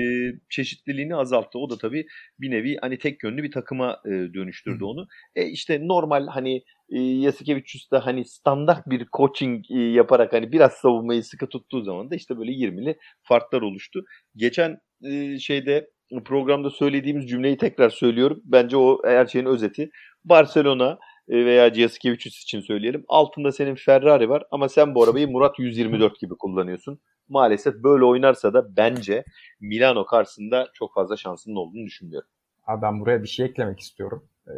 çeşitliliğini 0.49 1.15
azalttı. 1.15 1.59
O 1.59 1.69
da 1.69 1.77
tabii 1.77 2.05
bir 2.39 2.51
nevi 2.51 2.77
hani 2.81 2.97
tek 2.97 3.23
yönlü 3.23 3.43
bir 3.43 3.51
takıma 3.51 4.01
e, 4.05 4.09
dönüştürdü 4.09 4.79
Hı. 4.79 4.85
onu. 4.85 5.07
E, 5.35 5.45
işte 5.45 5.87
normal 5.87 6.27
hani 6.27 6.63
e, 6.89 6.99
Yasikevicius 6.99 7.91
da 7.91 8.05
hani 8.05 8.25
standart 8.25 8.89
bir 8.89 9.07
coaching 9.17 9.65
e, 9.71 9.79
yaparak 9.79 10.33
hani 10.33 10.51
biraz 10.51 10.73
savunmayı 10.73 11.23
sıkı 11.23 11.49
tuttuğu 11.49 11.81
zaman 11.81 12.11
da 12.11 12.15
işte 12.15 12.37
böyle 12.37 12.51
20'li 12.51 12.97
farklar 13.21 13.61
oluştu. 13.61 14.03
Geçen 14.35 14.77
e, 15.03 15.39
şeyde 15.39 15.89
programda 16.25 16.69
söylediğimiz 16.69 17.29
cümleyi 17.29 17.57
tekrar 17.57 17.89
söylüyorum. 17.89 18.41
Bence 18.43 18.77
o 18.77 19.01
her 19.05 19.25
şeyin 19.25 19.45
özeti. 19.45 19.89
Barcelona 20.25 20.99
e, 21.27 21.45
veya 21.45 21.73
Ciaskevicius 21.73 22.43
için 22.43 22.61
söyleyelim. 22.61 23.05
Altında 23.07 23.51
senin 23.51 23.75
Ferrari 23.75 24.29
var 24.29 24.43
ama 24.51 24.69
sen 24.69 24.95
bu 24.95 25.03
arabayı 25.03 25.27
Murat 25.27 25.59
124 25.59 26.19
gibi 26.19 26.35
kullanıyorsun. 26.35 26.99
Maalesef 27.29 27.75
böyle 27.75 28.05
oynarsa 28.05 28.53
da 28.53 28.77
bence 28.77 29.23
Milano 29.59 30.05
karşısında 30.05 30.67
çok 30.73 30.93
fazla 30.93 31.17
şansının 31.17 31.55
olduğunu 31.55 31.85
düşünmüyorum. 31.85 32.29
Abi 32.67 32.81
ben 32.81 32.99
buraya 32.99 33.23
bir 33.23 33.27
şey 33.27 33.45
eklemek 33.45 33.79
istiyorum. 33.79 34.27
Ee, 34.47 34.51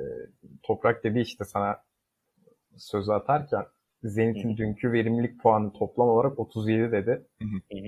Toprak 0.63 1.03
dedi 1.03 1.19
işte 1.19 1.45
sana 1.45 1.77
sözü 2.77 3.11
atarken 3.11 3.65
Zenit'in 4.03 4.57
dünkü 4.57 4.91
verimlilik 4.91 5.39
puanı 5.41 5.73
toplam 5.73 6.09
olarak 6.09 6.39
37 6.39 6.91
dedi. 6.91 7.21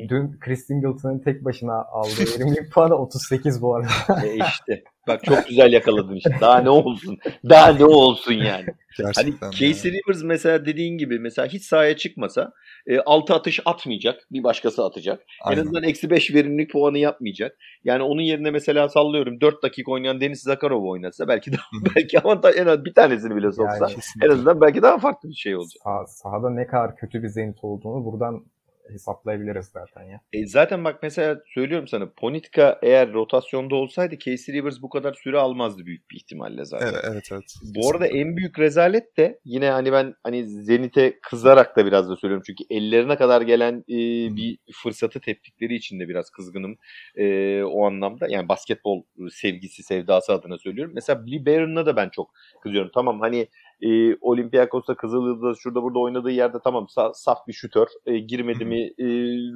Dün 0.10 0.40
Chris 0.40 0.68
Singleton'ın 0.68 1.20
tek 1.20 1.46
başına 1.46 1.84
aldığı 1.84 2.26
verimlilik 2.40 2.72
puanı 2.72 2.96
38 2.96 3.62
bu 3.62 3.76
arada. 3.76 4.26
e 4.26 4.36
işte. 4.36 4.84
Bak 5.08 5.24
çok 5.24 5.48
güzel 5.48 5.74
yakaladın 5.74 6.16
işte. 6.16 6.38
Daha 6.42 6.62
ne 6.62 6.70
olsun? 6.70 7.18
Daha 7.50 7.74
ne 7.74 7.86
olsun 7.86 8.34
yani? 8.34 8.66
Gerçekten 8.98 9.38
hani 9.42 9.52
Casey 9.52 9.92
Rivers 9.92 10.24
mesela 10.24 10.66
dediğin 10.66 10.98
gibi 10.98 11.20
mesela 11.20 11.48
hiç 11.48 11.64
sahaya 11.64 11.98
çıkmasa 11.98 12.54
e, 12.88 13.00
6 13.00 13.34
atış 13.34 13.60
atmayacak. 13.66 14.28
Bir 14.32 14.44
başkası 14.44 14.84
atacak. 14.86 15.24
Aynen. 15.42 15.58
En 15.58 15.64
azından 15.64 15.84
eksi 15.84 16.10
5 16.10 16.34
verimlilik 16.34 16.72
puanı 16.72 16.98
yapmayacak. 16.98 17.58
Yani 17.84 18.04
onun 18.04 18.22
yerine 18.22 18.52
mesela 18.52 18.90
sallıyorum 18.90 19.42
4 19.42 19.64
dakika 19.64 19.92
oynayan 19.92 20.22
Deniz 20.22 20.42
Zakarov 20.42 20.84
oynasa 20.84 21.28
belki 21.28 21.52
daha 21.52 21.96
belki 21.96 22.20
avantaj 22.20 22.58
en 22.58 22.66
az 22.66 22.86
bir 22.86 22.94
tanesini 22.94 23.36
bile 23.36 23.52
soksa 23.52 23.90
yani 23.90 23.96
en 24.24 24.30
azından 24.30 24.62
belki 24.62 24.82
daha 24.82 24.98
farklı 24.98 25.30
bir 25.30 25.36
şey 25.36 25.56
olacak. 25.56 25.82
Sah- 25.86 26.08
sahada 26.08 26.50
ne 26.50 26.68
kadar 26.68 26.96
kötü 26.96 27.24
bir 27.24 27.28
Zenit 27.28 27.64
olduğunu 27.64 28.06
buradan 28.06 28.46
hesaplayabiliriz 28.92 29.66
zaten 29.66 30.04
ya. 30.04 30.22
E 30.34 30.48
zaten 30.48 30.84
bak 30.84 31.00
mesela 31.04 31.42
söylüyorum 31.54 31.88
sana 31.88 32.10
Ponitka 32.18 32.80
eğer 32.82 33.14
rotasyonda 33.14 33.76
olsaydı 33.76 34.20
Casey 34.20 34.56
Rivers 34.56 34.82
bu 34.82 34.90
kadar 34.90 35.14
süre 35.14 35.40
almazdı 35.40 35.86
büyük 35.86 36.12
bir 36.12 36.16
ihtimalle 36.16 36.66
zaten. 36.66 36.88
Evet 36.88 37.04
evet. 37.12 37.30
evet. 37.32 37.54
Bu 37.76 37.92
arada 37.92 38.08
en 38.08 38.38
büyük 38.38 38.60
rezalet 38.60 39.18
de 39.18 39.40
yine 39.46 39.70
hani 39.70 39.92
ben 39.92 40.16
hani 40.24 40.48
Zenit'e 40.48 41.20
kızarak 41.20 41.78
da 41.78 41.86
biraz 41.86 42.10
da 42.10 42.16
söylüyorum. 42.16 42.44
Çünkü 42.48 42.64
ellerine 42.70 43.16
kadar 43.16 43.42
gelen 43.42 43.84
e, 43.90 43.96
bir 44.36 44.58
fırsatı 44.84 45.20
teptikleri 45.20 45.76
için 45.76 46.00
de 46.00 46.10
biraz 46.10 46.30
kızgınım 46.30 46.78
e, 47.16 47.64
o 47.64 47.86
anlamda. 47.86 48.28
Yani 48.30 48.50
basketbol 48.50 49.04
sevgisi, 49.32 49.84
sevdası 49.84 50.34
adına 50.34 50.58
söylüyorum. 50.58 50.92
Mesela 50.96 51.26
Billy 51.26 51.46
Barron'a 51.46 51.86
da 51.86 51.96
ben 51.96 52.10
çok 52.10 52.34
kızıyorum. 52.64 52.92
Tamam 52.94 53.20
hani 53.20 53.48
e, 53.84 54.18
Olympiakos'ta 54.22 54.96
Kızılyıldız 54.96 55.58
şurada 55.60 55.84
burada 55.84 56.00
oynadığı 56.00 56.32
yerde 56.32 56.58
tamam 56.64 56.84
sa- 56.84 57.12
saf 57.16 57.48
bir 57.48 57.54
şutör. 57.54 57.88
E, 58.06 58.18
girmedi 58.20 58.66
mi 58.66 58.82
e, 58.82 59.06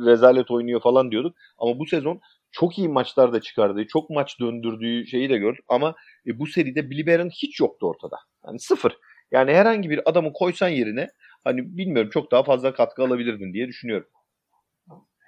rezalet 0.05 0.51
oynuyor 0.51 0.81
falan 0.81 1.11
diyorduk. 1.11 1.35
Ama 1.57 1.79
bu 1.79 1.85
sezon 1.85 2.19
çok 2.51 2.77
iyi 2.77 2.89
maçlar 2.89 3.33
da 3.33 3.41
çıkardığı, 3.41 3.87
çok 3.87 4.09
maç 4.09 4.39
döndürdüğü 4.39 5.07
şeyi 5.07 5.29
de 5.29 5.37
gördük. 5.37 5.65
Ama 5.67 5.95
e, 6.27 6.39
bu 6.39 6.47
seride 6.47 6.89
Billy 6.89 7.07
Barron 7.07 7.29
hiç 7.29 7.59
yoktu 7.59 7.87
ortada. 7.87 8.17
Yani 8.45 8.59
sıfır. 8.59 8.97
Yani 9.31 9.53
herhangi 9.53 9.89
bir 9.89 10.09
adamı 10.09 10.33
koysan 10.33 10.69
yerine 10.69 11.09
hani 11.43 11.77
bilmiyorum 11.77 12.09
çok 12.13 12.31
daha 12.31 12.43
fazla 12.43 12.73
katkı 12.73 13.03
alabilirdin 13.03 13.53
diye 13.53 13.67
düşünüyorum. 13.67 14.07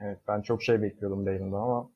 Evet 0.01 0.19
ben 0.27 0.41
çok 0.41 0.63
şey 0.63 0.81
bekliyordum 0.81 1.25
Damon'dan 1.25 1.61
ama 1.61 1.89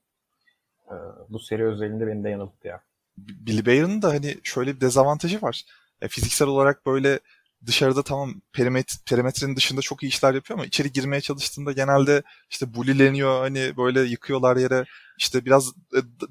e, 0.88 0.96
bu 1.30 1.40
seri 1.40 1.66
özelinde 1.66 2.08
beni 2.08 2.24
de 2.24 2.30
yanılttı 2.30 2.68
ya. 2.68 2.82
Billy 3.18 3.66
Barron'ın 3.66 4.02
da 4.02 4.10
hani 4.10 4.36
şöyle 4.44 4.76
bir 4.76 4.82
dezavantajı 4.82 5.42
var. 5.42 5.66
E, 6.04 6.08
fiziksel 6.08 6.48
olarak 6.48 6.86
böyle 6.86 7.20
dışarıda 7.66 8.04
tamam 8.04 8.42
perimet, 8.54 8.96
perimetrenin 9.10 9.56
dışında 9.56 9.82
çok 9.82 10.04
iyi 10.04 10.08
işler 10.08 10.34
yapıyor 10.34 10.60
ama 10.60 10.66
içeri 10.66 10.92
girmeye 10.92 11.22
çalıştığında 11.22 11.72
genelde 11.72 12.24
işte 12.50 12.74
bulileniyor 12.74 13.40
hani 13.42 13.78
böyle 13.78 14.02
yıkıyorlar 14.02 14.58
yere 14.58 14.86
işte 15.18 15.46
biraz 15.46 15.74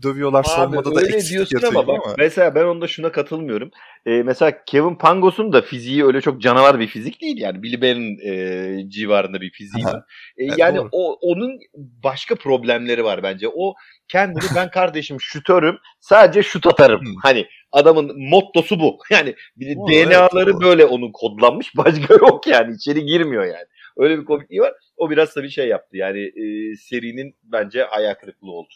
dövüyorlar 0.02 0.40
Abi, 0.40 0.48
savunmada 0.48 0.94
da 0.94 1.00
öyle 1.00 1.16
eksik 1.16 1.30
diyorsun 1.50 1.68
ama 1.68 1.86
bak 1.86 2.00
ama. 2.04 2.14
mesela 2.18 2.54
ben 2.54 2.64
onda 2.64 2.88
şuna 2.88 3.12
katılmıyorum. 3.12 3.70
Ee, 4.06 4.22
mesela 4.22 4.64
Kevin 4.64 4.94
Pangos'un 4.94 5.52
da 5.52 5.62
fiziği 5.62 6.04
öyle 6.04 6.20
çok 6.20 6.40
canavar 6.40 6.80
bir 6.80 6.86
fizik 6.86 7.20
değil 7.20 7.36
yani 7.40 7.62
Billy 7.62 8.16
e, 8.28 8.88
civarında 8.88 9.40
bir 9.40 9.50
fiziği 9.50 9.84
var. 9.84 10.02
E, 10.36 10.44
evet, 10.44 10.58
yani 10.58 10.80
o 10.92 11.18
onun 11.20 11.58
başka 12.04 12.34
problemleri 12.34 13.04
var 13.04 13.22
bence. 13.22 13.48
O 13.54 13.74
kendini 14.08 14.44
ben 14.56 14.70
kardeşim 14.70 15.20
şutörüm 15.20 15.78
sadece 16.00 16.42
şut 16.42 16.66
atarım. 16.66 17.00
hani 17.22 17.46
adamın 17.72 18.28
mottosu 18.28 18.80
bu. 18.80 18.98
Yani 19.10 19.34
bir 19.56 19.76
DNA'ları 19.76 20.50
evet, 20.50 20.62
böyle 20.62 20.84
onun 20.84 21.12
kodlanmış 21.12 21.72
başka 21.76 22.14
yok 22.14 22.46
yani 22.46 22.74
içeri 22.74 23.04
girmiyor 23.04 23.44
yani. 23.44 23.66
Öyle 23.97 24.18
bir 24.18 24.24
komikliği 24.24 24.61
var. 24.61 24.72
O 24.97 25.11
biraz 25.11 25.36
da 25.36 25.43
bir 25.43 25.49
şey 25.49 25.68
yaptı. 25.68 25.97
Yani 25.97 26.20
e, 26.20 26.76
serinin 26.76 27.36
bence 27.43 27.86
ayak 27.86 28.20
kırıklığı 28.20 28.51
oldu. 28.51 28.74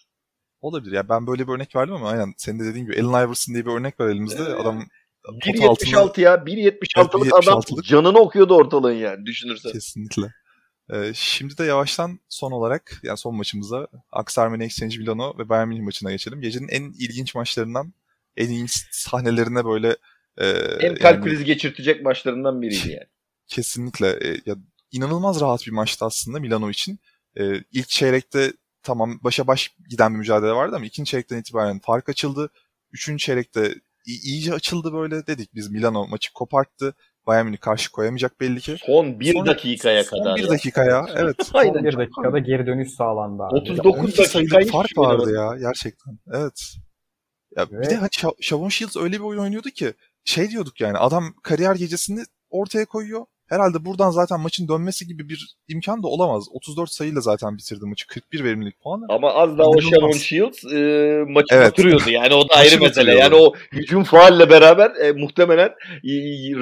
Olabilir. 0.61 0.93
Ya 0.93 1.09
ben 1.09 1.27
böyle 1.27 1.49
bir 1.49 1.53
örnek 1.53 1.77
verdim 1.77 1.95
ama 1.95 2.11
aynen 2.11 2.35
senin 2.37 2.61
de 2.61 2.65
dediğin 2.65 2.87
gibi 2.87 3.03
Allen 3.03 3.27
Iverson 3.27 3.55
diye 3.55 3.67
bir 3.67 3.71
örnek 3.71 4.01
var 4.01 4.09
elimizde. 4.09 4.43
Ee, 4.43 4.55
Adam 4.55 4.87
1.76 5.25 6.21
ya. 6.21 6.35
1.76'lık 6.35 7.23
evet, 7.23 7.33
adam 7.35 7.61
canını 7.83 8.19
okuyordu 8.19 8.55
ortalığın 8.55 8.93
yani 8.93 9.27
düşünürsen. 9.27 9.73
Kesinlikle. 9.73 10.33
Ee, 10.93 11.13
şimdi 11.15 11.59
de 11.59 11.65
yavaştan 11.65 12.21
son 12.29 12.53
olarak 12.53 13.01
yani 13.03 13.19
son 13.19 13.37
maçımıza 13.37 13.87
Aksarmen 14.13 14.61
Exchange 14.61 14.99
Milano 14.99 15.39
ve 15.39 15.49
Bayern 15.49 15.69
Münih 15.69 15.83
maçına 15.83 16.11
geçelim. 16.11 16.41
Gecenin 16.41 16.69
en 16.69 16.83
ilginç 16.83 17.35
maçlarından 17.35 17.93
en 18.37 18.49
ilginç 18.49 18.87
sahnelerine 18.91 19.65
böyle 19.65 19.97
e, 20.37 20.49
en 20.81 20.95
kalp 20.95 21.15
yani, 21.15 21.25
krizi 21.25 21.45
geçirtecek 21.45 22.03
maçlarından 22.03 22.63
biriydi 22.63 22.91
yani. 22.91 23.07
Kesinlikle. 23.47 24.09
E, 24.09 24.41
ya 24.47 24.57
inanılmaz 24.97 25.41
rahat 25.41 25.67
bir 25.67 25.73
maçtı 25.73 26.05
aslında 26.05 26.41
Milano 26.41 26.71
için. 26.71 26.99
E, 27.39 27.43
ilk 27.73 27.89
çeyrekte 27.89 28.53
tamam 28.83 29.19
başa 29.25 29.47
baş 29.47 29.75
giden 29.91 30.13
bir 30.13 30.19
mücadele 30.19 30.53
vardı 30.53 30.77
ama 30.77 30.85
ikinci 30.85 31.11
çeyrekten 31.11 31.39
itibaren 31.39 31.79
fark 31.79 32.09
açıldı. 32.09 32.51
Üçüncü 32.93 33.25
çeyrekte 33.25 33.75
iyice 34.07 34.55
açıldı 34.55 34.93
böyle 34.93 35.27
dedik 35.27 35.55
biz 35.55 35.71
Milano 35.71 36.07
maçı 36.07 36.33
koparttı. 36.33 36.95
Bayern 37.27 37.47
Münih 37.47 37.61
karşı 37.61 37.93
koyamayacak 37.93 38.41
belli 38.41 38.61
ki. 38.61 38.77
Son 38.87 39.21
bir 39.21 39.33
Sonra, 39.33 39.47
dakikaya 39.47 40.05
son 40.05 40.19
kadar. 40.19 40.37
Son 40.37 40.45
bir 40.45 40.49
dakikaya 40.49 41.07
evet. 41.17 41.37
Aynen. 41.55 41.73
Son 41.73 41.85
bir 41.85 41.97
dakikada 41.97 42.39
geri 42.39 42.67
dönüş 42.67 42.91
sağlandı. 42.91 43.43
Abi. 43.43 43.55
39 43.55 44.19
dakika 44.19 44.59
fark 44.73 44.99
vardı 44.99 45.35
ya 45.35 45.57
gerçekten. 45.59 46.19
Evet. 46.33 46.77
Ya 47.57 47.67
evet. 47.73 47.85
bir 47.85 47.91
de 47.91 47.97
hani 47.97 48.09
Shavon 48.41 48.69
Shields 48.69 48.97
öyle 48.97 49.17
bir 49.17 49.25
oyun 49.25 49.41
oynuyordu 49.41 49.71
ki 49.71 49.95
şey 50.25 50.51
diyorduk 50.51 50.81
yani 50.81 50.99
adam 50.99 51.35
kariyer 51.43 51.75
gecesini 51.75 52.25
ortaya 52.51 52.85
koyuyor. 52.85 53.27
Herhalde 53.49 53.85
buradan 53.85 54.11
zaten 54.11 54.41
maçın 54.41 54.69
dönmesi 54.69 55.07
gibi 55.07 55.29
bir 55.29 55.57
imkan 55.69 56.03
da 56.03 56.09
olamaz. 56.09 56.45
34 56.51 56.91
sayıyla 56.91 57.21
zaten 57.21 57.57
bitirdi 57.57 57.85
maçı. 57.87 58.07
41 58.07 58.45
verimlilik 58.45 58.81
puanı. 58.81 59.07
Ama 59.09 59.33
az 59.33 59.59
daha 59.59 59.69
o 59.69 59.81
Shavon 59.81 60.13
Shields 60.13 60.65
e, 60.65 60.79
maçı 61.29 61.55
evet. 61.55 61.67
batırıyordu. 61.67 62.11
Yani 62.11 62.35
o 62.35 62.49
da 62.49 62.55
ayrı 62.55 62.81
mesele. 62.81 63.15
Yani 63.15 63.35
o 63.35 63.53
hücum 63.73 64.05
faalle 64.05 64.51
beraber 64.51 64.91
e, 64.91 65.13
muhtemelen 65.13 65.69
e, 66.05 66.13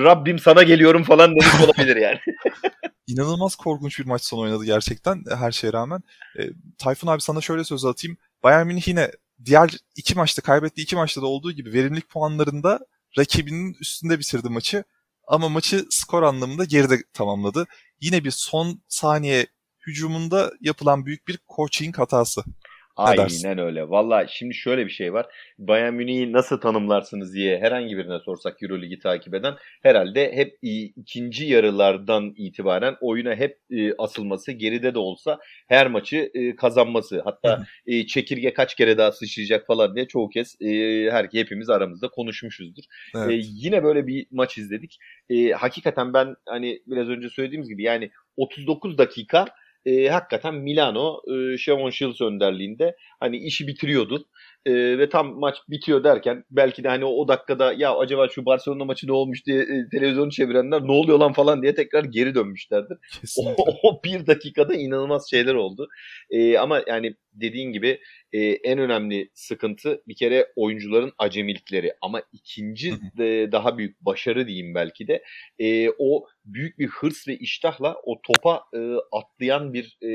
Rabbim 0.05 0.39
sana 0.39 0.63
geliyorum 0.63 1.03
falan 1.03 1.31
demiş 1.31 1.65
olabilir 1.65 1.97
yani. 1.97 2.19
İnanılmaz 3.07 3.57
korkunç 3.57 3.99
bir 3.99 4.05
maç 4.05 4.23
sonu 4.25 4.41
oynadı 4.41 4.65
gerçekten 4.65 5.25
her 5.39 5.53
şeye 5.53 5.73
rağmen. 5.73 6.01
E, 6.39 6.43
Tayfun 6.79 7.09
abi 7.09 7.21
sana 7.21 7.41
şöyle 7.41 7.65
söz 7.65 7.85
atayım. 7.85 8.17
Bayern 8.43 8.67
Münih 8.67 8.89
yine 8.89 9.11
diğer 9.45 9.71
iki 9.97 10.15
maçta 10.15 10.43
kaybettiği 10.43 10.85
iki 10.85 10.97
maçta 10.97 11.23
da 11.23 11.27
olduğu 11.27 11.53
gibi 11.53 11.73
verimlilik 11.73 12.09
puanlarında 12.09 12.81
rakibinin 13.19 13.77
üstünde 13.81 14.19
bitirdi 14.19 14.49
maçı. 14.49 14.85
Ama 15.27 15.49
maçı 15.49 15.87
skor 15.91 16.23
anlamında 16.23 16.65
geride 16.65 17.03
tamamladı. 17.13 17.67
Yine 18.01 18.25
bir 18.25 18.31
son 18.31 18.83
saniye 18.89 19.47
hücumunda 19.87 20.53
yapılan 20.61 21.07
büyük 21.07 21.29
bir 21.29 21.39
coaching 21.57 21.99
hatası. 21.99 22.45
Aynen 22.97 23.59
öyle. 23.59 23.89
Valla 23.89 24.27
şimdi 24.27 24.55
şöyle 24.55 24.87
bir 24.87 24.91
şey 24.91 25.13
var. 25.13 25.27
Bayern 25.59 25.95
Münih'i 25.95 26.33
nasıl 26.33 26.61
tanımlarsınız 26.61 27.35
diye 27.35 27.59
herhangi 27.59 27.97
birine 27.97 28.19
sorsak 28.19 28.63
Euroligi 28.63 28.99
takip 28.99 29.35
eden 29.35 29.55
herhalde 29.83 30.33
hep 30.37 30.59
ikinci 30.63 31.45
yarılardan 31.47 32.35
itibaren 32.37 32.97
oyuna 33.01 33.35
hep 33.35 33.59
e, 33.71 33.95
asılması, 33.99 34.53
geride 34.53 34.95
de 34.95 34.99
olsa 34.99 35.39
her 35.69 35.87
maçı 35.87 36.31
e, 36.35 36.57
kazanması. 36.57 37.23
Hatta 37.25 37.65
e, 37.87 38.07
çekirge 38.07 38.53
kaç 38.53 38.75
kere 38.75 38.99
daha 38.99 39.13
sıçrayacak 39.13 39.67
falan 39.67 39.97
diye 39.97 40.09
çoğu 40.09 40.29
kez 40.29 40.57
her 41.11 41.29
hepimiz 41.33 41.71
aramızda 41.71 42.09
konuşmuşuzdur. 42.09 42.85
Evet. 43.17 43.45
Yine 43.49 43.85
böyle 43.85 44.07
bir 44.07 44.27
maç 44.31 44.59
izledik. 44.59 44.99
Hakikaten 45.57 46.15
ben 46.15 46.37
hani 46.47 46.83
biraz 46.87 47.09
önce 47.09 47.29
söylediğimiz 47.29 47.69
gibi 47.69 47.83
yani 47.83 48.11
39 48.37 48.99
dakika 48.99 49.47
e, 49.87 50.09
hakikaten 50.09 50.55
Milano 50.55 51.23
e, 51.27 51.59
Shavon 51.59 51.91
Shields 51.91 52.21
önderliğinde 52.21 52.97
hani 53.25 53.37
işi 53.37 53.67
bitiriyordu. 53.67 54.27
E, 54.67 54.99
ve 54.99 55.09
tam 55.09 55.39
maç 55.39 55.57
bitiyor 55.69 56.05
derken 56.05 56.45
belki 56.51 56.85
de 56.85 56.89
hani 56.89 57.05
o, 57.05 57.09
o 57.09 57.29
dakikada 57.29 57.73
ya 57.73 57.97
acaba 57.97 58.29
şu 58.29 58.47
Barcelona 58.47 58.85
maçı 58.85 59.07
ne 59.07 59.13
olmuş 59.13 59.47
diye 59.47 59.63
e, 59.63 59.89
televizyonu 59.91 60.31
çevirenler 60.31 60.83
ne 60.83 60.93
oluyor 60.93 61.19
lan 61.19 61.33
falan 61.33 61.63
diye 61.63 61.75
tekrar 61.75 62.05
geri 62.05 62.35
dönmüşlerdir. 62.35 62.99
O, 63.39 63.65
o 63.83 64.01
bir 64.05 64.27
dakikada 64.27 64.75
inanılmaz 64.75 65.31
şeyler 65.31 65.55
oldu. 65.55 65.89
E, 66.31 66.59
ama 66.59 66.83
yani 66.87 67.15
dediğin 67.33 67.73
gibi 67.73 68.01
e, 68.33 68.41
en 68.41 68.79
önemli 68.79 69.31
sıkıntı 69.35 70.03
bir 70.09 70.15
kere 70.15 70.47
oyuncuların 70.57 71.13
acemilikleri 71.19 71.93
ama 72.03 72.23
ikinci 72.33 72.93
de, 73.19 73.53
daha 73.53 73.79
büyük 73.79 74.01
başarı 74.01 74.47
diyeyim 74.47 74.75
belki 74.75 75.09
de 75.09 75.23
e, 75.59 75.91
o 75.99 76.27
büyük 76.45 76.79
bir 76.79 76.87
hırs 76.87 77.29
ve 77.29 77.37
iştahla 77.37 77.97
o 78.05 78.21
topa 78.23 78.63
e, 78.75 78.79
atlayan 79.13 79.73
bir 79.75 79.99
e, 80.03 80.11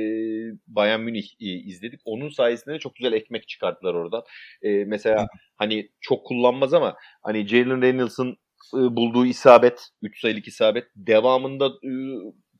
Bayern 0.67 1.01
Münih 1.01 1.27
e, 1.41 1.45
izledik. 1.45 1.99
Onun 2.05 2.29
sayesinde 2.29 2.79
çok 2.79 2.98
güzel 2.99 3.13
ekmek 3.13 3.47
çıkarttılar 3.47 3.93
oradan. 3.93 4.23
E, 4.61 4.85
mesela 4.85 5.27
hani 5.55 5.89
çok 6.01 6.25
kullanmaz 6.25 6.73
ama 6.73 6.95
hani 7.23 7.47
Jalen 7.47 7.81
Reynolds'ın 7.81 8.37
e, 8.73 8.95
bulduğu 8.95 9.25
isabet, 9.25 9.89
3 10.01 10.21
sayılık 10.21 10.47
isabet 10.47 10.85
devamında 10.95 11.67
e, 11.67 11.91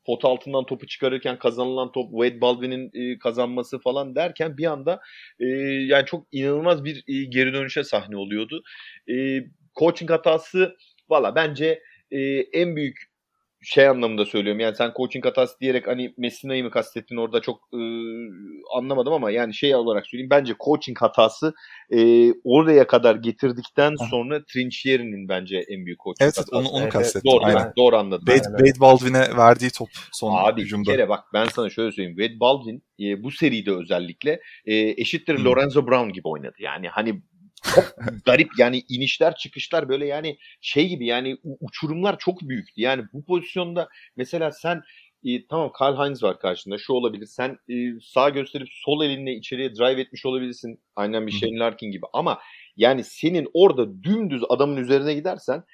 pot 0.06 0.24
altından 0.24 0.66
topu 0.66 0.86
çıkarırken 0.86 1.38
kazanılan 1.38 1.92
top 1.92 2.10
Wade 2.10 2.40
Baldwin'in 2.40 2.90
e, 2.94 3.18
kazanması 3.18 3.78
falan 3.78 4.14
derken 4.14 4.56
bir 4.58 4.66
anda 4.66 5.00
e, 5.40 5.46
yani 5.86 6.06
çok 6.06 6.26
inanılmaz 6.32 6.84
bir 6.84 6.96
e, 7.08 7.24
geri 7.24 7.52
dönüşe 7.52 7.84
sahne 7.84 8.16
oluyordu. 8.16 8.62
E, 9.10 9.14
coaching 9.78 10.10
hatası 10.10 10.76
valla 11.08 11.34
bence 11.34 11.82
e, 12.10 12.20
en 12.52 12.76
büyük 12.76 13.09
şey 13.62 13.88
anlamında 13.88 14.24
söylüyorum. 14.24 14.60
Yani 14.60 14.76
sen 14.76 14.92
coaching 14.96 15.24
hatası 15.24 15.60
diyerek 15.60 15.86
hani 15.86 16.14
Messina'yı 16.16 16.64
mı 16.64 16.70
kastettin 16.70 17.16
orada 17.16 17.40
çok 17.40 17.60
e, 17.72 17.80
anlamadım 18.76 19.12
ama 19.12 19.30
yani 19.30 19.54
şey 19.54 19.74
olarak 19.74 20.06
söyleyeyim. 20.06 20.30
Bence 20.30 20.54
coaching 20.64 20.98
hatası 21.00 21.54
e, 21.90 22.30
oraya 22.44 22.86
kadar 22.86 23.14
getirdikten 23.14 23.94
sonra 24.10 24.44
Trinchieri'nin 24.44 25.28
bence 25.28 25.56
en 25.68 25.86
büyük 25.86 26.00
coaching 26.00 26.22
evet, 26.22 26.38
hatası. 26.38 26.56
Evet 26.56 26.66
onu, 26.66 26.68
onu 26.68 26.82
evet, 26.82 26.92
kastettim. 26.92 27.32
Doğru, 27.32 27.44
Aynen. 27.44 27.72
doğru 27.76 27.96
anladım. 27.96 28.24
Wade, 28.26 28.64
Wade 28.64 28.80
Baldwin'e 28.80 29.36
verdiği 29.36 29.70
top 29.70 29.88
son 30.12 30.34
Abi, 30.36 30.62
hücumda. 30.62 30.90
Abi 30.90 30.96
kere 30.96 31.08
bak 31.08 31.24
ben 31.34 31.44
sana 31.44 31.70
şöyle 31.70 31.92
söyleyeyim. 31.92 32.18
Wade 32.18 32.40
Baldwin 32.40 32.82
e, 33.00 33.22
bu 33.22 33.30
seride 33.30 33.72
özellikle 33.72 34.40
e, 34.64 34.74
eşittir 34.76 35.36
hmm. 35.36 35.44
Lorenzo 35.44 35.86
Brown 35.86 36.08
gibi 36.08 36.28
oynadı. 36.28 36.56
Yani 36.58 36.88
hani 36.88 37.22
garip 38.24 38.50
yani 38.58 38.82
inişler 38.88 39.34
çıkışlar 39.34 39.88
böyle 39.88 40.06
yani 40.06 40.38
şey 40.60 40.88
gibi 40.88 41.06
yani 41.06 41.36
uçurumlar 41.60 42.18
çok 42.18 42.40
büyüktü. 42.42 42.80
Yani 42.80 43.04
bu 43.12 43.24
pozisyonda 43.24 43.88
mesela 44.16 44.52
sen 44.52 44.82
e, 45.24 45.46
tamam 45.46 45.72
Karl 45.72 45.96
Heinz 45.96 46.22
var 46.22 46.38
karşında 46.38 46.78
şu 46.78 46.92
olabilir. 46.92 47.26
Sen 47.26 47.58
e, 47.68 48.00
sağ 48.02 48.28
gösterip 48.28 48.68
sol 48.70 49.04
elinle 49.04 49.34
içeriye 49.34 49.74
drive 49.74 50.00
etmiş 50.00 50.26
olabilirsin. 50.26 50.80
Aynen 50.96 51.26
bir 51.26 51.32
Shane 51.32 51.58
Larkin 51.58 51.90
gibi 51.90 52.06
ama 52.12 52.38
yani 52.76 53.04
senin 53.04 53.48
orada 53.54 54.02
dümdüz 54.02 54.42
adamın 54.48 54.76
üzerine 54.76 55.14
gidersen 55.14 55.64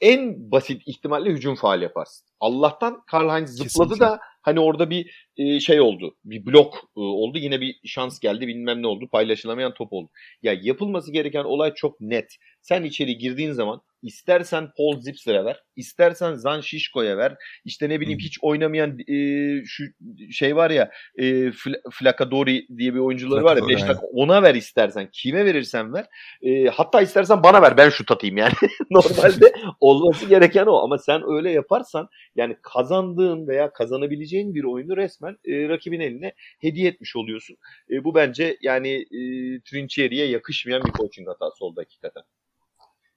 en 0.00 0.50
basit 0.50 0.82
ihtimalle 0.86 1.30
hücum 1.30 1.54
faal 1.54 1.82
yaparsın. 1.82 2.26
Allah'tan 2.40 3.02
Karl 3.06 3.28
Heinz 3.28 3.50
zıpladı 3.50 3.88
Kesinlikle. 3.88 4.00
da 4.00 4.20
hani 4.46 4.60
orada 4.60 4.90
bir 4.90 5.28
e, 5.36 5.60
şey 5.60 5.80
oldu. 5.80 6.16
Bir 6.24 6.46
blok 6.46 6.74
e, 6.96 7.00
oldu. 7.00 7.38
Yine 7.38 7.60
bir 7.60 7.80
şans 7.84 8.20
geldi. 8.20 8.46
Bilmem 8.46 8.82
ne 8.82 8.86
oldu. 8.86 9.08
Paylaşılamayan 9.12 9.74
top 9.74 9.92
oldu. 9.92 10.10
Ya 10.42 10.56
yapılması 10.62 11.12
gereken 11.12 11.44
olay 11.44 11.74
çok 11.74 12.00
net. 12.00 12.36
Sen 12.62 12.84
içeri 12.84 13.18
girdiğin 13.18 13.52
zaman 13.52 13.80
İstersen 14.06 14.68
Paul 14.76 15.00
Zipser'e 15.00 15.44
ver, 15.44 15.62
istersen 15.76 16.34
Zan 16.34 16.60
Şişko'ya 16.60 17.16
ver. 17.16 17.36
İşte 17.64 17.88
ne 17.88 18.00
bileyim 18.00 18.18
hiç 18.18 18.38
oynamayan 18.42 18.98
e, 18.98 19.16
şu 19.64 19.84
şey 20.30 20.56
var 20.56 20.70
ya 20.70 20.90
e, 21.18 21.52
Flakadori 21.92 22.66
diye 22.78 22.94
bir 22.94 22.98
oyuncuları 22.98 23.44
var 23.44 23.56
ya 23.56 23.68
5 23.68 23.82
dakika 23.82 24.06
ona 24.12 24.42
ver 24.42 24.54
istersen. 24.54 25.08
Kime 25.12 25.44
verirsen 25.44 25.92
ver. 25.92 26.06
E, 26.42 26.66
hatta 26.66 27.02
istersen 27.02 27.42
bana 27.42 27.62
ver 27.62 27.76
ben 27.76 27.88
şut 27.88 28.10
atayım 28.10 28.36
yani. 28.36 28.52
Normalde 28.90 29.52
olması 29.80 30.26
gereken 30.26 30.66
o 30.66 30.76
ama 30.76 30.98
sen 30.98 31.22
öyle 31.26 31.50
yaparsan 31.50 32.08
yani 32.36 32.56
kazandığın 32.62 33.48
veya 33.48 33.72
kazanabileceğin 33.72 34.54
bir 34.54 34.64
oyunu 34.64 34.96
resmen 34.96 35.36
e, 35.44 35.68
rakibin 35.68 36.00
eline 36.00 36.32
hediye 36.60 36.88
etmiş 36.88 37.16
oluyorsun. 37.16 37.56
E, 37.90 38.04
bu 38.04 38.14
bence 38.14 38.56
yani 38.62 38.94
e, 38.94 39.20
Trinchieri'ye 39.60 40.26
yakışmayan 40.26 40.84
bir 40.84 40.92
coaching 40.92 41.28
hatası 41.28 41.64
oldu 41.64 41.80
hakikaten. 41.80 42.22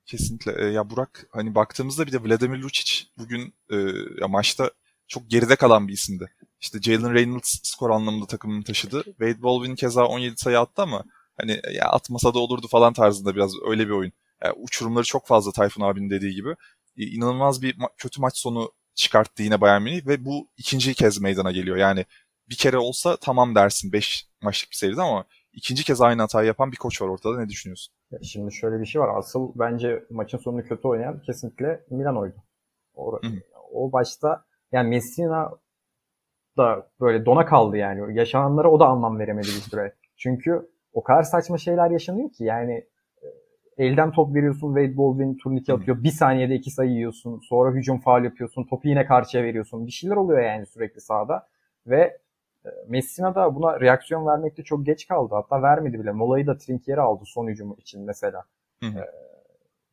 Kesinlikle. 0.09 0.55
E, 0.57 0.65
ya 0.65 0.89
Burak 0.89 1.27
hani 1.31 1.55
baktığımızda 1.55 2.07
bir 2.07 2.11
de 2.11 2.23
Vladimir 2.23 2.57
Lucic 2.57 3.03
bugün 3.17 3.53
e, 3.71 3.75
ya 4.21 4.27
maçta 4.27 4.71
çok 5.07 5.29
geride 5.29 5.55
kalan 5.55 5.87
bir 5.87 5.93
isimdi. 5.93 6.31
İşte 6.61 6.81
Jalen 6.81 7.13
Reynolds 7.13 7.59
skor 7.63 7.89
anlamında 7.89 8.25
takımını 8.25 8.63
taşıdı. 8.63 9.03
Wade 9.03 9.43
Baldwin 9.43 9.75
keza 9.75 10.05
17 10.05 10.37
sayı 10.37 10.59
attı 10.59 10.81
ama 10.81 11.03
hani 11.37 11.61
ya 11.73 11.85
atmasa 11.89 12.33
da 12.33 12.39
olurdu 12.39 12.67
falan 12.67 12.93
tarzında 12.93 13.35
biraz 13.35 13.51
öyle 13.69 13.85
bir 13.87 13.91
oyun. 13.91 14.11
Yani 14.43 14.53
uçurumları 14.53 15.05
çok 15.05 15.27
fazla 15.27 15.51
Tayfun 15.51 15.81
abinin 15.81 16.09
dediği 16.09 16.35
gibi. 16.35 16.49
E, 16.97 17.03
inanılmaz 17.03 17.61
bir 17.61 17.75
ma- 17.77 17.93
kötü 17.97 18.21
maç 18.21 18.37
sonu 18.37 18.71
çıkarttı 18.95 19.43
yine 19.43 19.61
Bayern 19.61 19.81
Münih 19.81 20.07
ve 20.07 20.25
bu 20.25 20.47
ikinci 20.57 20.93
kez 20.93 21.19
meydana 21.21 21.51
geliyor. 21.51 21.77
Yani 21.77 22.05
bir 22.49 22.55
kere 22.55 22.77
olsa 22.77 23.17
tamam 23.17 23.55
dersin 23.55 23.91
5 23.93 24.27
maçlık 24.41 24.71
bir 24.71 24.75
seride 24.75 25.01
ama 25.01 25.25
ikinci 25.53 25.83
kez 25.83 26.01
aynı 26.01 26.21
hatayı 26.21 26.47
yapan 26.47 26.71
bir 26.71 26.77
koç 26.77 27.01
var 27.01 27.07
ortada. 27.07 27.39
Ne 27.39 27.49
düşünüyorsun? 27.49 27.93
Şimdi 28.23 28.53
şöyle 28.53 28.79
bir 28.79 28.85
şey 28.85 29.01
var. 29.01 29.17
Asıl 29.17 29.51
bence 29.55 30.03
maçın 30.09 30.37
sonunu 30.37 30.63
kötü 30.63 30.87
oynayan 30.87 31.21
kesinlikle 31.21 31.83
Milano'ydu. 31.89 32.43
O, 32.95 33.19
o 33.73 33.91
başta 33.91 34.43
yani 34.71 34.89
Messina 34.89 35.51
da 36.57 36.89
böyle 36.99 37.25
dona 37.25 37.45
kaldı 37.45 37.77
yani. 37.77 38.17
Yaşananlara 38.17 38.71
o 38.71 38.79
da 38.79 38.87
anlam 38.87 39.19
veremedi 39.19 39.47
bir 39.47 39.69
süre. 39.69 39.95
Çünkü 40.17 40.69
o 40.93 41.03
kadar 41.03 41.23
saçma 41.23 41.57
şeyler 41.57 41.91
yaşanıyor 41.91 42.31
ki 42.31 42.43
yani 42.43 42.73
e, 43.77 43.85
elden 43.85 44.11
top 44.11 44.35
veriyorsun 44.35 44.75
Wade 44.75 44.97
Baldwin 44.97 45.37
turnike 45.37 45.73
atıyor. 45.73 45.97
Hı. 45.97 46.03
Bir 46.03 46.11
saniyede 46.11 46.55
iki 46.55 46.71
sayı 46.71 46.91
yiyorsun. 46.91 47.39
Sonra 47.49 47.75
hücum 47.75 47.99
faal 47.99 48.23
yapıyorsun. 48.23 48.63
Topu 48.63 48.87
yine 48.87 49.05
karşıya 49.05 49.43
veriyorsun. 49.43 49.85
Bir 49.87 49.91
şeyler 49.91 50.15
oluyor 50.15 50.41
yani 50.41 50.65
sürekli 50.65 51.01
sahada. 51.01 51.47
Ve 51.87 52.17
Messina 52.87 53.35
da 53.35 53.55
buna 53.55 53.79
reaksiyon 53.79 54.25
vermekte 54.25 54.63
çok 54.63 54.85
geç 54.85 55.07
kaldı. 55.07 55.35
Hatta 55.35 55.61
vermedi 55.61 55.99
bile. 55.99 56.11
Molayı 56.11 56.47
da 56.47 56.57
Trinkieri 56.57 57.01
aldı 57.01 57.23
son 57.25 57.47
hücumu 57.47 57.75
için 57.79 58.05
mesela. 58.05 58.43
Hı 58.83 58.89
hı. 58.89 58.99
Ee, 58.99 59.09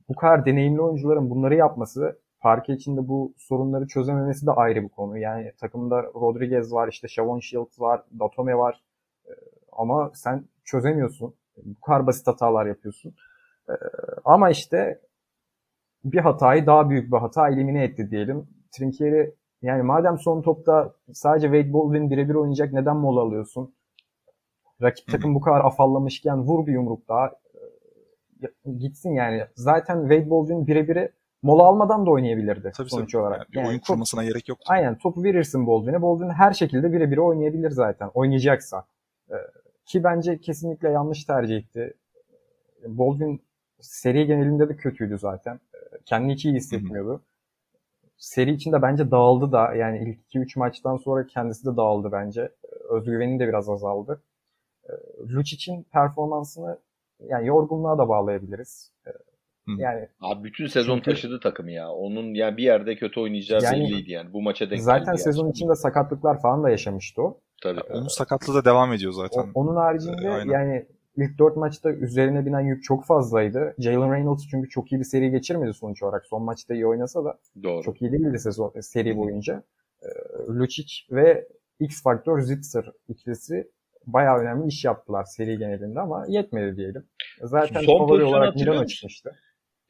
bu 0.09 0.14
kadar 0.14 0.47
deneyimli 0.47 0.81
oyuncuların 0.81 1.31
bunları 1.31 1.55
yapması 1.55 2.18
parke 2.41 2.72
içinde 2.72 3.09
bu 3.09 3.35
sorunları 3.37 3.87
çözememesi 3.87 4.47
de 4.47 4.51
ayrı 4.51 4.83
bir 4.83 4.89
konu. 4.89 5.18
Yani 5.18 5.53
takımda 5.61 6.03
Rodriguez 6.03 6.72
var, 6.72 6.89
işte 6.89 7.09
Shavon 7.09 7.41
Shields 7.41 7.81
var, 7.81 8.03
Datome 8.18 8.59
var. 8.59 8.83
Ee, 9.27 9.31
ama 9.72 10.11
sen 10.14 10.45
çözemiyorsun. 10.64 11.35
Bu 11.64 11.81
kadar 11.81 12.07
basit 12.07 12.27
hatalar 12.27 12.66
yapıyorsun. 12.66 13.14
Ee, 13.68 13.72
ama 14.24 14.51
işte 14.51 15.01
bir 16.05 16.18
hatayı 16.18 16.66
daha 16.66 16.91
büyük 16.91 17.12
bir 17.12 17.16
hata 17.16 17.49
elimine 17.49 17.85
etti 17.85 18.11
diyelim. 18.11 18.49
Trinkieri 18.72 19.35
yani 19.63 19.83
madem 19.83 20.19
son 20.19 20.43
topta 20.43 20.95
sadece 21.13 21.47
Wade 21.47 21.73
Baldwin 21.73 22.11
birebir 22.11 22.35
oynayacak 22.35 22.73
neden 22.73 22.97
mola 22.97 23.21
alıyorsun? 23.21 23.75
Rakip 24.83 25.07
takım 25.07 25.35
bu 25.35 25.41
kadar 25.41 25.61
afallamışken 25.61 26.39
vur 26.39 26.67
bir 26.67 26.73
yumruk 26.73 27.09
daha 27.09 27.33
gitsin 28.79 29.11
yani. 29.11 29.45
Zaten 29.55 30.01
Wade 30.01 30.31
Baldwin 30.31 30.67
birebiri 30.67 31.13
mola 31.43 31.63
almadan 31.63 32.07
da 32.07 32.11
oynayabilirdi 32.11 32.73
tabii 32.77 32.91
sonuç 32.91 33.13
tabii. 33.13 33.23
olarak. 33.23 33.39
Yani, 33.39 33.49
yani 33.57 33.69
oyun 33.69 33.79
kurmasına 33.79 34.21
top, 34.21 34.29
gerek 34.29 34.49
yoktu. 34.49 34.65
Aynen 34.69 34.99
topu 34.99 35.25
verirsin 35.25 35.67
Baldwin'e. 35.67 36.03
Baldwin 36.03 36.31
her 36.31 36.53
şekilde 36.53 36.93
birebir 36.93 37.17
oynayabilir 37.17 37.71
zaten. 37.71 38.11
Oynayacaksa. 38.15 38.87
Ee, 39.31 39.35
ki 39.87 40.05
bence 40.05 40.39
kesinlikle 40.39 40.89
yanlış 40.91 41.25
tercihti. 41.25 41.95
Baldwin 42.87 43.43
seri 43.81 44.27
genelinde 44.27 44.69
de 44.69 44.77
kötüydü 44.77 45.19
zaten. 45.19 45.61
Ee, 45.75 45.79
kendini 46.05 46.33
hiç 46.33 46.45
iyi 46.45 46.55
hissetmiyordu. 46.55 47.11
Hı-hı 47.11 47.21
seri 48.17 48.53
içinde 48.53 48.83
bence 48.83 49.11
dağıldı 49.11 49.53
da 49.53 49.75
yani 49.75 49.99
ilk 49.99 50.35
2-3 50.35 50.59
maçtan 50.59 50.97
sonra 50.97 51.27
kendisi 51.27 51.67
de 51.67 51.77
dağıldı 51.77 52.12
bence. 52.12 52.53
Özgüveni 52.91 53.41
de 53.41 53.49
biraz 53.49 53.69
azaldı. 53.69 54.23
Ee, 54.85 54.93
Lucic'in 55.35 55.83
performansını 55.83 56.79
yani 57.21 57.47
yorgunluğa 57.47 57.99
da 57.99 58.09
bağlayabiliriz. 58.09 58.93
Ee, 59.07 59.11
yani 59.79 60.09
Abi 60.21 60.45
bütün 60.45 60.67
sezon 60.67 60.95
çünkü, 60.95 61.11
taşıdı 61.11 61.41
takımı 61.41 61.71
ya. 61.71 61.91
Onun 61.91 62.35
yani 62.35 62.57
bir 62.57 62.62
yerde 62.62 62.97
kötü 62.97 63.21
oynayacağı 63.21 63.62
yani, 63.62 63.81
belliydi 63.81 64.11
yani. 64.11 64.33
Bu 64.33 64.43
maça 64.43 64.71
denk 64.71 64.83
Zaten 64.83 65.14
sezon 65.14 65.45
yani. 65.45 65.53
içinde 65.53 65.75
sakatlıklar 65.75 66.43
falan 66.43 66.64
da 66.64 66.71
yaşamıştı 66.71 67.23
o. 67.23 67.41
Tabii. 67.62 67.81
Onun 67.81 68.09
sakatlığı 68.09 68.55
da 68.55 68.64
devam 68.64 68.93
ediyor 68.93 69.12
zaten. 69.12 69.43
O, 69.43 69.47
onun 69.55 69.77
haricinde 69.77 70.27
ee, 70.27 70.53
yani 70.53 70.87
ilk 71.17 71.39
dört 71.39 71.57
maçta 71.57 71.91
üzerine 71.93 72.47
binen 72.47 72.61
yük 72.61 72.85
çok 72.85 73.05
fazlaydı. 73.05 73.75
Jalen 73.79 74.12
Reynolds 74.12 74.47
çünkü 74.51 74.69
çok 74.69 74.93
iyi 74.93 74.99
bir 74.99 75.05
seri 75.05 75.31
geçirmedi 75.31 75.75
sonuç 75.75 76.03
olarak. 76.03 76.27
Son 76.27 76.43
maçta 76.43 76.75
iyi 76.75 76.87
oynasa 76.87 77.25
da 77.25 77.39
Doğru. 77.62 77.83
çok 77.83 78.03
iyi 78.03 78.12
değildi 78.12 78.39
sezon 78.39 78.73
seri 78.81 79.17
boyunca. 79.17 79.62
E, 80.03 80.09
Lucic 80.49 80.93
ve 81.11 81.49
X 81.81 82.03
Factor 82.03 82.41
Zitzer 82.41 82.93
ikilisi 83.09 83.71
bayağı 84.07 84.39
önemli 84.39 84.69
iş 84.69 84.85
yaptılar 84.85 85.25
seri 85.25 85.59
genelinde 85.59 86.01
ama 86.01 86.25
yetmedi 86.29 86.77
diyelim. 86.77 87.07
Zaten 87.43 87.87
favori 87.87 88.25
olarak 88.25 88.55
Milano 88.55 88.87
çıkmıştı. 88.87 89.37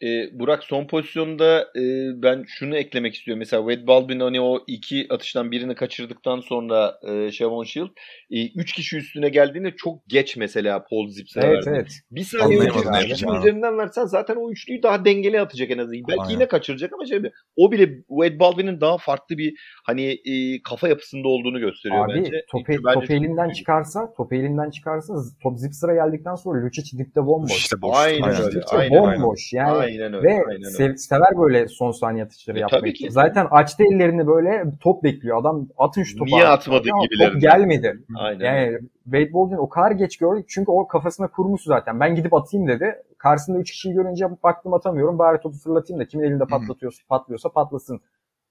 E, 0.03 0.39
Burak 0.39 0.65
son 0.65 0.87
pozisyonda 0.87 1.61
e, 1.61 1.83
ben 2.23 2.45
şunu 2.47 2.77
eklemek 2.77 3.15
istiyorum. 3.15 3.39
Mesela 3.39 3.69
Wade 3.69 3.87
Baldwin 3.87 4.21
hani 4.21 4.41
o 4.41 4.65
iki 4.67 5.07
atıştan 5.11 5.51
birini 5.51 5.75
kaçırdıktan 5.75 6.41
sonra 6.41 6.95
e, 7.09 7.33
Shavon 7.33 7.65
Shield 7.65 7.89
e, 8.31 8.47
üç 8.47 8.73
kişi 8.73 8.97
üstüne 8.97 9.29
geldiğinde 9.29 9.71
çok 9.77 10.07
geç 10.09 10.37
mesela 10.37 10.85
Paul 10.91 11.09
Zips'e 11.09 11.41
evet, 11.41 11.67
verdi. 11.67 11.71
Evet. 11.81 11.93
Bir 12.11 12.25
saniye 12.25 12.69
kişi 13.09 13.27
üzerinden 13.39 13.79
versen 13.79 14.05
zaten 14.05 14.37
o 14.37 14.51
üçlüyü 14.51 14.83
daha 14.83 15.05
dengeli 15.05 15.41
atacak 15.41 15.71
en 15.71 15.79
azından. 15.79 16.09
Belki 16.09 16.21
Aynen. 16.21 16.33
yine 16.33 16.49
kaçıracak 16.49 16.93
ama 16.93 17.07
şey 17.07 17.19
o 17.57 17.73
bile 17.73 17.89
Wade 18.09 18.39
Baldwin'in 18.39 18.81
daha 18.81 18.99
farklı 18.99 19.39
bir 19.39 19.55
hani 19.85 20.11
e, 20.11 20.63
kafa 20.63 20.89
yapısında 20.89 21.29
olduğunu 21.29 21.61
gösteriyor 21.61 22.05
Abi, 22.05 22.19
bence. 22.19 22.45
Topu, 22.51 22.65
bence 22.69 23.01
topu 23.01 23.13
elinden 23.13 23.51
çıkarsa, 23.51 24.15
topu 24.17 24.35
elinden 24.35 24.71
çıkarsa 24.71 25.15
top 25.43 25.59
Zips'e 25.59 25.95
geldikten 25.95 26.35
sonra 26.35 26.65
Lucic 26.65 26.99
dipte 26.99 27.27
bomboş. 27.27 27.57
İşte 27.57 27.83
boş. 27.83 27.97
Aynen, 27.97 28.23
aynen 28.23 28.43
öyle. 28.43 28.61
Aynen, 28.71 29.03
bomboş. 29.03 29.53
Yani 29.53 29.86
aynen 29.87 30.15
öyle. 30.15 30.29
Ve 30.29 30.45
aynen 30.49 30.83
öyle. 30.83 30.97
sever 30.97 31.39
böyle 31.39 31.69
son 31.69 31.91
saniye 31.91 32.25
atışları 32.25 32.59
e, 32.59 32.61
yapmayı. 32.61 32.93
Ki. 32.95 33.11
Zaten 33.11 33.47
açtı 33.51 33.85
ellerini 33.85 34.27
böyle 34.27 34.65
top 34.81 35.05
bekliyor. 35.05 35.41
Adam 35.41 35.69
atın 35.79 36.03
şu 36.03 36.19
topu. 36.19 36.27
Niye 36.27 36.47
atmadın 36.47 36.91
gibilerini. 37.03 37.33
Top 37.33 37.43
gelmedi. 37.43 37.99
Aynen. 38.17 38.45
Yani 38.45 38.79
Wade 39.05 39.33
Baldwin 39.33 39.57
o 39.57 39.69
kadar 39.69 39.91
geç 39.91 40.17
gördük 40.17 40.45
çünkü 40.49 40.71
o 40.71 40.87
kafasına 40.87 41.29
kurmuş 41.29 41.63
zaten. 41.63 42.01
Ben 42.01 42.15
gidip 42.15 42.35
atayım 42.35 42.69
dedi. 42.69 42.95
Karşısında 43.19 43.59
3 43.59 43.71
kişiyi 43.71 43.95
görünce 43.95 44.27
baktım 44.43 44.75
atamıyorum. 44.75 45.19
Bari 45.19 45.41
topu 45.41 45.59
fırlatayım 45.59 46.01
da 46.01 46.09
kimin 46.09 46.25
elinde 46.25 46.45
patlatıyorsa 46.45 47.03
patlıyorsa 47.09 47.49
patlasın 47.49 48.01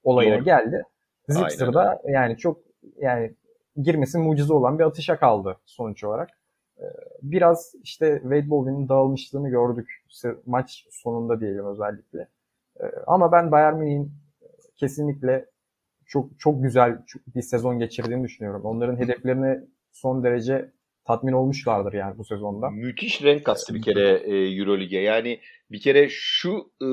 olayına 0.04 0.36
Doğru. 0.36 0.44
geldi. 0.44 0.82
Zipster'da 1.28 2.02
yani 2.08 2.36
çok 2.36 2.58
yani 2.98 3.34
girmesi 3.82 4.18
mucize 4.18 4.52
olan 4.52 4.78
bir 4.78 4.84
atışa 4.84 5.18
kaldı 5.18 5.56
sonuç 5.64 6.04
olarak. 6.04 6.30
Ee, 6.80 6.84
biraz 7.22 7.74
işte 7.82 8.18
Wade 8.22 8.50
Baldwin'in 8.50 8.88
dağılmışlığını 8.88 9.48
gördük 9.48 10.04
maç 10.46 10.86
sonunda 10.90 11.40
diyelim 11.40 11.66
özellikle. 11.66 12.28
Ee, 12.80 12.84
ama 13.06 13.32
ben 13.32 13.50
Bayern 13.50 13.76
Münih'in 13.76 14.12
kesinlikle 14.76 15.46
çok 16.06 16.40
çok 16.40 16.62
güzel 16.62 16.98
bir 17.34 17.42
sezon 17.42 17.78
geçirdiğini 17.78 18.24
düşünüyorum. 18.24 18.64
Onların 18.64 18.96
hedeflerine 18.96 19.60
son 19.92 20.24
derece 20.24 20.70
tatmin 21.06 21.32
olmuşlardır 21.32 21.92
yani 21.92 22.18
bu 22.18 22.24
sezonda. 22.24 22.70
Müthiş 22.70 23.22
renk 23.22 23.44
kattı 23.44 23.74
bir 23.74 23.82
kere 23.82 24.08
e, 24.24 24.58
Eurolig'e. 24.58 25.00
Yani 25.00 25.40
bir 25.70 25.80
kere 25.80 26.08
şu 26.10 26.70
e, 26.82 26.88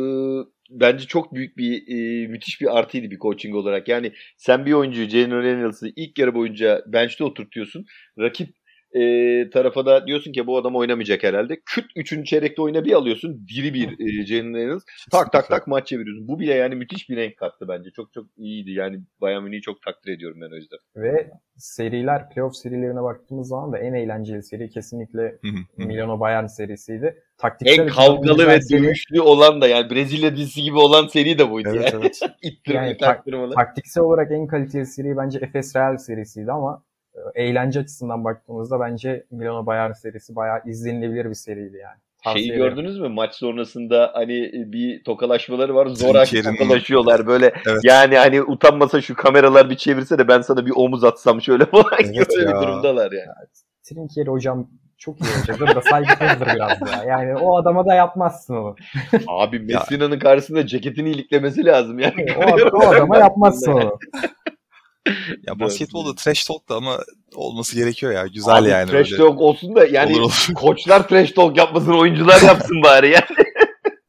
bence 0.69 1.07
çok 1.07 1.33
büyük 1.33 1.57
bir 1.57 1.87
e, 1.87 2.27
müthiş 2.27 2.61
bir 2.61 2.77
artıydı 2.77 3.11
bir 3.11 3.19
coaching 3.19 3.55
olarak. 3.55 3.87
Yani 3.87 4.13
sen 4.37 4.65
bir 4.65 4.73
oyuncuyu 4.73 5.09
Jalen 5.09 5.43
Reynolds'ı 5.43 5.87
ilk 5.95 6.19
yarı 6.19 6.35
boyunca 6.35 6.83
bench'te 6.87 7.23
oturtuyorsun. 7.23 7.85
Rakip 8.19 8.55
e, 8.93 9.49
tarafa 9.49 9.85
da 9.85 10.07
diyorsun 10.07 10.31
ki 10.31 10.47
bu 10.47 10.57
adam 10.57 10.75
oynamayacak 10.75 11.23
herhalde. 11.23 11.59
Küt 11.65 11.85
3. 11.95 12.25
çeyrekte 12.27 12.61
oyuna 12.61 12.85
bir 12.85 12.93
alıyorsun. 12.93 13.47
Diri 13.55 13.73
bir 13.73 13.99
e, 13.99 14.25
Jalen. 14.25 14.79
Tak 15.11 15.31
tak 15.31 15.49
tak 15.49 15.67
maç 15.67 15.87
çeviriyorsun. 15.87 16.27
Bu 16.27 16.39
bile 16.39 16.53
yani 16.53 16.75
müthiş 16.75 17.09
bir 17.09 17.17
renk 17.17 17.37
kattı 17.37 17.67
bence. 17.67 17.89
Çok 17.91 18.13
çok 18.13 18.25
iyiydi. 18.37 18.71
Yani 18.71 18.99
Bayern 19.21 19.43
Münih'i 19.43 19.61
çok 19.61 19.81
takdir 19.81 20.11
ediyorum 20.11 20.41
ben 20.41 20.51
o 20.51 20.55
yüzden. 20.55 20.79
Ve 20.95 21.31
seriler, 21.57 22.29
playoff 22.29 22.55
serilerine 22.55 23.03
baktığımız 23.03 23.47
zaman 23.47 23.71
da 23.71 23.77
en 23.77 23.93
eğlenceli 23.93 24.43
seri 24.43 24.69
kesinlikle 24.69 25.39
Milano 25.77 26.19
Bayern 26.19 26.45
serisiydi. 26.45 27.15
Taktiksel 27.37 27.79
en 27.79 27.87
kavgalı 27.87 28.47
ve 28.47 28.61
seri... 28.61 28.83
dövüşlü 28.83 29.21
olan 29.21 29.61
da 29.61 29.67
yani 29.67 29.89
Brezilya 29.89 30.35
dizisi 30.35 30.63
gibi 30.63 30.77
olan 30.77 31.07
seri 31.07 31.39
de 31.39 31.51
buydu. 31.51 31.69
Evet, 31.71 31.93
yani. 31.93 32.01
evet. 32.01 32.19
yani 32.67 32.97
tak, 32.97 33.25
taktiksel 33.55 34.03
olarak 34.03 34.31
en 34.31 34.47
kaliteli 34.47 34.85
seri 34.85 35.17
bence 35.17 35.39
Efes 35.39 35.75
Real 35.75 35.97
serisiydi 35.97 36.51
ama 36.51 36.83
eğlence 37.35 37.79
açısından 37.79 38.23
baktığımızda 38.23 38.79
bence 38.79 39.25
Milano 39.31 39.65
Bayern 39.65 39.91
serisi 39.91 40.35
bayağı 40.35 40.61
izlenilebilir 40.65 41.29
bir 41.29 41.35
seriydi 41.35 41.77
yani. 41.77 41.97
Tavsiye 42.23 42.45
Şeyi 42.45 42.57
ederim. 42.57 42.75
gördünüz 42.75 42.99
mü 42.99 43.09
maç 43.09 43.35
sonrasında 43.35 44.11
hani 44.13 44.51
bir 44.53 45.03
tokalaşmaları 45.03 45.75
var 45.75 45.87
zorak 45.87 46.27
tokalaşıyorlar 46.43 47.27
böyle 47.27 47.53
evet. 47.67 47.79
yani 47.83 48.17
hani 48.17 48.41
utanmasa 48.41 49.01
şu 49.01 49.15
kameralar 49.15 49.69
bir 49.69 49.75
çevirse 49.75 50.17
de 50.17 50.27
ben 50.27 50.41
sana 50.41 50.65
bir 50.65 50.73
omuz 50.75 51.03
atsam 51.03 51.41
şöyle 51.41 51.65
falan 51.65 51.85
evet 51.99 52.27
böyle 52.37 52.47
bir 52.47 52.53
durumdalar 52.53 53.11
yani. 53.11 53.27
Ya, 53.27 53.35
Trinkeri 53.83 54.29
hocam 54.29 54.67
çok 54.97 55.21
iyi 55.21 55.29
olacaktır 55.37 55.75
da 55.75 55.81
saygısızdır 55.81 56.55
biraz 56.55 56.81
ya. 56.81 57.03
Yani 57.07 57.35
o 57.35 57.57
adama 57.57 57.85
da 57.85 57.93
yapmazsın 57.93 58.55
onu. 58.55 58.75
Abi 59.27 59.59
Messina'nın 59.59 60.19
karşısında 60.19 60.67
ceketini 60.67 61.09
iliklemesi 61.09 61.65
lazım 61.65 61.99
yani. 61.99 62.25
o, 62.37 62.77
o 62.77 62.87
adama 62.87 63.17
yapmazsın 63.17 63.71
onu. 63.71 63.99
ya 65.47 65.59
basketbolda 65.59 66.15
trash 66.15 66.43
talk 66.43 66.69
da 66.69 66.75
ama 66.75 66.97
olması 67.35 67.75
gerekiyor 67.75 68.11
ya. 68.11 68.27
Güzel 68.27 68.57
Abi, 68.57 68.69
yani. 68.69 68.91
Trash 68.91 69.09
talk 69.09 69.41
olsun 69.41 69.75
da 69.75 69.85
yani 69.85 70.13
olur, 70.13 70.21
olur. 70.21 70.47
koçlar 70.55 71.07
trash 71.07 71.31
talk 71.31 71.57
yapmasın, 71.57 71.93
oyuncular 71.93 72.41
yapsın 72.41 72.83
bari 72.83 73.09
yani. 73.09 73.23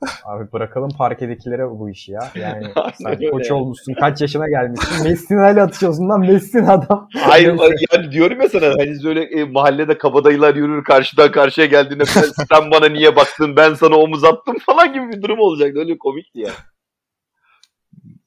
Abi 0.24 0.52
bırakalım 0.52 0.90
parkedekilere 0.98 1.70
bu 1.70 1.90
işi 1.90 2.12
ya. 2.12 2.30
Yani 2.34 2.66
sen 3.02 3.30
koç 3.30 3.50
olmuşsun, 3.50 3.94
kaç 4.00 4.20
yaşına 4.20 4.48
gelmişsin. 4.48 5.08
Messina 5.08 5.50
ile 5.50 5.62
atışıyorsun 5.62 6.08
lan 6.08 6.20
Messina 6.20 6.72
adam. 6.72 7.08
Hayır 7.14 7.58
yani 7.92 8.12
diyorum 8.12 8.40
ya 8.40 8.48
sana 8.48 8.66
hani 8.66 9.04
böyle 9.04 9.22
e, 9.22 9.44
mahallede 9.44 9.98
kabadayılar 9.98 10.54
yürür 10.54 10.84
karşıdan 10.84 11.32
karşıya 11.32 11.66
geldiğinde 11.66 12.04
sen 12.04 12.70
bana 12.70 12.88
niye 12.88 13.16
baktın 13.16 13.56
ben 13.56 13.74
sana 13.74 13.96
omuz 13.96 14.24
attım 14.24 14.56
falan 14.58 14.92
gibi 14.92 15.12
bir 15.12 15.22
durum 15.22 15.38
olacak. 15.38 15.76
Öyle 15.76 15.98
komikti 15.98 16.40
ya. 16.40 16.50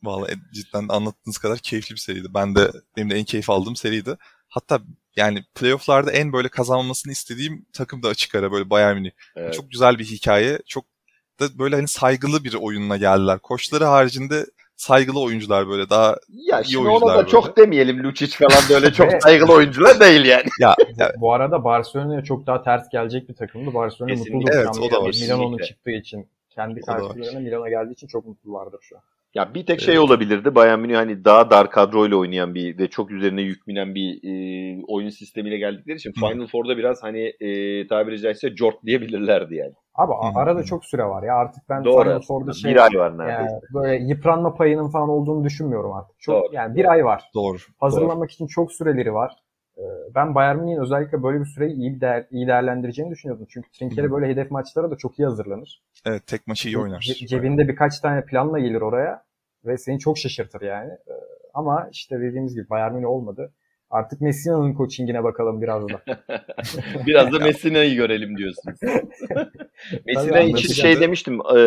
Vallahi 0.03 0.33
cidden 0.53 0.87
anlattığınız 0.89 1.37
kadar 1.37 1.57
keyifli 1.57 1.95
bir 1.95 1.99
seriydi. 1.99 2.27
Ben 2.33 2.55
de 2.55 2.71
benim 2.97 3.09
de 3.09 3.15
en 3.15 3.23
keyif 3.23 3.49
aldığım 3.49 3.75
seriydi. 3.75 4.17
Hatta 4.49 4.79
yani 5.15 5.43
playofflarda 5.55 6.11
en 6.11 6.33
böyle 6.33 6.49
kazanmasını 6.49 7.11
istediğim 7.11 7.65
takım 7.73 8.03
da 8.03 8.07
açık 8.07 8.35
ara 8.35 8.51
böyle 8.51 8.69
Bayern 8.69 8.95
Münih. 8.95 9.11
Evet. 9.35 9.53
Çok 9.53 9.71
güzel 9.71 9.99
bir 9.99 10.05
hikaye. 10.05 10.59
Çok 10.67 10.85
da 11.39 11.59
böyle 11.59 11.75
hani 11.75 11.87
saygılı 11.87 12.43
bir 12.43 12.53
oyununa 12.53 12.97
geldiler. 12.97 13.39
Koçları 13.39 13.85
haricinde 13.85 14.45
saygılı 14.75 15.21
oyuncular 15.21 15.67
böyle 15.67 15.89
daha 15.89 16.17
ya 16.29 16.61
iyi 16.61 16.71
şimdi 16.71 16.87
oyuncular 16.87 17.11
ona 17.11 17.13
da 17.13 17.17
böyle. 17.17 17.29
çok 17.29 17.57
demeyelim 17.57 18.03
Lucic 18.03 18.37
falan 18.37 18.63
böyle 18.69 18.93
çok 18.93 19.11
saygılı 19.23 19.53
oyuncular 19.53 19.99
değil 19.99 20.25
yani. 20.25 20.49
Ya, 20.59 20.75
ya. 20.97 21.13
bu 21.17 21.33
arada 21.33 21.63
Barcelona'ya 21.63 22.23
çok 22.23 22.47
daha 22.47 22.63
ters 22.63 22.89
gelecek 22.89 23.29
bir 23.29 23.35
takımdı. 23.35 23.73
Barcelona 23.73 24.13
mutluluk 24.13 24.49
evet, 24.53 24.67
o 24.81 24.91
da 24.91 25.03
var. 25.03 25.15
Milano'nun 25.21 25.57
çıktığı 25.57 25.91
için 25.91 26.27
kendi 26.49 26.81
karşılarına 26.81 27.39
Milano'a 27.39 27.69
geldiği 27.69 27.93
için 27.93 28.07
çok 28.07 28.25
mutlulardır 28.25 28.79
şu 28.81 28.97
an. 28.97 29.03
Ya 29.37 29.53
bir 29.53 29.65
tek 29.65 29.81
şey 29.81 29.99
olabilirdi. 29.99 30.55
Bayern 30.55 30.79
Münih 30.79 30.95
hani 30.95 31.25
daha 31.25 31.49
dar 31.49 31.71
kadroyla 31.71 32.17
oynayan 32.17 32.55
bir 32.55 32.77
ve 32.77 32.87
çok 32.87 33.11
üzerine 33.11 33.41
yük 33.41 33.67
binen 33.67 33.95
bir 33.95 34.19
e, 34.23 34.83
oyun 34.87 35.09
sistemiyle 35.09 35.57
geldikleri 35.57 35.97
için. 35.97 36.11
Final 36.11 36.47
Four'da 36.47 36.77
biraz 36.77 37.03
hani 37.03 37.33
e, 37.39 37.87
tabiri 37.87 38.21
caizse 38.21 38.55
jort 38.55 38.83
diyebilirlerdi 38.85 39.55
yani. 39.55 39.73
Abi 39.95 40.11
Hı. 40.11 40.39
arada 40.39 40.63
çok 40.63 40.85
süre 40.85 41.03
var 41.05 41.23
ya 41.23 41.35
artık 41.35 41.63
ben 41.69 41.85
Doğru. 41.85 42.03
Final 42.03 42.21
Four'da 42.21 42.53
şey 42.53 42.71
bir 42.71 42.83
ay 42.83 42.99
var 42.99 43.17
neredeyse. 43.17 43.51
Yani 43.51 43.61
böyle 43.73 44.03
yıpranma 44.03 44.53
payının 44.53 44.89
falan 44.89 45.09
olduğunu 45.09 45.43
düşünmüyorum 45.43 45.93
artık. 45.93 46.19
Çok 46.19 46.43
Doğru. 46.43 46.55
yani 46.55 46.75
bir 46.75 46.91
ay 46.91 47.05
var. 47.05 47.23
Doğru. 47.35 47.57
Hazırlanmak 47.79 48.17
Doğru. 48.17 48.33
için 48.33 48.47
çok 48.47 48.71
süreleri 48.71 49.13
var. 49.13 49.33
Ee, 49.77 49.81
ben 50.15 50.35
Bayern 50.35 50.57
Münih'in 50.57 50.81
özellikle 50.81 51.23
böyle 51.23 51.39
bir 51.39 51.45
süreyi 51.45 51.73
iyi, 51.73 52.01
değer, 52.01 52.25
iyi 52.31 52.47
değerlendireceğini 52.47 53.11
düşünüyordum. 53.11 53.47
Çünkü 53.49 53.71
Trinkeri 53.71 54.11
böyle 54.11 54.27
hedef 54.27 54.51
maçlara 54.51 54.91
da 54.91 54.95
çok 54.95 55.19
iyi 55.19 55.25
hazırlanır. 55.25 55.81
Evet 56.05 56.27
tek 56.27 56.47
maçı 56.47 56.69
iyi 56.69 56.77
oynar. 56.77 56.99
cebinde 57.27 57.67
birkaç 57.67 57.99
tane 57.99 58.25
planla 58.25 58.59
gelir 58.59 58.81
oraya 58.81 59.26
ve 59.67 59.77
seni 59.77 59.99
çok 59.99 60.17
şaşırtır 60.17 60.61
yani. 60.61 60.91
Ee, 60.91 61.13
ama 61.53 61.89
işte 61.91 62.19
dediğimiz 62.19 62.55
gibi 62.55 62.69
Bayern 62.69 62.93
Münih 62.93 63.07
olmadı. 63.07 63.53
Artık 63.89 64.21
Messina'nın 64.21 64.75
coachingine 64.75 65.23
bakalım 65.23 65.61
biraz 65.61 65.89
da. 65.89 66.01
biraz 67.05 67.33
da 67.33 67.39
Messina'yı 67.39 67.95
görelim 67.95 68.37
diyorsunuz. 68.37 68.79
Messina 70.05 70.39
için 70.39 70.73
şey 70.73 70.99
demiştim. 70.99 71.39
E, 71.57 71.59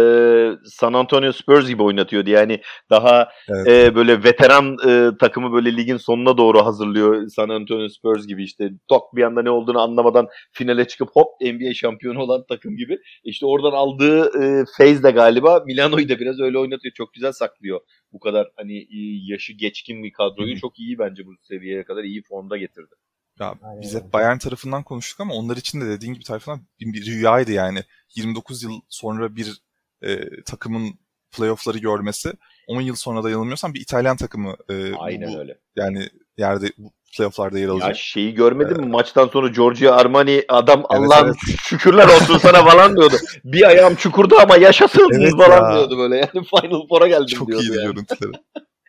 San 0.65 0.93
Antonio 0.93 1.33
Spurs 1.33 1.69
gibi 1.69 1.83
oynatıyordu. 1.83 2.31
Yani 2.31 2.61
daha 2.91 3.29
evet. 3.49 3.69
e, 3.69 3.95
böyle 3.95 4.25
veteran 4.25 4.77
e, 4.89 5.11
takımı 5.19 5.53
böyle 5.53 5.77
ligin 5.77 5.97
sonuna 5.97 6.39
doğru 6.39 6.65
hazırlıyor. 6.65 7.29
San 7.29 7.49
Antonio 7.49 7.89
Spurs 7.89 8.27
gibi 8.27 8.45
işte 8.45 8.71
tok 8.89 9.17
bir 9.17 9.23
anda 9.23 9.43
ne 9.43 9.51
olduğunu 9.51 9.81
anlamadan 9.81 10.29
finale 10.53 10.89
çıkıp 10.89 11.09
hop 11.13 11.29
NBA 11.41 11.75
şampiyonu 11.75 12.19
olan 12.19 12.45
takım 12.49 12.77
gibi. 12.77 12.99
İşte 13.25 13.47
oradan 13.47 13.73
aldığı 13.73 14.25
e, 14.43 14.65
phase 14.79 15.03
de 15.03 15.11
galiba 15.11 15.63
Milano'yu 15.67 16.09
da 16.09 16.19
biraz 16.19 16.41
öyle 16.41 16.59
oynatıyor. 16.59 16.95
Çok 16.95 17.13
güzel 17.13 17.33
saklıyor. 17.33 17.81
Bu 18.13 18.21
kadar 18.21 18.51
hani 18.57 18.87
yaşı 19.31 19.53
geçkin 19.53 20.05
bir 20.05 20.13
kadroyu 20.13 20.61
çok 20.61 20.79
iyi 20.79 20.99
bence 20.99 21.27
bu 21.27 21.33
seviyeye 21.43 21.85
kadar 21.85 22.05
iyi 22.05 22.23
formda 22.23 22.57
getirdi. 22.57 22.95
Ya 23.41 23.55
biz 23.83 23.95
hep 23.95 24.13
Bayern 24.13 24.39
tarafından 24.39 24.83
konuştuk 24.83 25.21
ama 25.21 25.35
onlar 25.35 25.57
için 25.57 25.81
de 25.81 25.87
dediğin 25.87 26.15
gibi 26.15 26.25
tarafından 26.25 26.61
bir, 26.81 26.93
bir 26.93 27.07
rüyaydı 27.07 27.53
yani. 27.53 27.85
29 28.17 28.63
yıl 28.63 28.81
sonra 28.89 29.37
bir 29.37 29.63
e, 30.03 30.43
takımın 30.43 30.99
playoff'ları 31.37 31.79
görmesi 31.79 32.33
10 32.69 32.81
yıl 32.81 32.95
sonra 32.95 33.25
da 33.25 33.31
yanılmıyorsam 33.31 33.75
bir 33.75 33.81
İtalyan 33.81 34.17
takımı 34.17 34.57
e, 34.69 34.95
Aynen 34.95 35.35
bu, 35.35 35.39
öyle. 35.39 35.59
Yani 35.77 36.09
yerde 36.37 36.71
playoff'larda 37.17 37.59
yer 37.59 37.69
alacak. 37.69 37.89
Ya 37.89 37.95
şeyi 37.95 38.35
görmedin 38.35 38.75
ee, 38.75 38.79
mi? 38.79 38.87
Maçtan 38.87 39.29
sonra 39.29 39.49
Giorgio 39.49 39.93
Armani 39.93 40.45
adam 40.49 40.79
evet, 40.79 41.11
Allah'ım 41.11 41.27
evet. 41.27 41.59
şükürler 41.63 42.05
olsun 42.05 42.39
sana 42.39 42.65
falan 42.65 42.97
diyordu. 42.97 43.15
Bir 43.45 43.69
ayağım 43.69 43.95
çukurdu 43.95 44.35
ama 44.43 44.57
yaşasın 44.57 45.09
evet 45.13 45.33
falan 45.37 45.71
ya. 45.71 45.77
diyordu 45.77 45.99
böyle. 45.99 46.17
Yani 46.17 46.31
Final 46.33 46.87
Four'a 46.89 47.09
geldim 47.09 47.27
Çok 47.27 47.49
diyordu. 47.49 47.63
Çok 47.63 47.75
iyiydi 47.75 47.85
yani. 47.85 47.95
görüntüleri. 47.95 48.33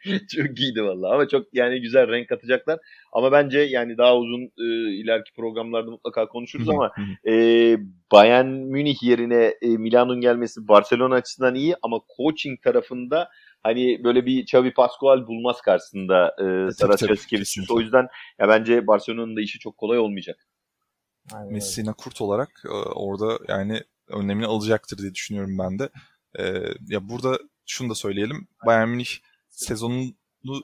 çok 0.35 0.59
iyiydi 0.59 0.83
valla 0.83 1.13
ama 1.13 1.27
çok 1.27 1.45
yani 1.53 1.81
güzel 1.81 2.07
renk 2.07 2.29
katacaklar. 2.29 2.79
Ama 3.13 3.31
bence 3.31 3.59
yani 3.59 3.97
daha 3.97 4.17
uzun 4.17 4.41
e, 4.41 4.93
ileriki 4.93 5.33
programlarda 5.33 5.91
mutlaka 5.91 6.27
konuşuruz 6.27 6.69
ama 6.69 6.91
e, 7.27 7.33
Bayern 8.11 8.47
Münih 8.47 9.03
yerine 9.03 9.53
e, 9.61 9.67
Milan'ın 9.67 10.21
gelmesi 10.21 10.67
Barcelona 10.67 11.15
açısından 11.15 11.55
iyi 11.55 11.75
ama 11.81 11.99
coaching 12.17 12.61
tarafında 12.61 13.29
hani 13.63 14.03
böyle 14.03 14.25
bir 14.25 14.43
Xavi 14.43 14.73
Pascual 14.73 15.27
bulmaz 15.27 15.61
karşısında 15.61 16.35
e, 16.39 16.71
Saraçaski. 16.71 17.43
O 17.69 17.79
yüzden 17.79 18.07
ya 18.39 18.47
bence 18.47 18.87
Barcelona'nın 18.87 19.35
da 19.35 19.41
işi 19.41 19.59
çok 19.59 19.77
kolay 19.77 19.99
olmayacak. 19.99 20.47
Aynen. 21.33 21.53
Messina 21.53 21.93
Kurt 21.93 22.21
olarak 22.21 22.63
e, 22.65 22.73
orada 22.73 23.39
yani 23.47 23.81
önlemini 24.07 24.45
alacaktır 24.45 24.97
diye 24.97 25.13
düşünüyorum 25.13 25.57
ben 25.59 25.79
de. 25.79 25.89
E, 26.39 26.43
ya 26.87 27.09
burada 27.09 27.39
şunu 27.65 27.89
da 27.89 27.95
söyleyelim. 27.95 28.47
Bayern 28.65 28.89
Münih 28.89 29.09
sezonunu 29.49 30.13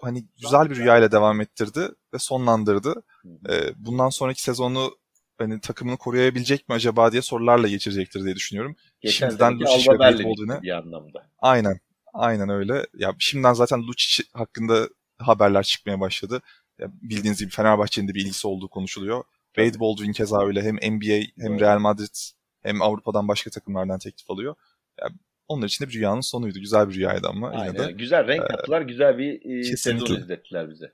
hani 0.01 0.25
güzel 0.41 0.69
bir 0.69 0.75
rüyayla 0.75 1.11
devam 1.11 1.41
ettirdi 1.41 1.89
ve 2.13 2.19
sonlandırdı. 2.19 3.03
Ee, 3.49 3.73
bundan 3.75 4.09
sonraki 4.09 4.41
sezonu 4.41 4.91
hani 5.37 5.59
takımını 5.61 5.97
koruyabilecek 5.97 6.69
mi 6.69 6.75
acaba 6.75 7.11
diye 7.11 7.21
sorularla 7.21 7.67
geçirecektir 7.67 8.23
diye 8.23 8.35
düşünüyorum. 8.35 8.75
Geçen 9.01 9.29
Şimdiden 9.29 9.59
ve 9.59 9.99
Bale 9.99 10.61
bir 10.61 10.77
anlamda. 10.77 11.29
Aynen. 11.39 11.79
Aynen 12.13 12.49
öyle. 12.49 12.85
Ya 12.97 13.15
şimdiden 13.19 13.53
zaten 13.53 13.87
Lucic 13.87 14.23
hakkında 14.33 14.89
haberler 15.17 15.63
çıkmaya 15.63 15.99
başladı. 15.99 16.41
Ya 16.79 16.87
bildiğiniz 17.01 17.39
gibi 17.39 17.49
Fenerbahçe'nin 17.49 18.07
de 18.07 18.13
bir 18.13 18.21
ilgisi 18.21 18.47
olduğu 18.47 18.67
konuşuluyor. 18.67 19.23
Wade 19.55 19.79
Baldwin 19.79 20.11
keza 20.11 20.45
öyle 20.45 20.63
hem 20.63 20.75
NBA 20.75 21.25
hem 21.39 21.59
Real 21.59 21.79
Madrid 21.79 22.15
hem 22.63 22.81
Avrupa'dan 22.81 23.27
başka 23.27 23.49
takımlardan 23.49 23.99
teklif 23.99 24.31
alıyor. 24.31 24.55
Ya 25.01 25.09
onlar 25.47 25.67
için 25.67 25.85
de 25.85 25.89
bir 25.89 25.93
rüyanın 25.93 26.21
sonuydu. 26.21 26.59
Güzel 26.59 26.89
bir 26.89 26.95
rüyaydı 26.95 27.27
ama 27.27 27.49
Aynen. 27.49 27.73
yine 27.73 27.87
de. 27.87 27.91
Güzel 27.91 28.27
renk 28.27 28.47
kattılar. 28.47 28.81
güzel 28.81 29.17
bir 29.17 29.59
e, 29.59 29.77
sezon 29.77 30.15
izlettiler 30.15 30.69
bize. 30.69 30.91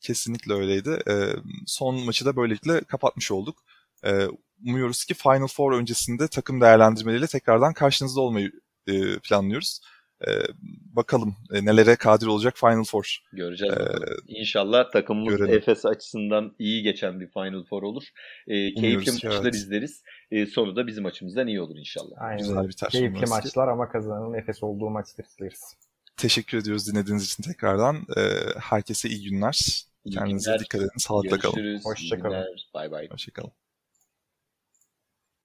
Kesinlikle 0.00 0.52
öyleydi. 0.54 0.98
E, 1.08 1.14
son 1.66 2.04
maçı 2.04 2.24
da 2.24 2.36
böylelikle 2.36 2.80
kapatmış 2.80 3.30
olduk. 3.30 3.58
E, 4.04 4.26
umuyoruz 4.64 5.04
ki 5.04 5.14
Final 5.14 5.46
Four 5.46 5.72
öncesinde 5.72 6.28
takım 6.28 6.60
değerlendirmeleriyle 6.60 7.26
tekrardan 7.26 7.72
karşınızda 7.72 8.20
olmayı 8.20 8.52
e, 8.86 9.18
planlıyoruz. 9.18 9.80
E, 10.20 10.30
bakalım 10.96 11.36
e, 11.52 11.64
nelere 11.64 11.96
kadir 11.96 12.26
olacak 12.26 12.56
Final 12.56 12.84
Four. 12.84 13.18
Göreceğiz 13.32 13.74
ee, 13.74 13.86
İnşallah 14.26 14.90
takımımız 14.90 15.36
görelim. 15.36 15.58
Efes 15.58 15.86
açısından 15.86 16.54
iyi 16.58 16.82
geçen 16.82 17.20
bir 17.20 17.26
Final 17.26 17.64
Four 17.64 17.82
olur. 17.82 18.04
E, 18.46 18.74
keyifli 18.74 19.12
maçlar 19.12 19.42
evet. 19.42 19.54
izleriz. 19.54 20.02
E, 20.30 20.46
sonu 20.46 20.76
da 20.76 20.86
bizim 20.86 21.06
açımızdan 21.06 21.46
iyi 21.46 21.60
olur 21.60 21.76
inşallah. 21.76 22.16
Aynen. 22.20 22.38
Güzel 22.38 22.68
biter. 22.68 22.90
Keyifli 22.90 23.26
maçlar 23.26 23.68
ama 23.68 23.88
kazanan 23.88 24.34
Efes 24.34 24.62
olduğu 24.62 24.90
maçtır 24.90 25.24
izleriz. 25.24 25.76
Teşekkür 26.16 26.58
ediyoruz 26.58 26.92
dinlediğiniz 26.92 27.24
için 27.24 27.42
tekrardan. 27.42 27.96
E, 27.96 28.20
herkese 28.60 29.08
iyi 29.08 29.30
günler. 29.30 29.86
İyi 30.04 30.14
Kendinize 30.14 30.50
günler. 30.50 30.60
dikkat 30.60 30.80
edin. 30.80 30.98
Sağlıkla 30.98 31.38
kalın. 31.38 31.80
Hoşçakalın. 31.84 32.46
Bay 32.74 32.90
bay. 32.90 33.08
Hoşçakalın. 33.10 33.52